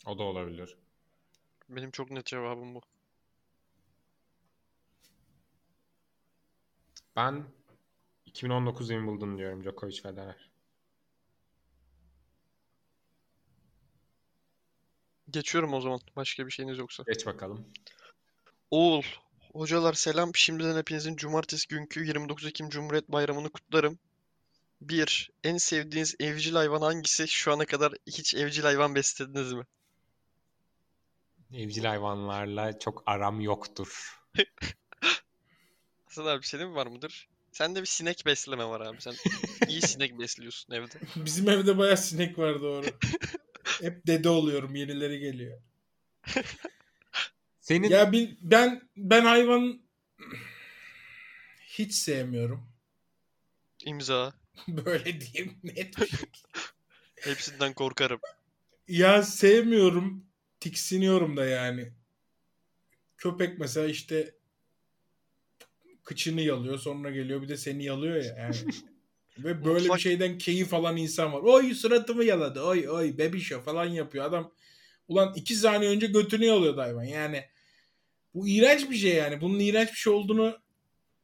[0.05, 0.77] O da olabilir.
[1.69, 2.81] Benim çok net cevabım bu.
[7.15, 7.45] Ben
[8.25, 10.49] 2019 Wimbledon diyorum Djokovic Federer.
[15.29, 15.99] Geçiyorum o zaman.
[16.15, 17.03] Başka bir şeyiniz yoksa.
[17.07, 17.65] Geç bakalım.
[18.71, 19.03] Oğul.
[19.55, 20.35] Hocalar selam.
[20.35, 23.99] Şimdiden hepinizin cumartesi günkü 29 Ekim Cumhuriyet Bayramı'nı kutlarım.
[24.81, 25.31] 1.
[25.43, 27.27] En sevdiğiniz evcil hayvan hangisi?
[27.27, 29.63] Şu ana kadar hiç evcil hayvan beslediniz mi?
[31.53, 34.19] Evcil hayvanlarla çok aram yoktur.
[36.05, 37.27] Hasan abi senin var mıdır?
[37.51, 39.01] Sende bir sinek besleme var abi.
[39.01, 39.15] Sen
[39.67, 40.95] iyi sinek besliyorsun evde.
[41.15, 42.85] Bizim evde bayağı sinek var doğru.
[43.81, 44.75] Hep dede oluyorum.
[44.75, 45.61] Yenileri geliyor.
[47.65, 49.81] Senin Ya bir, ben ben hayvan
[51.61, 52.67] hiç sevmiyorum.
[53.85, 54.33] İmza.
[54.67, 55.95] Böyle diyeyim net.
[57.15, 58.19] Hepsinden korkarım.
[58.87, 60.25] Ya sevmiyorum.
[60.59, 61.93] Tiksiniyorum da yani.
[63.17, 64.35] Köpek mesela işte
[66.03, 68.35] kıçını yalıyor sonra geliyor bir de seni yalıyor ya.
[68.37, 68.55] Yani
[69.37, 71.41] Ve böyle Mutfak- bir şeyden keyif alan insan var.
[71.41, 72.61] Oy suratımı yaladı.
[72.61, 74.25] Oy oy bebişo falan yapıyor.
[74.25, 74.53] Adam
[75.07, 77.03] ulan iki saniye önce götünü yalıyordu hayvan.
[77.03, 77.54] Yani
[78.35, 79.41] bu iğrenç bir şey yani.
[79.41, 80.57] Bunun iğrenç bir şey olduğunu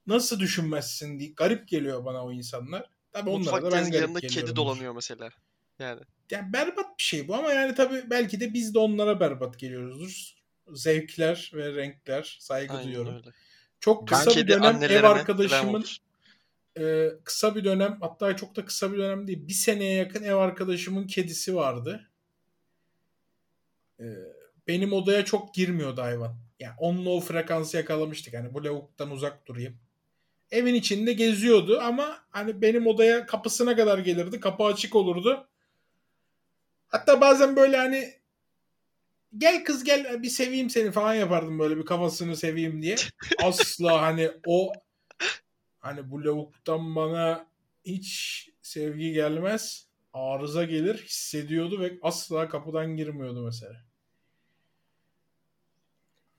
[0.08, 2.90] nasıl düşünmezsin diye garip geliyor bana o insanlar.
[3.12, 5.30] Tabii onlara Mutfak da ben garip tezgahında kedi dolanıyor mesela.
[5.80, 6.02] Yani
[6.32, 10.34] Yani berbat bir şey bu ama yani tabii belki de biz de onlara berbat geliyoruzdur.
[10.74, 13.16] Zevkler ve renkler saygı aynen duyuyorum.
[13.16, 13.30] öyle.
[13.80, 15.86] Çok Ben kısa bir Kedi dönem ev arkadaşımın
[16.80, 20.36] e, kısa bir dönem hatta çok da kısa bir dönem değil bir seneye yakın ev
[20.36, 22.10] arkadaşımın kedisi vardı.
[24.00, 24.06] E,
[24.68, 26.51] benim odaya çok girmiyordu hayvan.
[26.62, 28.34] Yani onunla o frekansı yakalamıştık.
[28.34, 29.78] Hani bu lavuktan uzak durayım.
[30.52, 34.40] Evin içinde geziyordu ama hani benim odaya kapısına kadar gelirdi.
[34.40, 35.48] Kapı açık olurdu.
[36.88, 38.14] Hatta bazen böyle hani
[39.38, 42.96] gel kız gel bir seveyim seni falan yapardım böyle bir kafasını seveyim diye.
[43.44, 44.74] Asla hani o
[45.80, 47.48] hani bu lavuktan bana
[47.86, 49.88] hiç sevgi gelmez.
[50.14, 53.91] Arıza gelir hissediyordu ve asla kapıdan girmiyordu mesela.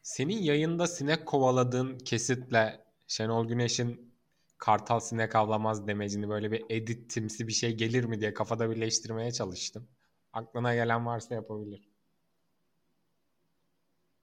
[0.03, 4.13] Senin yayında sinek kovaladığın kesitle Şenol Güneş'in
[4.59, 9.89] kartal sinek avlamaz demecini böyle bir editimsi bir şey gelir mi diye kafada birleştirmeye çalıştım.
[10.33, 11.89] Aklına gelen varsa yapabilir.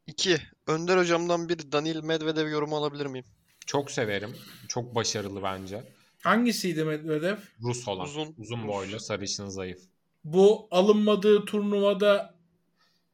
[0.08, 0.38] 2.
[0.68, 3.26] Önder hocamdan bir Daniil Medvedev yorumu alabilir miyim?
[3.66, 4.36] Çok severim.
[4.68, 5.84] Çok başarılı bence.
[6.24, 7.38] Hangisiydi Medvedev?
[7.62, 8.06] Rus olan.
[8.06, 8.36] Uzun.
[8.38, 8.68] Uzun Rus.
[8.68, 9.80] boylu, sarışın, zayıf.
[10.24, 12.36] Bu alınmadığı turnuvada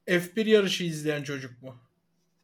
[0.08, 1.85] F1 yarışı izleyen çocuk mu?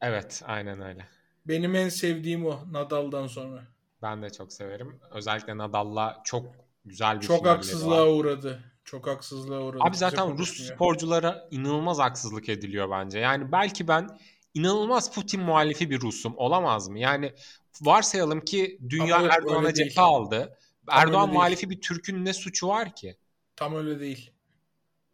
[0.02, 1.08] Evet, aynen öyle.
[1.46, 3.64] Benim en sevdiğim o Nadal'dan sonra.
[4.02, 5.00] Ben de çok severim.
[5.12, 6.46] Özellikle Nadal'la çok
[6.86, 8.08] güzel bir Çok haksızlığa var.
[8.08, 8.64] uğradı.
[8.84, 9.84] Çok haksızlığa uğradı.
[9.84, 13.20] Abi zaten Rus sporculara inanılmaz haksızlık ediliyor bence.
[13.20, 14.20] Yani belki ben
[14.54, 16.34] inanılmaz Putin muhalifi bir Rusum.
[16.38, 17.00] Olamaz mı?
[17.00, 17.34] Yani
[17.82, 20.58] varsayalım ki dünya Ama Erdoğan'a cephe aldı.
[20.88, 23.18] Tam Erdoğan muhalifi bir Türk'ün ne suçu var ki?
[23.56, 24.32] Tam öyle değil.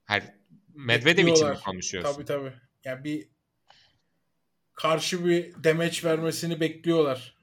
[0.06, 0.24] Hayır,
[0.74, 2.14] Medvedev için mi konuşuyorsun?
[2.14, 2.54] Tabii tabii.
[2.84, 3.30] Yani bir
[4.82, 7.36] karşı bir demeç vermesini bekliyorlar.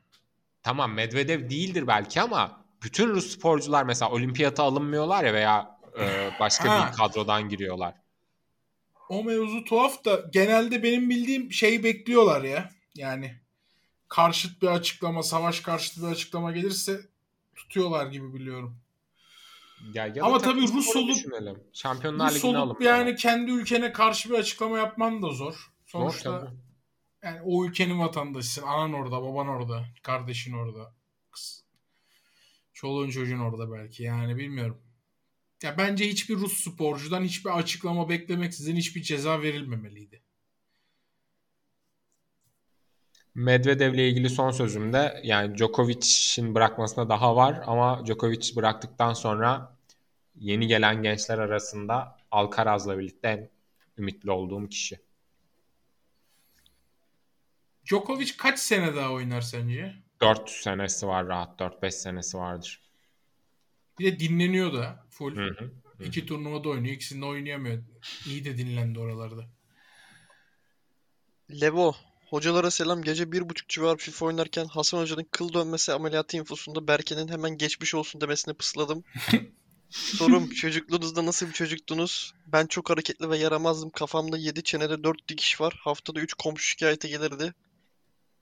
[0.63, 6.71] Tamam Medvedev değildir belki ama bütün Rus sporcular mesela olimpiyata alınmıyorlar ya veya e, başka
[6.71, 6.89] Ha.
[6.93, 7.95] bir kadrodan giriyorlar.
[9.09, 12.71] O mevzu tuhaf da genelde benim bildiğim şeyi bekliyorlar ya.
[12.95, 13.35] Yani
[14.09, 17.01] karşıt bir açıklama, savaş karşıtı bir açıklama gelirse
[17.57, 18.77] tutuyorlar gibi biliyorum.
[19.95, 21.63] Ya, ya Ama tabii Rus olup- düşünelim.
[21.73, 25.73] Şampiyonlar Rus olup alıp yani kendi ülkene karşı bir açıklama yapman da zor.
[25.87, 26.51] Sonuçta Zor tabii.
[27.25, 28.63] Yani o ülkenin vatandaşısın.
[28.63, 30.95] Anan orada, baban orada, kardeşin orada.
[31.33, 31.65] kız-
[32.73, 34.03] Çoluğun çocuğun orada belki.
[34.03, 34.79] Yani bilmiyorum.
[35.63, 40.23] Ya bence hiçbir Rus sporcudan hiçbir açıklama beklemeksizin hiçbir ceza verilmemeliydi.
[43.35, 49.77] Medvedev'le ilgili son sözümde yani Djokovic'in bırakmasına daha var ama Djokovic bıraktıktan sonra
[50.37, 53.51] yeni gelen gençler arasında Alcaraz'la birlikte en
[53.99, 55.04] ümitli olduğum kişi.
[57.87, 59.95] Djokovic kaç sene daha oynar sence?
[60.21, 62.81] 4 senesi var rahat 4-5 senesi vardır.
[63.99, 65.37] Bir de dinleniyor da full.
[65.37, 65.71] Hı hı.
[66.05, 66.95] İki turnuvada oynuyor.
[66.95, 67.83] İkisinde oynayamıyor.
[68.27, 69.45] İyi de dinlendi oralarda.
[71.61, 71.95] Levo.
[72.31, 73.03] Hocalara selam.
[73.03, 77.95] Gece bir buçuk civar FIFA oynarken Hasan Hoca'nın kıl dönmesi ameliyatı infosunda Berke'nin hemen geçmiş
[77.95, 79.05] olsun demesini pısladım.
[79.91, 82.35] Sorum çocukluğunuzda nasıl bir çocuktunuz?
[82.47, 83.91] Ben çok hareketli ve yaramazdım.
[83.91, 85.81] Kafamda 7 çenede 4 dikiş var.
[85.81, 87.55] Haftada 3 komşu şikayete gelirdi.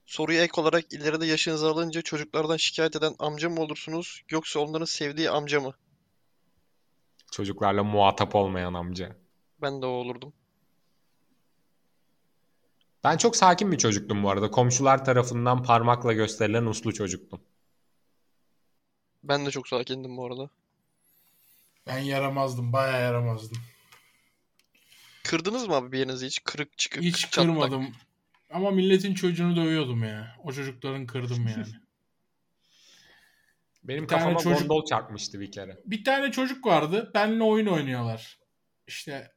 [0.05, 5.29] Soruya ek olarak ileride yaşınızı alınca çocuklardan şikayet eden amca mı olursunuz yoksa onların sevdiği
[5.29, 5.73] amca mı?
[7.31, 9.15] Çocuklarla muhatap olmayan amca.
[9.61, 10.33] Ben de o olurdum.
[13.03, 14.51] Ben çok sakin bir çocuktum bu arada.
[14.51, 17.41] Komşular tarafından parmakla gösterilen uslu çocuktum.
[19.23, 20.49] Ben de çok sakindim bu arada.
[21.87, 22.73] Ben yaramazdım.
[22.73, 23.57] Bayağı yaramazdım.
[25.23, 26.43] Kırdınız mı abi bir yerinizi hiç?
[26.43, 27.33] Kırık çıkık Hiç çatlak.
[27.45, 27.95] kırmadım.
[28.53, 30.35] Ama milletin çocuğunu dövüyordum ya.
[30.43, 31.65] O çocukların kırdım yani.
[33.83, 35.79] Benim Bir tane kafama çocuk- gondol çarpmıştı bir kere.
[35.85, 37.11] bir tane çocuk vardı.
[37.13, 38.39] Benimle oyun oynuyorlar.
[38.87, 39.31] İşte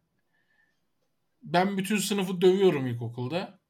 [1.43, 3.61] ben bütün sınıfı dövüyorum ilkokulda.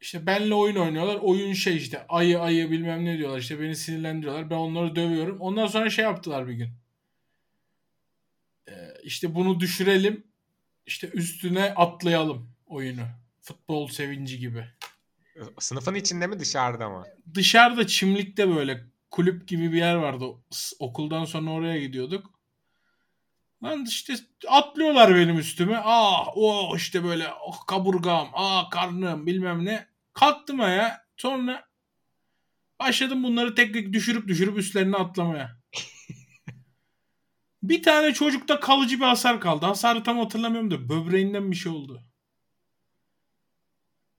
[0.00, 1.16] İşte benimle oyun oynuyorlar.
[1.16, 3.38] Oyun şey işte ayı ayı bilmem ne diyorlar.
[3.38, 4.50] İşte beni sinirlendiriyorlar.
[4.50, 5.40] Ben onları dövüyorum.
[5.40, 6.70] Ondan sonra şey yaptılar bir gün.
[8.68, 10.26] Ee, işte bunu düşürelim.
[10.86, 13.21] İşte üstüne atlayalım oyunu.
[13.42, 14.64] Futbol sevinci gibi.
[15.58, 17.04] Sınıfın içinde mi dışarıda mı?
[17.34, 20.24] dışarıda çimlikte böyle kulüp gibi bir yer vardı.
[20.78, 22.30] Okuldan sonra oraya gidiyorduk.
[23.62, 24.14] Lan işte
[24.48, 25.80] atlıyorlar benim üstüme.
[25.84, 29.88] Ah o işte böyle oh, kaburgam, ah karnım bilmem ne.
[30.12, 31.04] Kalktım ayağa.
[31.16, 31.68] Sonra
[32.80, 35.56] başladım bunları tek tek düşürüp düşürüp üstlerine atlamaya.
[37.62, 39.66] Bir tane çocukta kalıcı bir hasar kaldı.
[39.66, 42.02] Hasarı tam hatırlamıyorum da böbreğinden bir şey oldu.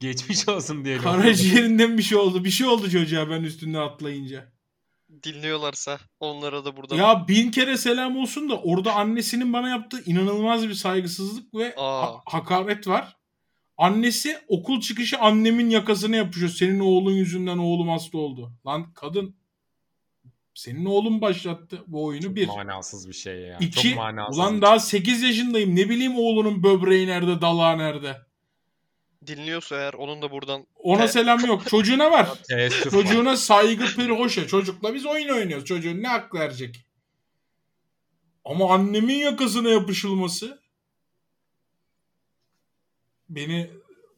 [0.04, 1.04] Geçmiş olsun diyelim.
[1.04, 2.44] Karaciğerinden bir şey oldu.
[2.44, 4.52] Bir şey oldu çocuğa ben üstünden atlayınca.
[5.24, 10.68] Dinliyorlarsa onlara da buradan Ya bin kere selam olsun da orada annesinin bana yaptığı inanılmaz
[10.70, 12.02] bir saygısızlık ve Aa.
[12.02, 13.18] ha- hakaret var.
[13.78, 16.50] Annesi okul çıkışı annemin yakasına yapışıyor.
[16.52, 18.52] Senin oğlun yüzünden oğlum hasta oldu.
[18.68, 19.36] Lan kadın
[20.54, 22.48] senin oğlun başlattı bu oyunu Çok bir.
[22.48, 23.58] manasız bir şey ya.
[23.60, 24.38] İki, Çok manasız.
[24.38, 25.00] ulan bir daha şey.
[25.00, 25.76] 8 yaşındayım.
[25.76, 28.18] Ne bileyim oğlunun böbreği nerede, dalağı nerede.
[29.28, 31.70] Dinliyorsa eğer onun da buradan Ona selam yok.
[31.70, 32.30] Çocuğuna var.
[32.50, 32.92] Teessüf var.
[32.92, 34.48] Çocuğuna saygı pir hoşa.
[34.48, 35.66] Çocukla biz oyun oynuyoruz.
[35.66, 36.86] Çocuğun ne hak verecek?
[38.46, 40.62] Ama annemin yakasına yapışılması
[43.30, 43.72] beni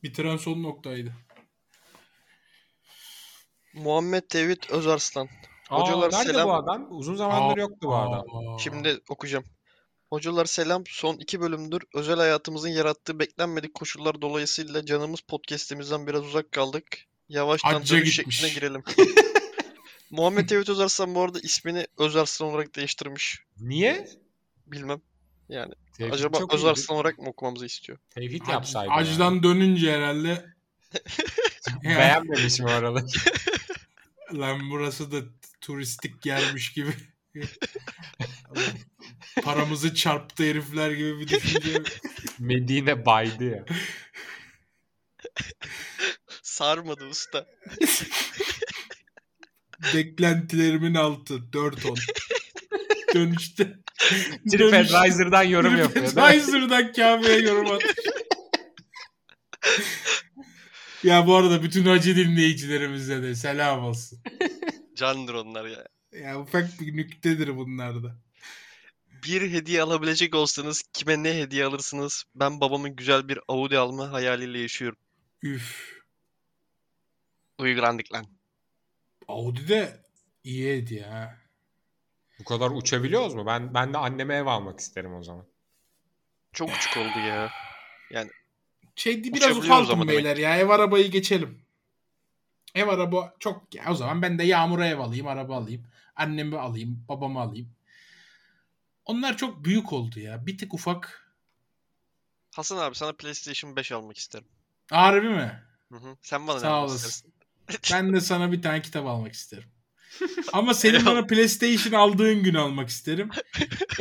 [0.03, 1.14] bitiren son noktaydı.
[3.73, 5.30] Muhammed Tevhid Özarslan.
[5.69, 6.48] Aa, Hocalar nerede selam.
[6.48, 6.88] bu adam?
[6.90, 8.26] Uzun zamandır yoktu bu adam.
[8.60, 9.45] Şimdi okuyacağım.
[10.10, 10.84] Hocalar selam.
[10.88, 16.86] Son iki bölümdür özel hayatımızın yarattığı beklenmedik koşullar dolayısıyla canımız podcast'imizden biraz uzak kaldık.
[17.30, 18.38] Yavaştan Hacca dönüş gitmiş.
[18.40, 18.84] şekline girelim.
[20.11, 23.40] Muhammed Tevhid Özarslan bu arada ismini Özarslan olarak değiştirmiş.
[23.60, 24.07] Niye?
[24.68, 25.02] Bilmem.
[25.49, 26.56] Yani Tevhid acaba çok iyiydi.
[26.56, 27.98] Özarslan olarak mı okumamızı istiyor?
[28.10, 28.90] Tevhid yapsaydı.
[28.91, 30.27] Hacdan dönünce herhalde
[31.84, 31.94] yani.
[31.94, 33.06] Ya, Beğenmemiş mi oraları?
[34.34, 35.18] lan burası da
[35.61, 36.94] turistik yermiş gibi.
[39.44, 41.82] Paramızı çarptı herifler gibi bir düşünce.
[42.40, 43.66] Medine baydı ya.
[46.41, 47.45] Sarmadı usta.
[49.94, 51.98] Beklentilerimin altı 4 on.
[53.14, 53.80] Dönüşte.
[54.52, 55.94] TripAdvisor'dan yorum yapıyor.
[55.94, 56.10] değil mi?
[56.10, 57.95] TripAdvisor'dan Kabe'ye yorum atmış.
[61.03, 64.20] ya bu arada bütün hacı dinleyicilerimize de selam olsun.
[64.95, 65.86] Candır onlar ya.
[66.21, 68.15] Ya ufak bir nüktedir bunlar da.
[69.23, 72.23] Bir hediye alabilecek olsanız kime ne hediye alırsınız?
[72.35, 74.97] Ben babamın güzel bir Audi alma hayaliyle yaşıyorum.
[75.41, 76.01] Üf.
[77.59, 78.25] Uygulandık lan.
[79.27, 79.99] Audi de
[80.43, 81.37] iyi hediye ha.
[82.39, 83.45] Bu kadar uçabiliyoruz mu?
[83.45, 85.45] Ben ben de anneme ev almak isterim o zaman.
[86.53, 87.51] Çok küçük oldu ya.
[88.95, 90.57] Şey biraz ufaltın ama demek beyler ya.
[90.57, 91.61] Ev arabayı geçelim.
[92.75, 93.83] Ev araba çok ya.
[93.89, 95.87] O zaman ben de Yağmur'a ev alayım, araba alayım.
[96.15, 97.75] Annemi alayım, babamı alayım.
[99.05, 100.45] Onlar çok büyük oldu ya.
[100.45, 101.31] Bir tık ufak.
[102.55, 104.47] Hasan abi sana PlayStation 5 almak isterim.
[104.91, 105.63] Harbi mi?
[105.91, 106.17] Hı hı.
[106.21, 107.31] Sen bana ne Sağ olasın.
[107.91, 109.69] Ben de sana bir tane kitap almak isterim.
[110.53, 113.29] Ama senin bana PlayStation aldığın gün almak isterim.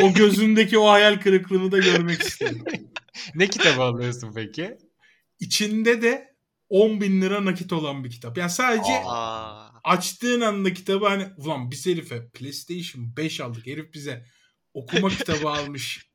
[0.01, 2.65] O gözündeki o hayal kırıklığını da görmek isterim.
[3.35, 4.79] Ne kitabı alıyorsun peki?
[5.41, 6.37] İçinde de
[6.69, 8.39] 10 bin lira nakit olan bir kitap.
[8.39, 13.67] Yani sadece Aa, açtığın anda kitabı hani ulan biz herife PlayStation 5 aldık.
[13.67, 14.27] Herif bize
[14.75, 16.11] okuma kitabı almış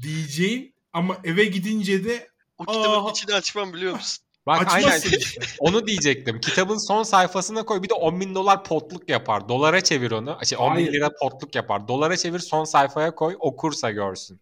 [0.00, 2.28] diyeceğin ama eve gidince de
[2.58, 3.10] o kitabın Aa.
[3.10, 4.24] içini açmam biliyor musun?
[4.46, 5.40] Bak aynen açmazsın işte.
[5.58, 6.40] onu diyecektim.
[6.40, 9.48] Kitabın son sayfasına koy bir de 10 bin dolar potluk yapar.
[9.48, 10.38] Dolara çevir onu.
[10.44, 10.92] Şey, 10 bin Hayır.
[10.92, 11.88] lira potluk yapar.
[11.88, 14.40] Dolara çevir son sayfaya koy okursa görsün.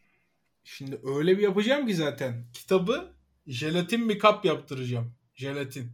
[0.64, 3.12] Şimdi öyle bir yapacağım ki zaten kitabı
[3.46, 5.14] jelatin bir kap yaptıracağım.
[5.34, 5.92] Jelatin.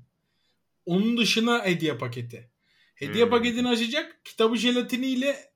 [0.87, 2.51] Onun dışına hediye paketi.
[2.95, 3.31] Hediye Hmm.
[3.31, 4.21] paketini açacak.
[4.25, 5.53] Kitabı jelatiniyle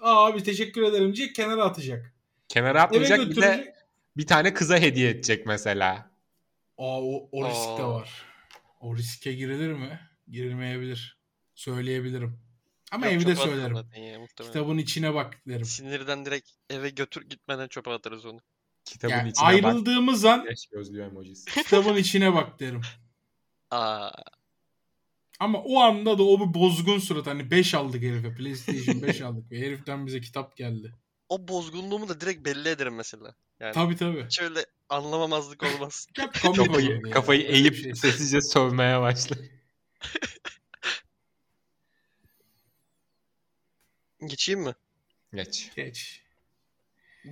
[0.00, 2.14] Aa abi teşekkür ederim diyecek kenara atacak.
[2.48, 3.74] Kenara atmayacak bir de
[4.16, 6.10] bir tane kıza hediye edecek mesela.
[6.78, 7.90] Aa o, o risk de Aa.
[7.94, 8.10] var.
[8.80, 10.00] O riske girilir mi?
[10.28, 11.18] Girilmeyebilir.
[11.54, 12.38] Söyleyebilirim.
[12.92, 13.76] Ama Yok, evde söylerim.
[13.76, 14.26] ya.
[14.42, 15.64] Kitabın içine bak derim.
[15.64, 18.40] Sinirden direkt eve götür gitmeden çöpe atarız onu.
[18.84, 19.52] Kitabın Yani içine bak.
[19.64, 21.50] ayrıldığımız an gözlüğü emojisi.
[21.62, 22.80] kitabın içine bak derim.
[23.70, 24.10] Aa,
[25.40, 27.26] Ama o anda da o bir bozgun surat.
[27.26, 28.34] Hani 5 aldık herife.
[28.34, 29.50] PlayStation 5 aldık.
[29.50, 30.92] Ve heriften bize kitap geldi.
[31.28, 33.34] o bozgunluğumu da direkt belli ederim mesela.
[33.60, 34.24] Yani Tabii tabii.
[34.24, 36.06] hiç öyle anlamamazlık olmaz.
[36.42, 37.94] Kafayı, kafayı eğip şey.
[37.94, 39.50] sessizce sövmeye başladı.
[44.26, 44.74] Geçeyim mi?
[45.34, 45.70] Geç.
[45.76, 46.22] Geç.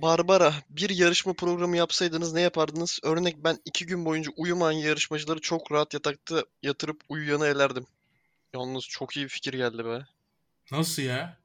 [0.01, 2.99] Barbara, bir yarışma programı yapsaydınız ne yapardınız?
[3.03, 7.85] Örnek ben iki gün boyunca uyumayan yarışmacıları çok rahat yatakta yatırıp uyuyanı elerdim.
[8.53, 10.05] Yalnız çok iyi bir fikir geldi be.
[10.71, 11.37] Nasıl ya?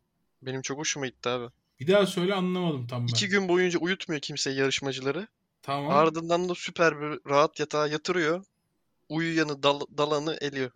[0.43, 1.47] Benim çok hoşuma gitti abi.
[1.81, 3.07] Bir daha söyle anlamadım tam ben.
[3.07, 5.27] İki gün boyunca uyutmuyor kimse yarışmacıları.
[5.63, 5.91] Tamam.
[5.91, 8.45] Ardından da süper bir rahat yatağa yatırıyor.
[9.09, 10.71] Uyuyanı dal- dalanı eliyor.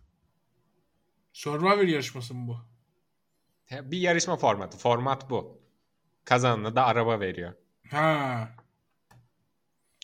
[1.33, 2.57] Survivor yarışması mı bu?
[3.91, 4.77] Bir yarışma formatı.
[4.77, 5.61] Format bu.
[6.25, 7.53] Kazanana da araba veriyor.
[7.91, 8.49] Ha.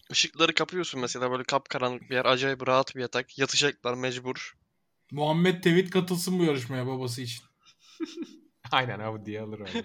[0.10, 2.26] Işıkları kapıyorsun mesela böyle kapkaranlık bir yer.
[2.26, 3.40] Acayip rahat bir yatak.
[3.40, 4.58] Yatacaklar mecbur.
[5.12, 7.44] Muhammed Tevhid katılsın bu yarışmaya babası için.
[8.72, 9.68] Aynen abi diye alır onu.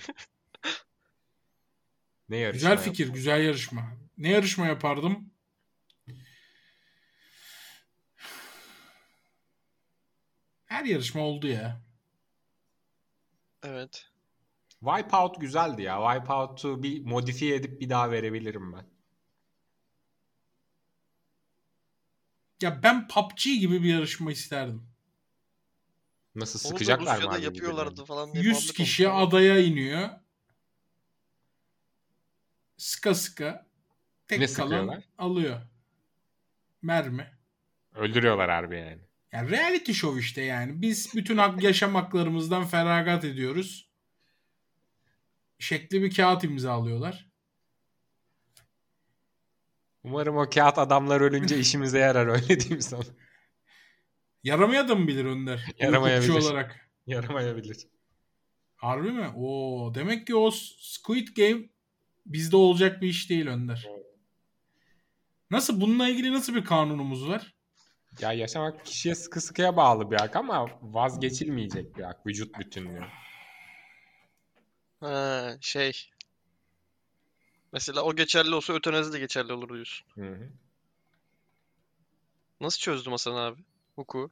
[2.28, 3.92] Ne yarışma Güzel fikir, güzel yarışma.
[4.18, 5.30] Ne yarışma yapardım?
[10.64, 11.80] Her yarışma oldu ya.
[13.62, 14.10] Evet.
[14.86, 15.98] Wipeout güzeldi ya.
[16.12, 18.86] Wipeout'u bir modifiye edip bir daha verebilirim ben.
[22.62, 24.82] Ya ben PUBG gibi bir yarışma isterdim.
[26.34, 29.28] Nasıl Onu sıkacaklar mı yapıyorlardı falan diye 100 muhabbet kişi olmuş ama.
[29.28, 30.08] adaya iniyor.
[32.76, 33.66] Sıka sıka
[34.28, 35.04] tek Ne kalan sıkıyorlar?
[35.18, 35.60] alıyor.
[36.82, 37.30] Mermi.
[37.94, 39.00] Öldürüyorlar harbi yani.
[39.32, 40.82] Yani reality show işte yani.
[40.82, 43.85] Biz bütün hak yaşam haklarımızdan feragat ediyoruz.
[45.58, 47.26] Şekli bir kağıt imzalıyorlar.
[50.04, 53.02] Umarım o kağıt adamlar ölünce işimize yarar öyle diyeyim sana.
[54.44, 55.64] Yaramaya da mı bilir Önder?
[55.78, 56.28] Yaramayabilir.
[56.28, 56.90] Hukukçu olarak.
[57.06, 57.86] Yaramayabilir.
[58.76, 59.28] Harbi mi?
[59.36, 60.50] Oo, demek ki o
[60.80, 61.62] Squid Game
[62.26, 63.88] bizde olacak bir iş değil Önder.
[65.50, 67.54] Nasıl bununla ilgili nasıl bir kanunumuz var?
[68.20, 72.26] Ya yaşamak kişiye sıkı sıkıya bağlı bir hak ama vazgeçilmeyecek bir hak.
[72.26, 73.04] Vücut bütünlüğü.
[75.00, 76.10] Ha, şey.
[77.72, 80.06] Mesela o geçerli olsa ötenazi de geçerli olur diyorsun.
[80.14, 80.48] Hı hı.
[82.60, 83.64] Nasıl çözdüm Hasan abi?
[83.96, 84.30] Hukuku.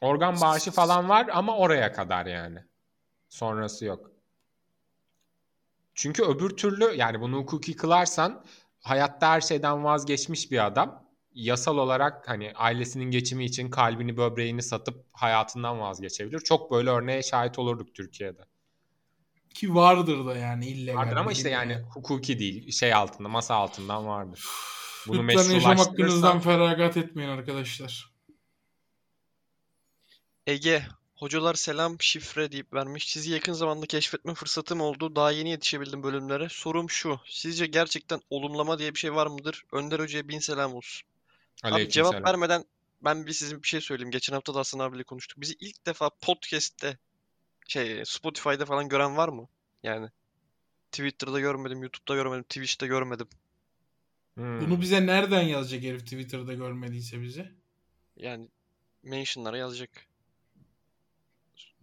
[0.00, 2.64] Organ bağışı falan var ama oraya kadar yani.
[3.28, 4.10] Sonrası yok.
[5.94, 8.44] Çünkü öbür türlü yani bunu hukuki kılarsan
[8.80, 11.05] hayatta her şeyden vazgeçmiş bir adam
[11.36, 16.40] yasal olarak hani ailesinin geçimi için kalbini böbreğini satıp hayatından vazgeçebilir.
[16.40, 18.44] Çok böyle örneğe şahit olurduk Türkiye'de.
[19.54, 20.98] Ki vardır da yani illegal.
[20.98, 24.44] Vardır ama işte yani hukuki değil şey altında masa altından vardır.
[25.08, 28.10] Bunu Lütfen yaşam hakkınızdan feragat etmeyin arkadaşlar.
[30.46, 30.82] Ege,
[31.14, 33.12] hocalar selam şifre deyip vermiş.
[33.12, 35.16] Sizi yakın zamanda keşfetme fırsatım oldu.
[35.16, 36.48] Daha yeni yetişebildim bölümlere.
[36.50, 37.20] Sorum şu.
[37.26, 39.64] Sizce gerçekten olumlama diye bir şey var mıdır?
[39.72, 41.08] Önder Hoca'ya bin selam olsun.
[41.62, 42.64] Abi cevap vermeden
[43.04, 44.10] ben bir sizin bir şey söyleyeyim.
[44.10, 45.40] Geçen hafta da Hasan abiyle konuştuk.
[45.40, 46.98] Bizi ilk defa podcast'te
[47.68, 49.48] şey Spotify'da falan gören var mı?
[49.82, 50.08] Yani
[50.92, 53.28] Twitter'da görmedim, YouTube'da görmedim, Twitch'te görmedim.
[54.34, 54.60] Hmm.
[54.60, 57.52] Bunu bize nereden yazacak herif Twitter'da görmediyse bizi?
[58.16, 58.48] Yani
[59.02, 59.90] mentionlara yazacak.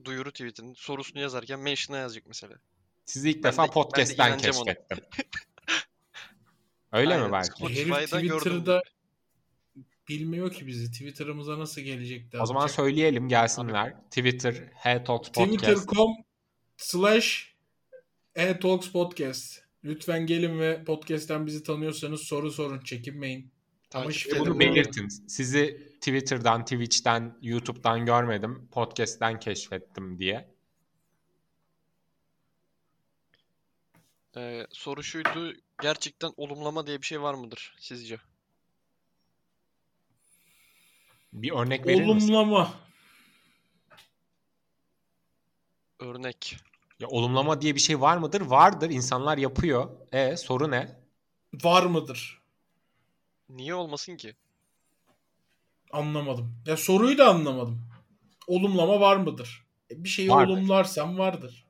[0.06, 2.56] Duyuru tweetinin sorusunu yazarken mention'a yazacak mesela.
[3.06, 4.38] Sizi ilk Ben defa de- de podcast'ten ona.
[4.38, 4.98] keşfettim.
[6.92, 7.50] Öyle mi Aynen, belki?
[7.50, 8.82] Spotify'da Herif gördüm Twitter'da
[10.10, 10.92] bilmiyor ki bizi.
[10.92, 13.96] Twitter'ımıza nasıl gelecek de O zaman söyleyelim gelsinler.
[14.12, 15.64] Twitter, Hey Talks Podcast.
[15.64, 16.16] Twitter.com
[16.78, 17.54] slash
[18.36, 19.64] e-talks podcast.
[19.84, 22.80] Lütfen gelin ve podcast'ten bizi tanıyorsanız soru sorun.
[22.80, 23.54] Çekinmeyin.
[23.94, 24.10] Ama
[24.40, 25.08] Bunu belirtin.
[25.28, 28.68] Sizi Twitter'dan, Twitch'ten, YouTube'dan görmedim.
[28.72, 30.54] Podcast'ten keşfettim diye.
[34.38, 35.54] Ee, soru şuydu.
[35.82, 38.18] Gerçekten olumlama diye bir şey var mıdır sizce?
[41.34, 42.34] Bir örnek verir misin?
[42.34, 42.74] Olumlama.
[46.00, 46.58] Örnek.
[47.00, 48.42] Ya, olumlama diye bir şey var mıdır?
[48.42, 48.90] Vardır.
[48.90, 49.90] İnsanlar yapıyor.
[50.12, 51.00] E soru ne?
[51.64, 52.42] Var mıdır?
[53.50, 54.36] Niye olmasın ki?
[55.92, 56.56] Anlamadım.
[56.66, 57.82] Ya soruyu da anlamadım.
[58.48, 59.66] Olumlama var mıdır?
[59.92, 60.54] E, bir şeyi Vardır.
[60.54, 61.64] olumlarsam vardır.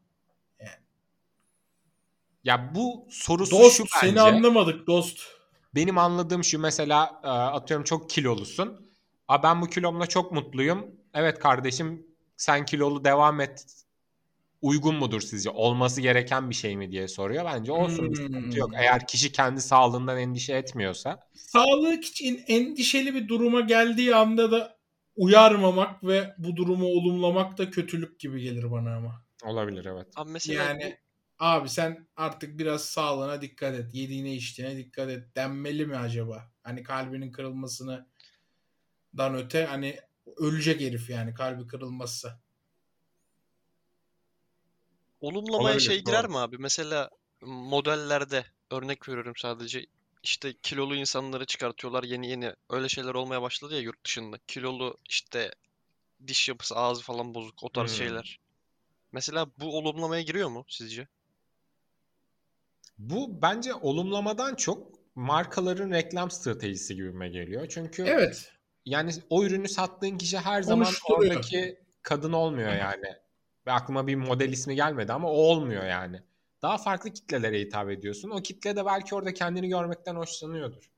[2.44, 4.22] Ya bu sorusu Dost şu seni bence.
[4.22, 5.20] anlamadık dost.
[5.76, 8.83] Benim anladığım şu mesela e, atıyorum çok kilolusun.
[9.34, 10.92] A ben bu kilomla çok mutluyum.
[11.14, 12.08] Evet kardeşim
[12.38, 13.66] sen kilolu devam et.
[14.62, 15.50] Uygun mudur sizce?
[15.50, 17.46] Olması gereken bir şey mi diye soruyor.
[17.46, 18.70] Bence olsun sıkıntı yok.
[18.70, 18.78] Hmm.
[18.78, 21.20] Eğer kişi kendi sağlığından endişe etmiyorsa.
[21.34, 24.78] Sağlık için endişeli bir duruma geldiği anda da
[25.16, 29.26] uyarmamak ve bu durumu olumlamak da kötülük gibi gelir bana ama.
[29.44, 30.08] Olabilir evet.
[30.16, 30.98] Abi mesela Yani
[31.40, 33.94] abi sen artık biraz sağlığına dikkat et.
[33.94, 35.36] Yediğine içtiğine dikkat et.
[35.36, 36.52] Denmeli mi acaba?
[36.64, 38.13] Hani kalbinin kırılmasını
[39.18, 40.00] dan öte hani
[40.38, 42.40] ölecek herif yani kalbi kırılmazsa.
[45.56, 46.30] bu olumlamaya Olabilir, şey girer doğru.
[46.30, 46.58] mi abi?
[46.60, 47.10] Mesela
[47.42, 49.86] modellerde örnek veriyorum sadece.
[50.24, 52.54] İşte kilolu insanları çıkartıyorlar yeni yeni.
[52.70, 54.38] Öyle şeyler olmaya başladı ya yurt dışında.
[54.48, 55.52] Kilolu işte
[56.28, 57.64] diş yapısı, ağzı falan bozuk.
[57.64, 57.98] O tarz Hmm.
[57.98, 58.40] şeyler.
[59.14, 61.08] Mesela bu olumlamaya giriyor mu sizce?
[62.98, 67.68] Bu bence olumlamadan çok markaların reklam stratejisi gibime geliyor.
[67.70, 68.54] Çünkü Evet.
[68.86, 73.16] Yani o ürünü sattığın kişi her zaman oradaki kadın olmuyor yani.
[73.68, 76.22] Ve aklıma bir model ismi gelmedi ama o olmuyor yani.
[76.62, 78.30] Daha farklı kitlelere hitap ediyorsun.
[78.30, 80.94] O kitle de belki orada kendini görmekten hoşlanıyordur.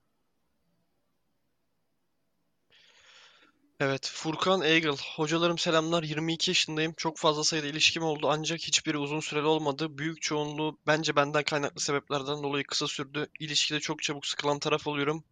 [3.79, 4.95] Evet, Furkan Eagle.
[5.15, 6.03] Hocalarım selamlar.
[6.03, 6.93] 22 yaşındayım.
[6.97, 9.97] Çok fazla sayıda ilişkim oldu ancak hiçbiri uzun süreli olmadı.
[9.97, 13.27] Büyük çoğunluğu bence benden kaynaklı sebeplerden dolayı kısa sürdü.
[13.39, 15.23] İlişkide çok çabuk sıkılan taraf oluyorum.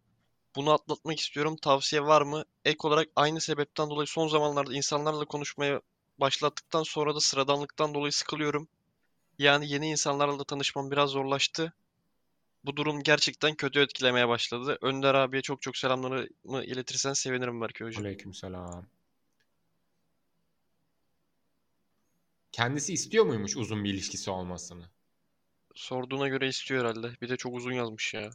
[0.56, 1.56] Bunu atlatmak istiyorum.
[1.62, 2.44] Tavsiye var mı?
[2.64, 5.80] Ek olarak aynı sebepten dolayı son zamanlarda insanlarla konuşmaya
[6.20, 8.68] başlattıktan sonra da sıradanlıktan dolayı sıkılıyorum.
[9.38, 11.72] Yani yeni insanlarla da tanışmam biraz zorlaştı.
[12.64, 14.78] Bu durum gerçekten kötü etkilemeye başladı.
[14.82, 18.02] Önder abiye çok çok selamlarımı iletirsen sevinirim Berke Hocam.
[18.02, 18.86] Aleykümselam.
[22.52, 24.84] Kendisi istiyor muymuş uzun bir ilişkisi olmasını?
[25.74, 27.12] Sorduğuna göre istiyor herhalde.
[27.22, 28.30] Bir de çok uzun yazmış ya.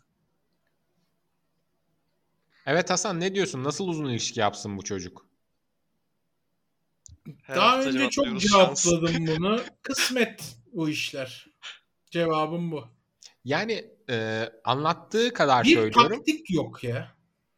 [2.65, 3.63] Evet Hasan ne diyorsun?
[3.63, 5.25] Nasıl uzun ilişki yapsın bu çocuk?
[7.43, 9.61] Her Daha önce çok cevapladım bunu.
[9.81, 11.47] Kısmet bu işler.
[12.11, 12.87] Cevabım bu.
[13.45, 16.17] Yani e, anlattığı kadar Bir söylüyorum.
[16.17, 17.15] taktik yok ya.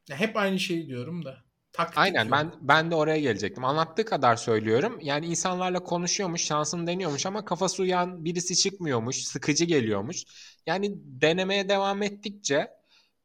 [0.09, 0.15] ya.
[0.15, 1.37] Hep aynı şeyi diyorum da.
[1.73, 2.31] Taktik Aynen yok.
[2.31, 3.65] ben ben de oraya gelecektim.
[3.65, 4.99] Anlattığı kadar söylüyorum.
[5.01, 10.23] Yani insanlarla konuşuyormuş, şansını deniyormuş ama kafası uyan birisi çıkmıyormuş, sıkıcı geliyormuş.
[10.65, 12.67] Yani denemeye devam ettikçe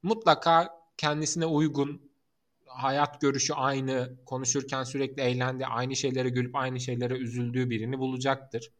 [0.03, 2.11] mutlaka kendisine uygun,
[2.67, 8.73] hayat görüşü aynı, konuşurken sürekli eğlendi, aynı şeylere gülüp aynı şeylere üzüldüğü birini bulacaktır.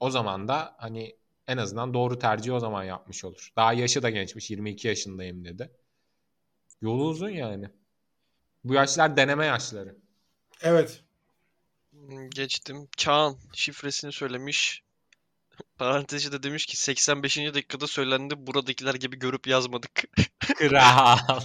[0.00, 1.16] O zaman da hani
[1.46, 3.52] en azından doğru tercihi o zaman yapmış olur.
[3.56, 5.70] Daha yaşı da gençmiş, 22 yaşındayım dedi.
[6.80, 7.70] Yolu uzun yani.
[8.64, 9.96] Bu yaşlar deneme yaşları.
[10.62, 11.04] Evet.
[12.28, 12.88] Geçtim.
[12.96, 14.82] Çağan şifresini söylemiş.
[15.78, 17.38] Parantezi de demiş ki 85.
[17.38, 18.46] dakikada söylendi.
[18.46, 20.02] Buradakiler gibi görüp yazmadık.
[20.38, 21.40] Kral.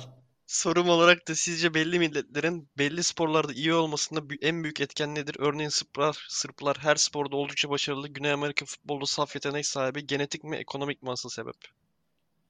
[0.47, 5.35] Sorum olarak da sizce belli milletlerin belli sporlarda iyi olmasında en büyük etken nedir?
[5.39, 8.07] Örneğin Sırplar, Sırplar her sporda oldukça başarılı.
[8.07, 10.07] Güney Amerika futbolda saf yetenek sahibi.
[10.07, 11.55] Genetik mi, ekonomik mi asıl sebep?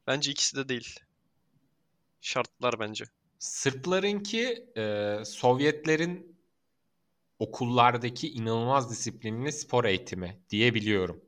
[0.07, 0.99] Bence ikisi de değil.
[2.21, 3.05] Şartlar bence.
[3.39, 6.37] Sırplarınki e, Sovyetlerin
[7.39, 11.21] okullardaki inanılmaz disiplinli spor eğitimi diyebiliyorum.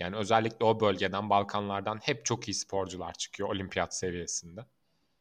[0.00, 4.60] Yani özellikle o bölgeden, Balkanlardan hep çok iyi sporcular çıkıyor olimpiyat seviyesinde.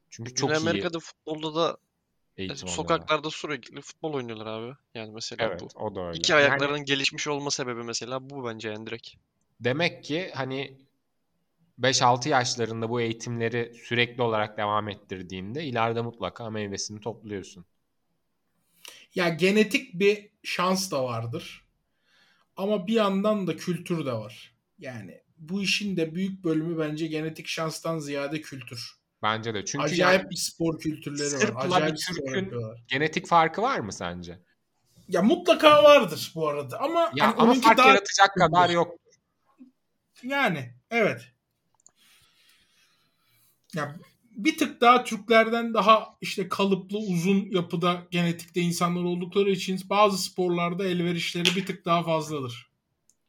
[0.09, 1.77] Çünkü çok Güney iyi Amerika'da futbolda da
[2.37, 4.73] e, eğitim sokaklarda sürekli futbol oynuyorlar abi.
[4.93, 5.79] Yani mesela Evet, bu.
[5.79, 6.17] o da öyle.
[6.17, 9.07] İki Yani ayaklarının gelişmiş olma sebebi mesela bu bence yani direkt.
[9.59, 10.77] demek ki hani
[11.79, 17.65] 5-6 yaşlarında bu eğitimleri sürekli olarak devam ettirdiğinde ileride mutlaka meyvesini topluyorsun.
[19.15, 21.65] Ya genetik bir şans da vardır.
[22.57, 24.55] Ama bir yandan da kültür de var.
[24.79, 28.91] Yani bu işin de büyük bölümü bence genetik şanstan ziyade kültür.
[29.23, 29.65] Bence de.
[29.65, 31.69] Çünkü Acayip yani bir spor kültürleri Sırp'la var.
[31.69, 32.51] bir Acayip spor Türk'ün-
[32.87, 34.39] genetik farkı var mı sence?
[35.09, 38.95] Ya mutlaka vardır bu arada ama Ya hani ama fark daha yaratacak kadar yok.
[40.23, 41.21] yani evet.
[43.75, 43.95] Ya
[44.31, 50.85] bir tık daha Türklerden daha işte kalıplı uzun yapıda genetikte insanlar oldukları için bazı sporlarda
[50.85, 52.66] elverişleri bir tık daha fazladır.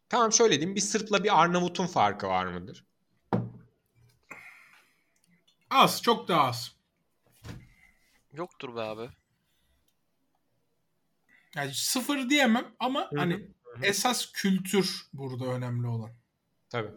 [0.09, 0.77] Tamam şöyle diyeyim.
[0.77, 2.85] Bir Sırp'la bir Arnavut'un farkı var mıdır?
[5.71, 6.73] Az, çok daha az.
[8.33, 9.11] Yoktur be abi.
[11.55, 13.87] Yani sıfır diyemem ama Hı hı, hani hı hı.
[13.87, 16.11] esas kültür burada önemli olan.
[16.71, 16.93] Tabii.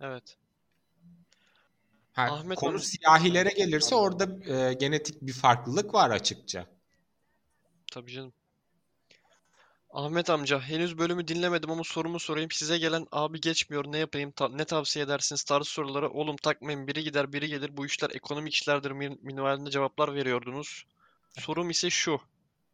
[0.00, 0.36] Evet.
[2.12, 6.66] Ha, Ahmet konu Hanım- siyahilere gelirse orada e, genetik bir farklılık var açıkça.
[7.92, 8.32] Tabii canım.
[9.94, 12.50] Ahmet amca henüz bölümü dinlemedim ama sorumu sorayım.
[12.50, 17.04] Size gelen abi geçmiyor ne yapayım ta- ne tavsiye edersiniz tarzı sorulara oğlum takmayın biri
[17.04, 20.84] gider biri gelir bu işler ekonomik işlerdir min- minvalinde cevaplar veriyordunuz.
[21.38, 22.20] Sorum ise şu.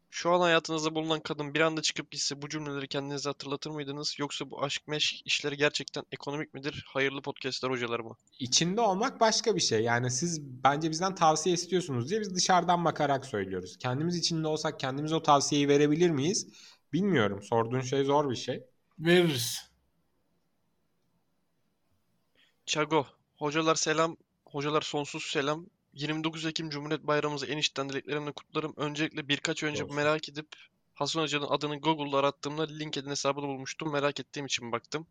[0.09, 4.15] Şu an hayatınızda bulunan kadın bir anda çıkıp gitse bu cümleleri kendinize hatırlatır mıydınız?
[4.19, 6.85] Yoksa bu aşk meşk işleri gerçekten ekonomik midir?
[6.87, 8.15] Hayırlı podcastler hocalarıma.
[8.39, 9.81] İçinde olmak başka bir şey.
[9.81, 13.77] Yani siz bence bizden tavsiye istiyorsunuz diye biz dışarıdan bakarak söylüyoruz.
[13.77, 16.47] Kendimiz içinde olsak kendimiz o tavsiyeyi verebilir miyiz?
[16.93, 17.41] Bilmiyorum.
[17.41, 18.63] Sorduğun şey zor bir şey.
[18.99, 19.71] Veririz.
[22.65, 23.05] Çago.
[23.35, 24.17] Hocalar selam.
[24.45, 25.65] Hocalar sonsuz selam.
[25.93, 28.73] 29 Ekim Cumhuriyet Bayramımızı en içten dileklerimle kutlarım.
[28.77, 29.95] Öncelikle birkaç önce Olsun.
[29.95, 30.47] merak edip
[30.93, 33.91] Hasan Hoca'nın adını Google'da arattığımda LinkedIn hesabını bulmuştum.
[33.91, 35.07] Merak ettiğim için baktım.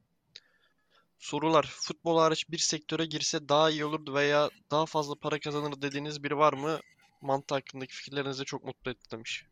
[1.19, 1.67] Sorular.
[1.67, 6.37] Futbol hariç bir sektöre girse daha iyi olurdu veya daha fazla para kazanır dediğiniz biri
[6.37, 6.81] var mı?
[7.21, 9.45] Mantı hakkındaki fikirlerinizi çok mutlu etti demiş.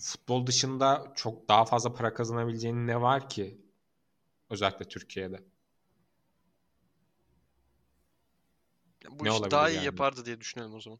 [0.00, 3.60] Futbol dışında çok daha fazla para kazanabileceğin ne var ki?
[4.50, 5.40] Özellikle Türkiye'de.
[9.10, 9.84] Bu Ne işi daha iyi yani?
[9.84, 10.98] yapardı diye düşünelim o zaman.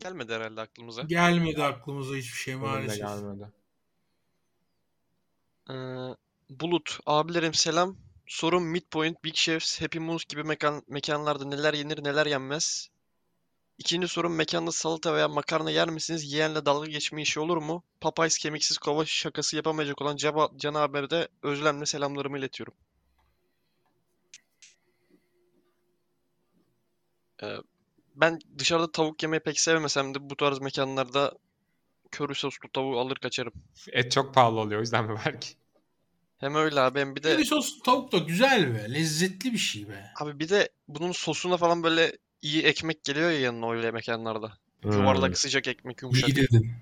[0.00, 1.02] Gelmedi herhalde aklımıza.
[1.02, 2.98] Gelmedi aklımıza hiçbir şey maalesef.
[2.98, 3.52] gelmedi.
[5.70, 5.74] Ee,
[6.50, 7.96] Bulut, abilerim selam.
[8.28, 12.88] Sorum Midpoint, Big Chefs, Happy Moons gibi mekan, mekanlarda neler yenir neler yenmez?
[13.78, 16.32] İkinci sorum mekanda salata veya makarna yer misiniz?
[16.32, 17.82] Yiyenle dalga geçme işi olur mu?
[18.00, 22.74] Popeyes kemiksiz kova şakası yapamayacak olan Caba, Can Haber'e de özlemle selamlarımı iletiyorum.
[27.42, 27.56] Ee,
[28.16, 31.32] ben dışarıda tavuk yemeyi pek sevmesem de bu tarz mekanlarda
[32.10, 33.52] köri soslu tavuğu alır kaçarım.
[33.92, 35.48] Et çok pahalı oluyor o yüzden mi belki?
[36.38, 38.94] Hem öyle abi hem bir de Köri sos tavuk da güzel be.
[38.94, 40.10] Lezzetli bir şey be.
[40.20, 42.12] abi bir de bunun sosuna falan böyle
[42.42, 44.52] iyi ekmek geliyor ya yanına öyle mekanlarda.
[44.82, 44.92] Hmm.
[44.92, 46.28] Yuvarlak sıcak ekmek yumuşak.
[46.28, 46.72] İyi dedin.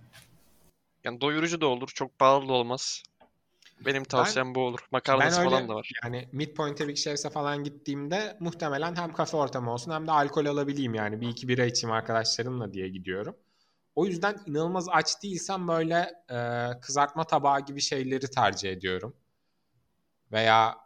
[1.05, 3.03] Yani doyurucu da olur, çok pahalı da olmaz.
[3.81, 4.79] Benim tavsiyem bu olur.
[4.91, 5.91] Makarnası öyle- falan da var.
[6.05, 10.95] Yani Midpoint'e Big Chefs'e falan gittiğimde muhtemelen hem kafe ortamı olsun hem de alkol alabileyim
[10.95, 11.21] yani.
[11.21, 13.37] Bir iki bira içeyim arkadaşlarımla diye gidiyorum.
[13.95, 16.39] O yüzden inanılmaz aç değilsem böyle e,
[16.81, 19.15] kızartma tabağı gibi şeyleri tercih ediyorum.
[20.33, 20.77] Veya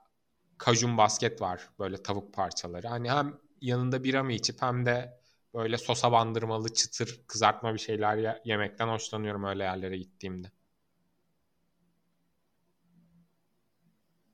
[0.59, 2.89] kajun basket var böyle tavuk parçaları.
[2.89, 5.21] Hani hem yanında bira mı içip hem de
[5.55, 10.51] böyle sosa bandırmalı çıtır kızartma bir şeyler ye- yemekten hoşlanıyorum öyle yerlere gittiğimde.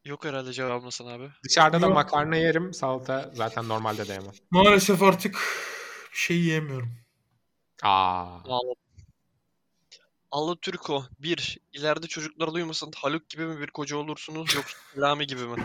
[0.05, 1.31] Yok herhalde cevabın Hasan abi.
[1.45, 1.95] Dışarıda da Yok.
[1.95, 4.33] makarna yerim, salata zaten normalde de yemem.
[4.51, 5.33] Maalesef artık
[6.13, 6.93] bir şey yiyemiyorum.
[7.83, 8.45] Aa.
[8.45, 8.86] Vallahi.
[10.31, 11.59] Allah Türko 1.
[11.73, 15.57] İleride çocuklar duymasın Haluk gibi mi bir koca olursunuz yoksa Selami gibi mi?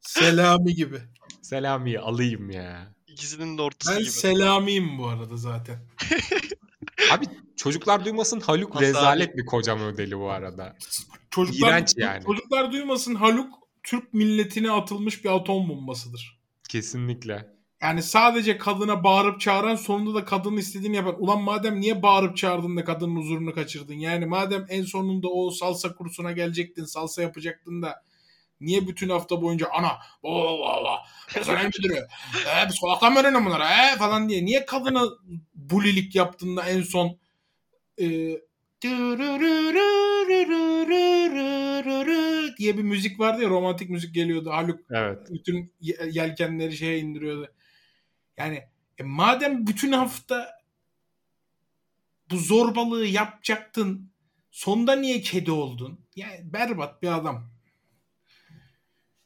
[0.00, 1.00] Selami gibi.
[1.42, 2.94] Selami'yi alayım ya.
[3.06, 4.10] İkisinin de ortası Ben gibi.
[4.10, 5.88] Selami'yim bu arada zaten.
[7.10, 7.24] Abi
[7.56, 10.76] çocuklar duymasın Haluk Nasıl rezalet bir koca modeli bu arada.
[11.30, 12.24] Çocuklar, İğrenç yani.
[12.24, 16.40] Çocuklar duymasın Haluk Türk milletine atılmış bir atom bombasıdır.
[16.68, 17.57] Kesinlikle.
[17.82, 21.14] Yani sadece kadına bağırıp çağıran sonunda da kadının istediğini yapar.
[21.18, 23.94] Ulan madem niye bağırıp çağırdın da kadının huzurunu kaçırdın?
[23.94, 28.02] Yani madem en sonunda o salsa kursuna gelecektin, salsa yapacaktın da
[28.60, 29.92] niye bütün hafta boyunca ana
[30.22, 30.98] baba baba
[31.34, 35.04] personel müdürü e, biz kulaktan mı öğrenin bunları e, falan diye niye kadına
[35.54, 37.18] bulilik yaptın da en son
[38.00, 38.06] e,
[42.58, 44.50] diye bir müzik vardı ya romantik müzik geliyordu.
[44.50, 45.18] Haluk Evet.
[45.30, 47.52] bütün ye- yelkenleri şeye indiriyordu.
[48.38, 48.62] Yani
[48.98, 50.58] e, madem bütün hafta
[52.30, 54.10] bu zorbalığı yapacaktın
[54.50, 56.00] sonda niye kedi oldun?
[56.16, 57.50] Yani berbat bir adam.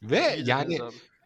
[0.03, 0.79] Ve yani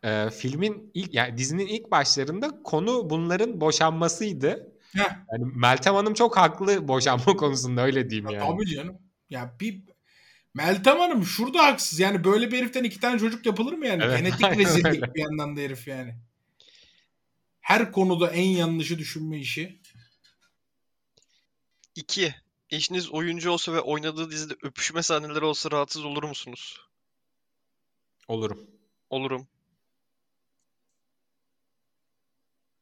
[0.04, 4.74] e, filmin ilk yani dizinin ilk başlarında konu bunların boşanmasıydı.
[4.94, 8.52] Heh, Yani Meltem Hanım çok haklı boşanma konusunda öyle diyeyim ya yani.
[8.52, 8.98] Tabii canım.
[9.30, 9.84] Ya bir
[10.54, 12.00] Meltem Hanım şurada haksız.
[12.00, 14.04] Yani böyle bir heriften iki tane çocuk yapılır mı yani?
[14.04, 15.14] Evet, Genetik rezillik öyle.
[15.14, 16.16] bir yandan da herif yani.
[17.68, 19.80] Her konuda en yanlışı düşünme işi.
[21.95, 22.35] 2.
[22.69, 26.81] Eşiniz oyuncu olsa ve oynadığı dizide öpüşme sahneleri olsa rahatsız olur musunuz?
[28.27, 28.68] Olurum.
[29.10, 29.48] Olurum.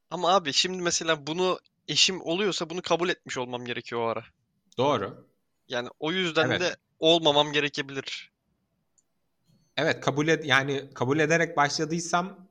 [0.10, 4.26] Ama abi şimdi mesela bunu eşim oluyorsa bunu kabul etmiş olmam gerekiyor o ara.
[4.78, 5.28] Doğru.
[5.68, 6.62] Yani o yüzden Evet.
[6.62, 8.32] de olmamam gerekebilir.
[9.78, 12.45] Evet kabul et yani kabul ederek başladıysam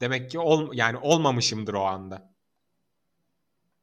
[0.00, 2.34] demek ki ol yani olmamışımdır o anda.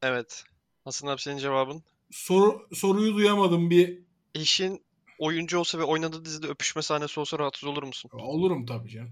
[0.01, 0.43] Evet.
[0.83, 1.83] Hasan abi senin cevabın?
[2.11, 3.99] Soru, soruyu duyamadım bir.
[4.35, 4.83] Eşin
[5.19, 8.11] oyuncu olsa ve oynadığı dizide öpüşme sahnesi olsa rahatsız olur musun?
[8.13, 9.11] Olurum tabii canım.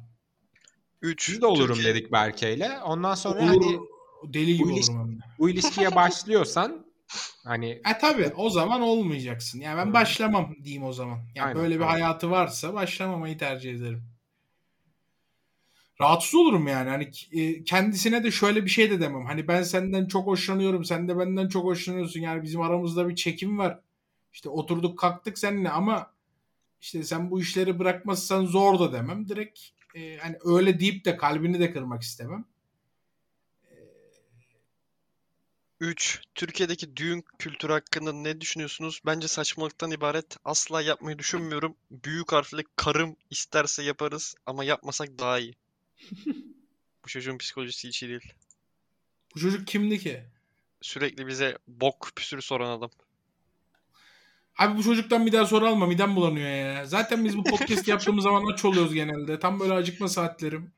[1.01, 1.29] 3.
[1.29, 2.79] Biz de olurum dedik Berke'yle.
[2.79, 3.79] Ondan sonra Olur, hani
[4.23, 6.85] deli gibi bu iliş- olurum bu ilişkiye başlıyorsan
[7.43, 9.59] hani E tabii o zaman olmayacaksın.
[9.59, 11.19] Yani ben başlamam diyeyim o zaman.
[11.35, 11.91] Yani Aynen, böyle bir aynen.
[11.91, 14.03] hayatı varsa başlamamayı tercih ederim.
[16.01, 16.89] Rahatsız olurum yani.
[16.89, 19.25] Hani e, kendisine de şöyle bir şey de demem.
[19.25, 20.85] Hani ben senden çok hoşlanıyorum.
[20.85, 22.19] Sen de benden çok hoşlanıyorsun.
[22.19, 23.79] Yani bizim aramızda bir çekim var.
[24.33, 26.11] İşte oturduk kalktık seninle ama
[26.81, 29.29] işte sen bu işleri bırakmazsan zor da demem.
[29.29, 29.59] Direkt
[29.95, 32.45] e, hani öyle deyip de kalbini de kırmak istemem.
[35.79, 36.21] 3.
[36.35, 39.01] Türkiye'deki düğün kültürü hakkında ne düşünüyorsunuz?
[39.05, 40.37] Bence saçmalıktan ibaret.
[40.45, 41.75] Asla yapmayı düşünmüyorum.
[41.91, 45.55] Büyük harfle karım isterse yaparız ama yapmasak daha iyi.
[47.05, 48.33] Bu çocuğun psikolojisi hiç iyi değil.
[49.35, 50.23] Bu çocuk kimdi ki?
[50.81, 52.89] Sürekli bize bok püsürü soran adam.
[54.57, 55.85] Abi bu çocuktan bir daha soru alma.
[55.85, 56.85] Midem bulanıyor ya.
[56.85, 59.39] Zaten biz bu podcast yaptığımız zaman aç oluyoruz genelde.
[59.39, 60.71] Tam böyle acıkma saatlerim.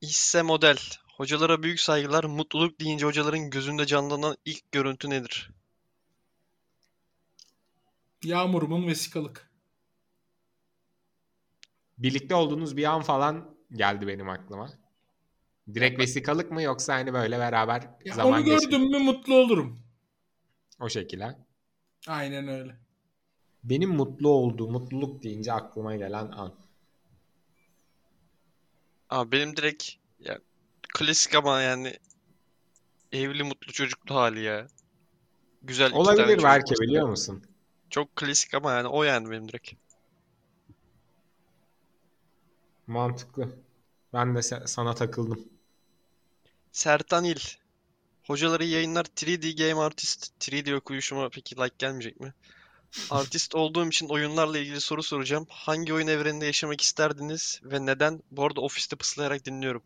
[0.00, 0.78] İşse model.
[1.16, 2.24] Hocalara büyük saygılar.
[2.24, 5.50] Mutluluk deyince hocaların gözünde canlanan ilk görüntü nedir?
[8.24, 9.45] Yağmurumun vesikalık.
[11.98, 14.70] Birlikte olduğunuz bir an falan geldi benim aklıma.
[15.74, 19.82] Direkt vesikalık mı yoksa hani böyle beraber Ya zaman onu gördüm mü mutlu olurum.
[20.80, 21.36] o şekilde.
[22.08, 22.76] Aynen öyle.
[23.64, 26.54] benim mutlu olduğu, mutluluk deyince aklıma gelen an.
[29.10, 29.84] Abi benim direkt
[30.20, 30.38] ya
[30.94, 31.96] klasik ama yani
[33.12, 34.66] evli mutlu çocuklu hali ya.
[35.62, 37.42] Güzel Olabilir belki biliyor musun?
[37.90, 39.72] Çok klasik ama yani o yani benim direkt.
[42.86, 43.48] Mantıklı.
[44.12, 45.48] Ben de sana takıldım.
[46.72, 47.40] Sertan İl.
[48.26, 50.32] Hocaları yayınlar 3D Game Artist.
[50.40, 52.34] 3D okuyuşuma peki like gelmeyecek mi?
[53.10, 55.46] Artist olduğum için oyunlarla ilgili soru soracağım.
[55.50, 58.22] Hangi oyun evreninde yaşamak isterdiniz ve neden?
[58.32, 59.82] Bu arada ofiste pıslayarak dinliyorum.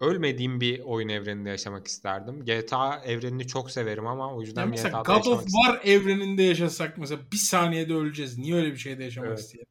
[0.00, 2.44] Ölmediğim bir oyun evreninde yaşamak isterdim.
[2.44, 5.74] GTA evrenini çok severim ama o yüzden mesela GTA'da God of yaşamak isterdim.
[5.74, 8.38] War evreninde yaşasak mesela bir saniyede öleceğiz.
[8.38, 9.38] Niye öyle bir şeyde yaşamak Evet.
[9.38, 9.68] isteyelim?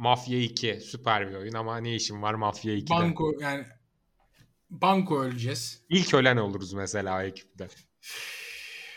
[0.00, 2.90] Mafya 2 süper bir oyun ama ne işim var Mafya 2'de?
[2.90, 3.66] Banko yani
[4.70, 5.82] banko öleceğiz.
[5.88, 7.68] İlk ölen oluruz mesela ekipte.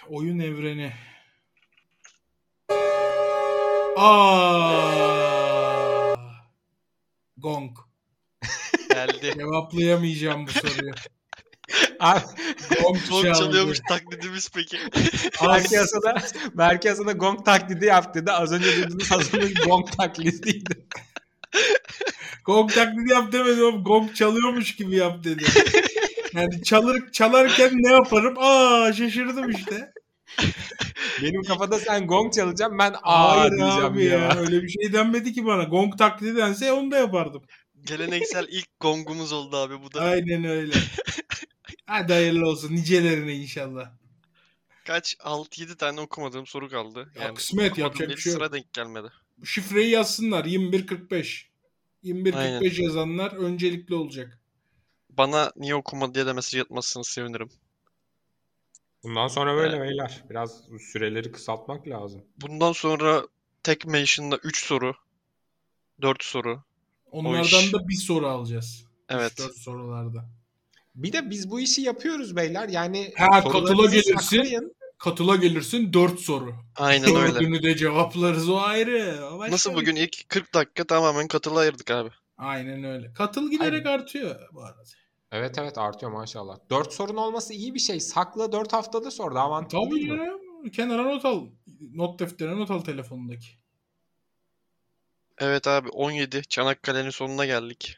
[0.09, 0.93] Oyun evreni.
[3.97, 4.95] Aa!
[7.37, 7.77] Gong.
[8.89, 9.33] Geldi.
[9.37, 10.93] Cevaplayamayacağım bu soruyu.
[11.99, 12.19] Abi,
[12.81, 14.77] Gong Gong çalıyormuş taklidimiz peki.
[16.57, 18.31] Berke Hasan'a gong taklidi yap dedi.
[18.31, 20.87] Az önce dediğiniz Hasan'ın gong taklidiydi.
[22.45, 23.83] Gong taklidi yap demedim oğlum.
[23.83, 25.43] Gong çalıyormuş gibi yap dedi.
[26.33, 28.35] Yani çalır, çalarken ne yaparım?
[28.37, 29.91] Aa şaşırdım işte.
[31.21, 34.19] Benim kafada sen gong çalacaksın ben aa Hayır diyeceğim abi ya.
[34.19, 34.35] ya.
[34.39, 35.63] Öyle bir şey denmedi ki bana.
[35.63, 37.41] Gong taklidi dense onu da yapardım.
[37.83, 40.01] Geleneksel ilk gongumuz oldu abi bu da.
[40.01, 40.73] Aynen öyle.
[41.85, 42.75] Hadi hayırlı olsun.
[42.75, 43.91] Nicelerine inşallah.
[44.85, 45.15] Kaç?
[45.19, 47.11] 6-7 tane okumadığım soru kaldı.
[47.15, 48.39] Ya Yani kısmet, yapacak bir şey yok.
[48.41, 49.07] sıra denk gelmedi.
[49.43, 50.45] Şifreyi yazsınlar.
[50.45, 51.49] 2145.
[52.03, 52.83] 2145 Aynen.
[52.87, 54.39] yazanlar öncelikli olacak.
[55.09, 57.49] Bana niye okumadı diye de mesaj atmazsanız sevinirim.
[59.03, 60.23] Bundan sonra böyle beyler.
[60.29, 60.61] Biraz
[60.91, 62.25] süreleri kısaltmak lazım.
[62.41, 63.27] Bundan sonra
[63.63, 64.95] tek mention'da 3 soru.
[66.01, 66.63] 4 soru.
[67.11, 68.85] Onlardan iş- da bir soru alacağız.
[69.09, 69.37] Evet.
[69.39, 70.29] 4 sorularda.
[70.95, 72.69] Bir de biz bu işi yapıyoruz beyler.
[72.69, 74.17] Yani Ha, katıla gelirsin.
[74.17, 74.75] saklayın.
[74.97, 76.53] Katıla gelirsin 4 soru.
[76.75, 77.33] Aynen öyle.
[77.33, 79.25] Dördünü de cevaplarız o ayrı.
[79.33, 82.09] O başka Nasıl bugün ilk 40 dakika tamamen katıla ayırdık abi.
[82.37, 83.13] Aynen öyle.
[83.13, 84.83] Katıl giderek artıyor bu arada.
[85.31, 86.57] Evet evet artıyor maşallah.
[86.69, 87.99] 4 sorun olması iyi bir şey.
[87.99, 89.35] Sakla 4 haftada sor.
[89.35, 90.33] Daha mantıklı Tabii ya.
[90.75, 91.47] Kenara not al.
[91.93, 93.47] Not defterine not al telefonundaki.
[95.37, 97.97] Evet abi 17 Çanakkale'nin sonuna geldik.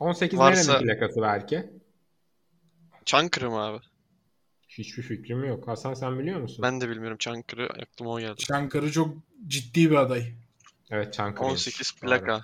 [0.00, 1.70] 18 Varsa- nerenin plakası belki?
[3.04, 3.84] Çankırı mı abi?
[4.68, 5.68] Hiçbir fikrim yok.
[5.68, 6.62] Hasan sen biliyor musun?
[6.62, 8.36] Ben de bilmiyorum Çankırı aklıma o geldi.
[8.36, 9.16] Çankırı çok
[9.46, 10.32] ciddi bir aday.
[10.90, 11.46] Evet Çankırı.
[11.46, 12.42] 18 plaka.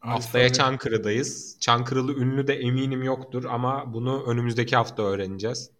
[0.00, 1.56] Haftaya Çankırı'dayız.
[1.60, 5.70] Çankırılı ünlü de eminim yoktur ama bunu önümüzdeki hafta öğreneceğiz.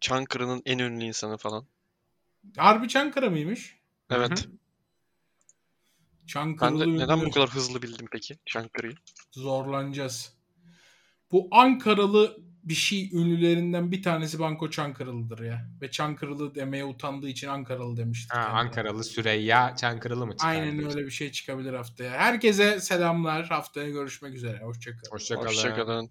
[0.00, 1.66] Çankırı'nın en ünlü insanı falan.
[2.56, 3.78] Harbi Çankırı mıymış?
[4.10, 4.48] Evet.
[6.34, 8.94] Hı Ben de neden bu kadar hızlı bildim peki Çankırı'yı?
[9.32, 10.32] Zorlanacağız.
[11.32, 15.68] Bu Ankaralı bir şey ünlülerinden bir tanesi Banko Çankırılıdır ya.
[15.80, 18.34] Ve Çankırılı demeye utandığı için Ankaralı demiştik.
[18.34, 18.58] Ha, kendine.
[18.58, 20.48] Ankaralı Süreyya Çankırılı mı çıkar?
[20.48, 20.98] Aynen diyorsun?
[20.98, 22.10] öyle bir şey çıkabilir haftaya.
[22.10, 23.46] Herkese selamlar.
[23.46, 24.58] Haftaya görüşmek üzere.
[24.58, 25.10] Hoşçakalın.
[25.10, 25.46] Hoşçakalın.
[25.46, 26.10] Hoşçakalın.